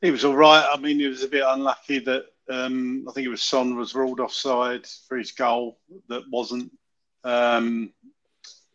[0.02, 0.68] He was all right.
[0.72, 3.96] I mean, he was a bit unlucky that um, I think it was Son was
[3.96, 6.72] ruled offside for his goal that wasn't.
[7.24, 7.92] Um,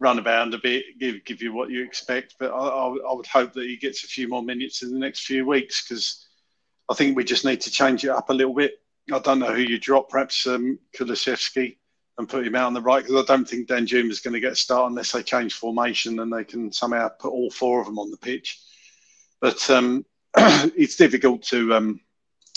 [0.00, 2.34] run about a bit, give give you what you expect.
[2.40, 4.98] But I, I, I, would hope that he gets a few more minutes in the
[4.98, 6.26] next few weeks because
[6.90, 8.80] I think we just need to change it up a little bit.
[9.12, 11.76] I don't know who you drop, perhaps um, Kulusevski
[12.18, 14.40] and put him out on the right because I don't think Danjuma is going to
[14.40, 17.86] get a start unless they change formation and they can somehow put all four of
[17.86, 18.60] them on the pitch.
[19.40, 20.04] But um,
[20.36, 22.00] it's difficult to um,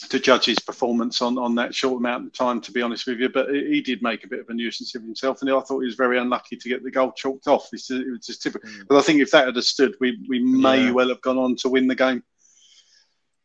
[0.09, 3.19] to judge his performance on, on that short amount of time, to be honest with
[3.19, 3.29] you.
[3.29, 5.85] But he did make a bit of a nuisance of himself, and I thought he
[5.85, 7.69] was very unlucky to get the goal chalked off.
[7.71, 8.69] It's just, it was just typical.
[8.69, 8.87] Mm.
[8.89, 10.91] But I think if that had stood, we we may yeah.
[10.91, 12.23] well have gone on to win the game.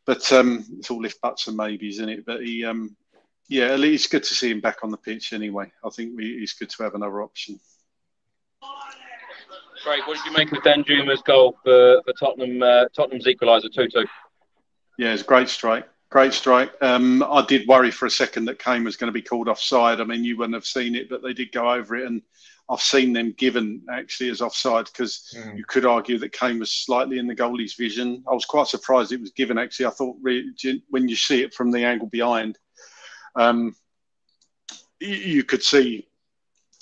[0.09, 2.24] But um, it's all if buts and maybes, isn't it?
[2.24, 2.97] But he, um,
[3.47, 5.70] yeah, it's good to see him back on the pitch anyway.
[5.85, 7.60] I think we, it's good to have another option.
[9.85, 10.06] Great.
[10.06, 12.62] What did you make of Danjuma's goal for, for Tottenham?
[12.62, 14.06] Uh, Tottenham's equaliser two two.
[14.97, 15.86] Yeah, it's a great strike.
[16.09, 16.72] Great strike.
[16.80, 20.01] Um, I did worry for a second that Kane was going to be called offside.
[20.01, 22.22] I mean, you wouldn't have seen it, but they did go over it, and
[22.70, 25.57] I've seen them given actually as offside because mm.
[25.57, 28.23] you could argue that Kane was slightly in the goalie's vision.
[28.28, 29.59] I was quite surprised it was given.
[29.59, 30.53] Actually, I thought really,
[30.90, 32.59] when you see it from the angle behind,
[33.36, 33.74] um,
[35.01, 36.09] you could see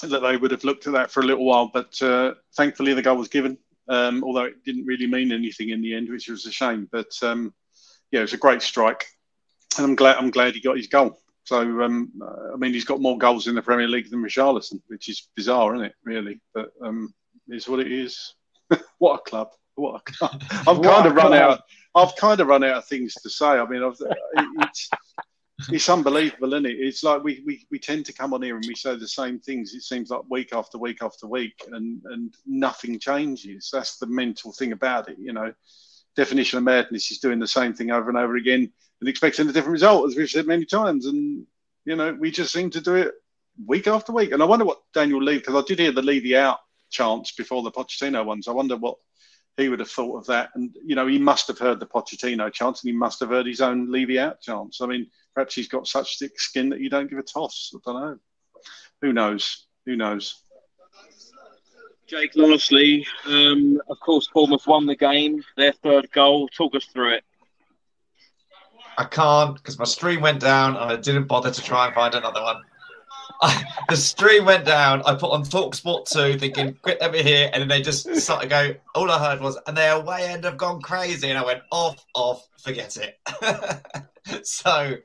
[0.03, 1.71] that they would have looked at that for a little while.
[1.73, 3.57] But uh, thankfully, the goal was given,
[3.89, 6.89] um, although it didn't really mean anything in the end, which was a shame.
[6.91, 7.55] But um,
[8.11, 9.07] yeah, it was a great strike
[9.79, 11.21] and I'm glad I'm glad he got his goal.
[11.47, 12.11] So um,
[12.53, 15.77] I mean, he's got more goals in the Premier League than Richarlison, which is bizarre,
[15.77, 15.95] isn't it?
[16.05, 17.15] Really, but um,
[17.47, 18.35] it's what it is.
[18.99, 19.51] what a club!
[19.77, 20.43] What a club!
[20.51, 21.63] I've kind of run out.
[21.95, 23.47] I've kind of run out of things to say.
[23.47, 23.95] I mean, I've,
[24.61, 24.91] it's
[25.71, 26.81] it's unbelievable, isn't it?
[26.81, 29.39] It's like we, we we tend to come on here and we say the same
[29.39, 29.73] things.
[29.73, 33.71] It seems like week after week after week, and and nothing changes.
[33.73, 35.53] That's the mental thing about it, you know.
[36.17, 39.53] Definition of madness is doing the same thing over and over again and expecting a
[39.53, 41.07] different result, as we've said many times.
[41.07, 41.47] And
[41.85, 43.15] you know, we just seem to do it
[43.65, 44.33] week after week.
[44.33, 46.59] And I wonder what Daniel Levy, because I did hear the Levy out
[46.91, 48.49] chance before the Pochettino ones.
[48.49, 48.97] I wonder what
[49.57, 50.51] he would have thought of that.
[50.55, 53.47] And you know, he must have heard the Pochettino chance, and he must have heard
[53.47, 54.81] his own Levy out chance.
[54.81, 57.73] I mean, perhaps he's got such thick skin that you don't give a toss.
[57.75, 58.19] I don't know.
[59.03, 59.67] Who knows?
[59.85, 60.43] Who knows?
[62.07, 66.49] Jake, lastly, um, of course, Bournemouth won the game, their third goal.
[66.49, 67.25] Talk us through it.
[68.99, 72.15] I can't because my stream went down and I didn't bother to try and find
[72.15, 72.63] another one.
[73.43, 75.03] I, the stream went down.
[75.05, 77.51] I put on Talksport 2 thinking, quit over here.
[77.53, 78.75] And then they just started go.
[78.95, 81.29] All I heard was, and their way end have gone crazy.
[81.29, 83.19] And I went, off, off, forget it.
[84.47, 84.97] so,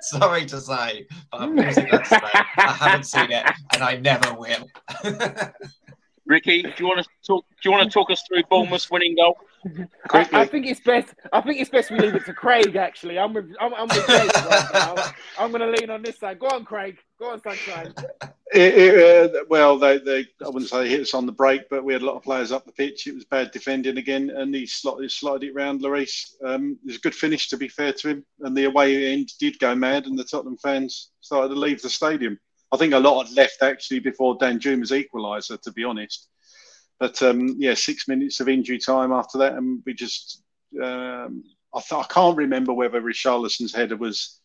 [0.00, 2.44] sorry to say, but I'm that today.
[2.58, 3.44] I haven't seen it
[3.74, 4.68] and I never will.
[6.26, 7.44] Ricky, do you want to talk?
[7.62, 9.36] Do you want to talk us through Bournemouth's winning goal?
[10.10, 11.14] I, I, think it's best.
[11.32, 12.76] I think it's best we leave it to Craig.
[12.76, 13.50] Actually, I'm with.
[13.60, 14.94] I'm, I'm with Craig right now.
[15.38, 16.38] I'm going to lean on this side.
[16.38, 16.98] Go on, Craig.
[17.18, 17.94] Go on, Sunshine.
[18.52, 21.84] It, it, uh, well, they, they, I wouldn't say hit us on the break, but
[21.84, 23.06] we had a lot of players up the pitch.
[23.06, 26.34] It was bad defending again, and he slotted, slotted it round Lloris.
[26.44, 28.24] Um, it was a good finish, to be fair to him.
[28.40, 31.90] And the away end did go mad, and the Tottenham fans started to leave the
[31.90, 32.38] stadium.
[32.70, 36.28] I think a lot had left actually before Danjuma's equaliser, to be honest.
[37.00, 40.42] But um, yeah, six minutes of injury time after that, and we just.
[40.82, 41.44] Um,
[41.74, 44.40] I, th- I can't remember whether Richarlison's header was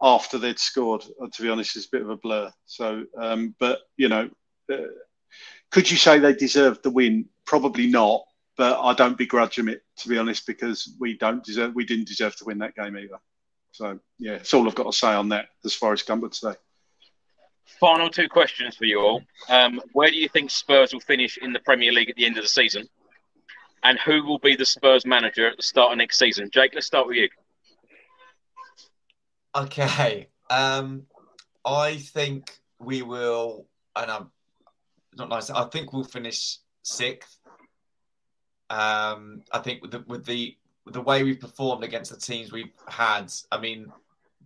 [0.00, 1.04] after they'd scored.
[1.22, 2.50] Uh, to be honest, it's a bit of a blur.
[2.66, 4.30] So, um, but you know,
[4.72, 4.76] uh,
[5.70, 7.26] could you say they deserved the win?
[7.44, 8.22] Probably not.
[8.56, 11.74] But I don't begrudge them it, to be honest, because we don't deserve.
[11.74, 13.18] We didn't deserve to win that game either.
[13.72, 16.58] So yeah, that's all I've got to say on that as far as Gumper today.
[17.78, 19.22] Final two questions for you all.
[19.48, 22.36] Um, where do you think Spurs will finish in the Premier League at the end
[22.36, 22.88] of the season?
[23.82, 26.50] And who will be the Spurs manager at the start of next season?
[26.52, 27.28] Jake, let's start with you.
[29.56, 30.28] Okay.
[30.50, 31.06] Um,
[31.64, 33.66] I think we will,
[33.96, 34.30] and I'm
[35.16, 35.50] not nice.
[35.50, 37.38] I think we'll finish sixth.
[38.68, 42.52] Um, I think with the, with the with the way we've performed against the teams
[42.52, 43.92] we've had, I mean,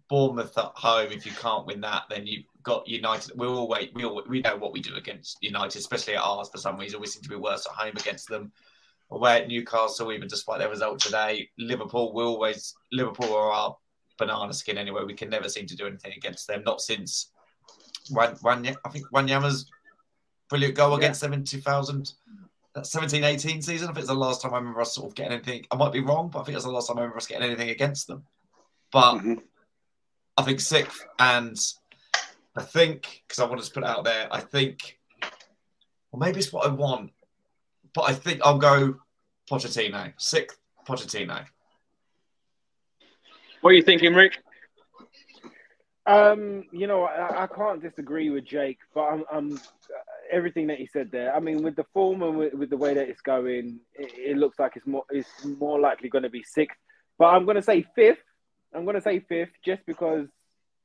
[0.08, 1.12] Bournemouth at home.
[1.12, 3.32] If you can't win that, then you've got United.
[3.36, 3.92] We all wait.
[3.94, 6.48] We all we know what we do against United, especially at ours.
[6.50, 8.52] For some reason, we seem to be worse at home against them.
[9.10, 12.12] Away at Newcastle, even despite their result today, Liverpool.
[12.14, 13.76] We always Liverpool are our
[14.18, 15.04] banana skin anyway.
[15.04, 16.62] We can never seem to do anything against them.
[16.64, 17.30] Not since
[18.10, 19.70] Wan, Wan, I think Wanyama's
[20.48, 20.96] brilliant goal yeah.
[20.98, 22.12] against them in 2000.
[22.82, 23.88] 17 18 season.
[23.88, 25.64] I think it's the last time I remember us sort of getting anything.
[25.70, 27.46] I might be wrong, but I think it's the last time I remember us getting
[27.46, 28.24] anything against them.
[28.90, 29.34] But mm-hmm.
[30.36, 31.56] I think sixth, and
[32.56, 34.98] I think because I wanted to put it out there, I think,
[36.10, 37.10] well, maybe it's what I want,
[37.94, 38.96] but I think I'll go
[39.50, 40.12] Pochettino.
[40.16, 41.44] Sixth, Pochettino.
[43.60, 44.38] What are you thinking, Rick?
[46.06, 49.58] Um, you know, I, I, can't disagree with Jake, but I'm, I'm
[50.30, 51.34] everything that he said there.
[51.34, 54.36] I mean, with the form and with, with the way that it's going, it, it,
[54.36, 56.76] looks like it's more it's more likely going to be sixth.
[57.18, 58.18] But I'm going to say fifth.
[58.74, 60.26] I'm going to say fifth just because,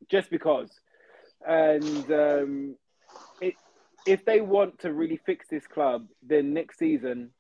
[0.10, 0.70] just because,
[1.48, 2.76] and um,
[3.42, 3.56] it,
[4.06, 7.32] if they want to really fix this club, then next season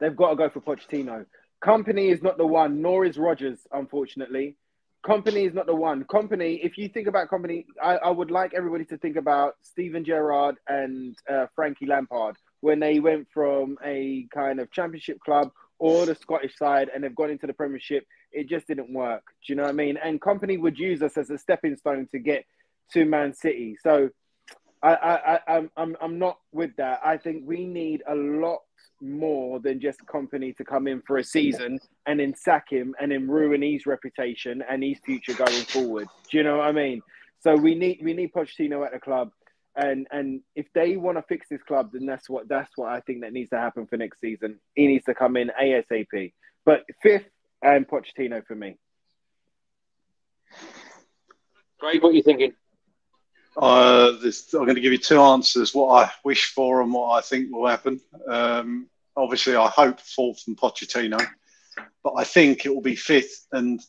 [0.00, 1.26] they've got to go for Pochettino.
[1.64, 4.56] Kompany is not the one, nor is Rodgers, unfortunately.
[5.04, 6.04] Kompany is not the one.
[6.04, 10.04] Kompany, if you think about Kompany, I, I would like everybody to think about Steven
[10.04, 16.06] Gerrard and uh, Frankie Lampard when they went from a kind of championship club or
[16.06, 18.06] the Scottish side and they've gone into the Premiership.
[18.34, 19.22] It just didn't work.
[19.46, 19.96] Do you know what I mean?
[19.96, 22.44] And Kompany would use us as a stepping stone to get
[22.92, 23.76] to Man City.
[23.82, 24.10] So
[24.82, 27.00] I, I, I, I'm, I'm, I'm not with that.
[27.04, 28.60] I think we need a lot
[29.00, 33.10] more than just Kompany to come in for a season and then sack him and
[33.12, 36.08] then ruin his reputation and his future going forward.
[36.30, 37.02] Do you know what I mean?
[37.40, 39.30] So we need we need Pochettino at the club,
[39.76, 43.00] and and if they want to fix this club, then that's what that's what I
[43.00, 44.58] think that needs to happen for next season.
[44.74, 46.32] He needs to come in ASAP.
[46.64, 47.28] But fifth
[47.64, 48.76] and Pochettino for me.
[51.80, 52.02] Great.
[52.02, 52.52] What are you thinking?
[53.56, 57.10] Uh, this, I'm going to give you two answers: what I wish for and what
[57.10, 58.00] I think will happen.
[58.28, 61.24] Um, obviously, I hope fourth and Pochettino,
[62.02, 63.80] but I think it will be fifth and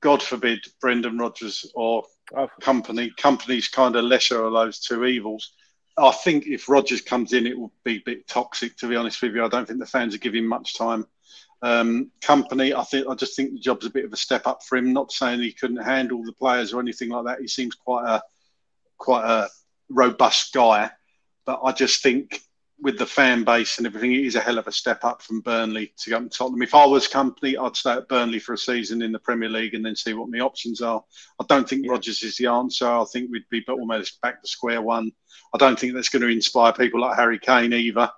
[0.00, 2.04] God forbid Brendan Rodgers or
[2.36, 2.48] oh.
[2.60, 3.10] Kompany.
[3.16, 5.52] Kompany's kind of lesser of those two evils.
[5.98, 8.76] I think if Rodgers comes in, it will be a bit toxic.
[8.78, 11.06] To be honest with you, I don't think the fans are giving much time.
[11.62, 14.62] Um, Kompany, I think I just think the job's a bit of a step up
[14.64, 14.92] for him.
[14.92, 17.40] Not saying he couldn't handle the players or anything like that.
[17.40, 18.22] He seems quite a
[18.98, 19.48] quite a
[19.88, 20.90] robust guy,
[21.46, 22.40] but I just think
[22.82, 25.40] with the fan base and everything, it is a hell of a step up from
[25.40, 26.62] Burnley to go to Tottenham.
[26.62, 29.74] If I was Kompany, I'd stay at Burnley for a season in the Premier League
[29.74, 31.02] and then see what my options are.
[31.40, 31.92] I don't think yeah.
[31.92, 32.88] Rodgers is the answer.
[32.88, 35.12] I think we'd be almost back to square one.
[35.54, 38.10] I don't think that's going to inspire people like Harry Kane either.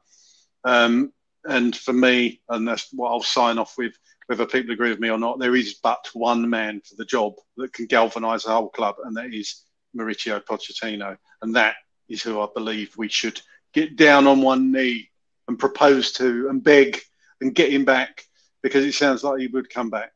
[0.64, 1.12] Um,
[1.44, 3.94] and for me, and that's what I'll sign off with,
[4.26, 7.34] whether people agree with me or not, there is but one man for the job
[7.56, 9.62] that can galvanise the whole club, and that is
[9.96, 11.16] Mauricio Pochettino.
[11.42, 11.76] And that
[12.08, 13.40] is who I believe we should–
[13.74, 15.10] get down on one knee
[15.48, 17.00] and propose to and beg
[17.40, 18.24] and get him back
[18.62, 20.12] because it sounds like he would come back.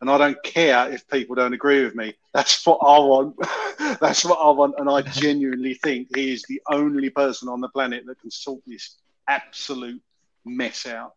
[0.00, 2.14] And I don't care if people don't agree with me.
[2.34, 3.36] That's what I want.
[4.00, 4.74] That's what I want.
[4.78, 8.62] And I genuinely think he is the only person on the planet that can sort
[8.66, 8.96] this
[9.28, 10.02] absolute
[10.44, 11.12] mess out.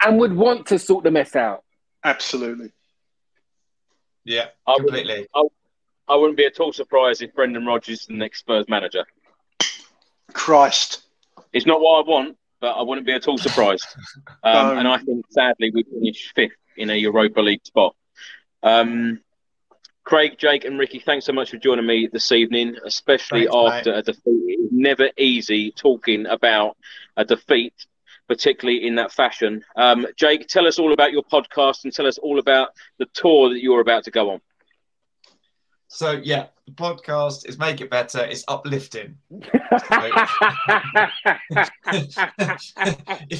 [0.00, 1.64] And would want to sort the mess out.
[2.04, 2.70] Absolutely.
[4.24, 5.26] Yeah, completely.
[5.34, 5.50] I, would,
[6.08, 9.04] I, I wouldn't be at all surprised if Brendan Rodgers is the next Spurs manager.
[10.32, 11.02] Christ.
[11.52, 13.86] It's not what I want, but I wouldn't be at all surprised.
[14.42, 17.96] Um, and I think, sadly, we finished fifth in a Europa League spot.
[18.62, 19.20] Um,
[20.04, 23.92] Craig, Jake, and Ricky, thanks so much for joining me this evening, especially thanks, after
[23.92, 23.98] mate.
[23.98, 24.22] a defeat.
[24.24, 26.76] It's never easy talking about
[27.16, 27.74] a defeat,
[28.28, 29.64] particularly in that fashion.
[29.76, 33.48] Um, Jake, tell us all about your podcast and tell us all about the tour
[33.50, 34.40] that you're about to go on.
[35.88, 38.20] So yeah, the podcast is make it better.
[38.20, 39.16] It's uplifting.
[39.30, 39.42] if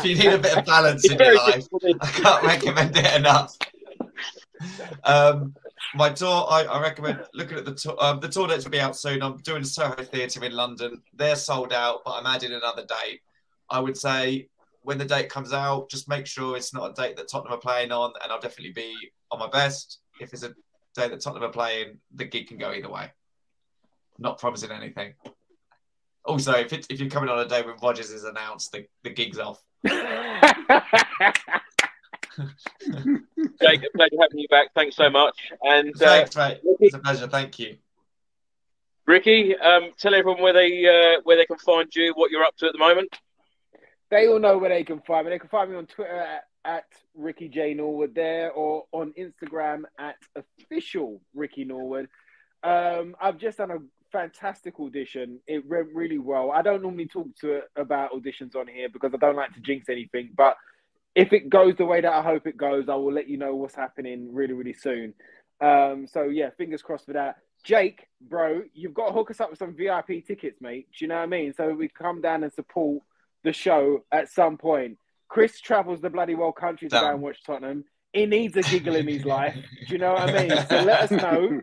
[0.05, 1.67] you need a bit of balance in your life,
[2.01, 3.55] I can't recommend it enough.
[5.05, 5.55] Um,
[5.95, 7.97] my tour, I, I, recommend looking at the tour.
[8.01, 9.23] Um, the tour dates will be out soon.
[9.23, 11.03] I'm doing Soho Theatre in London.
[11.15, 13.21] They're sold out, but I'm adding another date.
[13.71, 14.49] I would say
[14.89, 17.61] when the date comes out, just make sure it's not a date that Tottenham are
[17.61, 18.95] playing on, and I'll definitely be
[19.31, 19.99] on my best.
[20.19, 20.55] If it's a
[20.95, 23.11] day that Tottenham are playing, the gig can go either way.
[24.19, 25.13] Not promising anything.
[26.25, 29.11] Also, if it, if you're coming on a day when Rodgers is announced, the, the
[29.11, 29.63] gig's off.
[29.85, 29.93] Jake,
[33.85, 34.69] a pleasure having you back.
[34.75, 35.37] Thanks so much.
[35.65, 36.61] And uh, Thanks, mate.
[36.81, 37.27] It's a pleasure.
[37.27, 37.77] Thank you.
[39.07, 42.57] Ricky, um, tell everyone where they uh, where they can find you, what you're up
[42.57, 43.15] to at the moment.
[44.11, 45.33] They all know where they can find me.
[45.33, 49.83] They can find me on Twitter at, at Ricky J Norwood there, or on Instagram
[49.99, 52.09] at official Ricky Norwood.
[52.63, 53.79] Um, I've just done a
[54.11, 55.41] fantastic audition.
[55.47, 56.51] It went really well.
[56.51, 59.89] I don't normally talk to about auditions on here because I don't like to jinx
[59.89, 60.57] anything, but
[61.15, 63.55] if it goes the way that I hope it goes, I will let you know
[63.55, 65.15] what's happening really, really soon.
[65.61, 67.37] Um, so yeah, fingers crossed for that.
[67.65, 70.89] Jake, bro, you've got to hook us up with some VIP tickets, mate.
[70.97, 71.53] Do you know what I mean?
[71.53, 73.03] So we come down and support
[73.45, 74.99] the show at some point.
[75.29, 77.03] Chris travels the bloody world country to Damn.
[77.03, 77.85] go and watch Tottenham.
[78.13, 79.55] He needs a giggle in his life.
[79.87, 80.67] Do you know what I mean?
[80.69, 81.61] So let us know.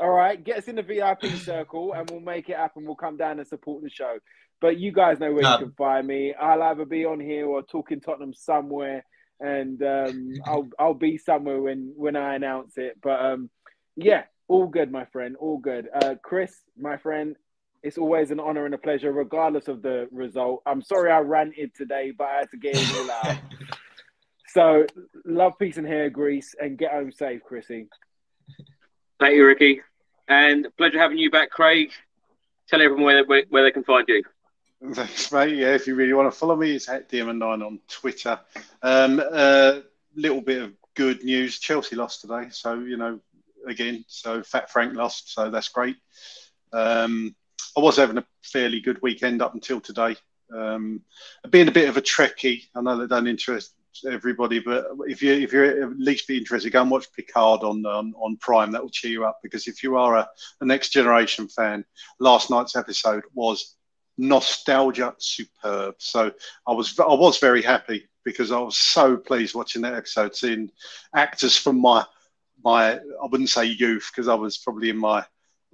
[0.00, 2.84] All right, get us in the VIP circle and we'll make it happen.
[2.84, 4.18] We'll come down and support the show.
[4.60, 5.60] But you guys know where Done.
[5.60, 6.34] you can find me.
[6.34, 9.04] I'll either be on here or talking Tottenham somewhere,
[9.38, 12.98] and um, I'll I'll be somewhere when when I announce it.
[13.02, 13.50] But um,
[13.96, 15.88] yeah, all good, my friend, all good.
[15.94, 17.36] Uh, Chris, my friend,
[17.84, 20.62] it's always an honor and a pleasure, regardless of the result.
[20.64, 23.36] I'm sorry I ranted today, but I had to get it all out.
[24.48, 24.86] so
[25.26, 27.88] love, peace, and hair grease, and get home safe, Chrissy.
[29.20, 29.82] Thank you, Ricky,
[30.26, 31.90] and pleasure having you back, Craig.
[32.68, 34.24] Tell everyone where where, where they can find you.
[34.92, 35.54] Thanks, mate.
[35.54, 38.40] Yeah, if you really want to follow me, it's at DM9 on Twitter.
[38.82, 39.80] Um, uh,
[40.16, 41.58] little bit of good news.
[41.58, 43.20] Chelsea lost today, so you know,
[43.66, 45.96] again, so Fat Frank lost, so that's great.
[46.72, 47.34] Um,
[47.76, 50.16] I was having a fairly good weekend up until today.
[50.54, 51.02] Um,
[51.50, 53.74] being a bit of a trekkie, I know that don't interest
[54.10, 57.84] everybody, but if you if you're at least be interested, go and watch Picard on
[57.86, 58.72] on, on Prime.
[58.72, 60.28] That will cheer you up because if you are a,
[60.60, 61.84] a next generation fan,
[62.18, 63.76] last night's episode was
[64.16, 65.96] nostalgia superb.
[65.98, 66.32] So
[66.66, 70.70] I was I was very happy because I was so pleased watching that episode, seeing
[71.14, 72.04] actors from my
[72.64, 75.24] my I wouldn't say youth because I was probably in my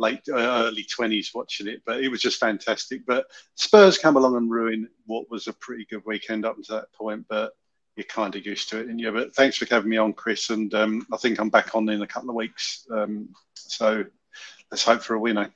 [0.00, 3.06] late uh, early twenties watching it, but it was just fantastic.
[3.06, 6.92] But Spurs come along and ruin what was a pretty good weekend up to that
[6.92, 7.52] point, but.
[7.96, 9.10] You're kind of used to it, and yeah.
[9.10, 10.48] But thanks for having me on, Chris.
[10.50, 12.86] And um, I think I'm back on in a couple of weeks.
[12.90, 14.04] Um, so
[14.70, 15.52] let's hope for a winner.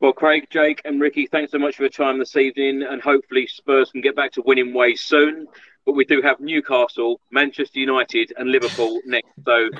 [0.00, 3.46] Well, Craig, Jake, and Ricky, thanks so much for your time this evening, and hopefully
[3.46, 5.46] Spurs can get back to winning ways soon.
[5.86, 9.28] But we do have Newcastle, Manchester United, and Liverpool next.
[9.46, 9.70] So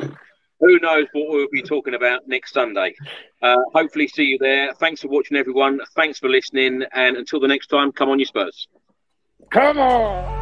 [0.63, 2.95] who knows what we'll be talking about next Sunday?
[3.43, 4.73] Uh, hopefully, see you there.
[4.75, 5.81] Thanks for watching, everyone.
[5.95, 8.69] Thanks for listening, and until the next time, come on, you Spurs.
[9.51, 10.42] Come on!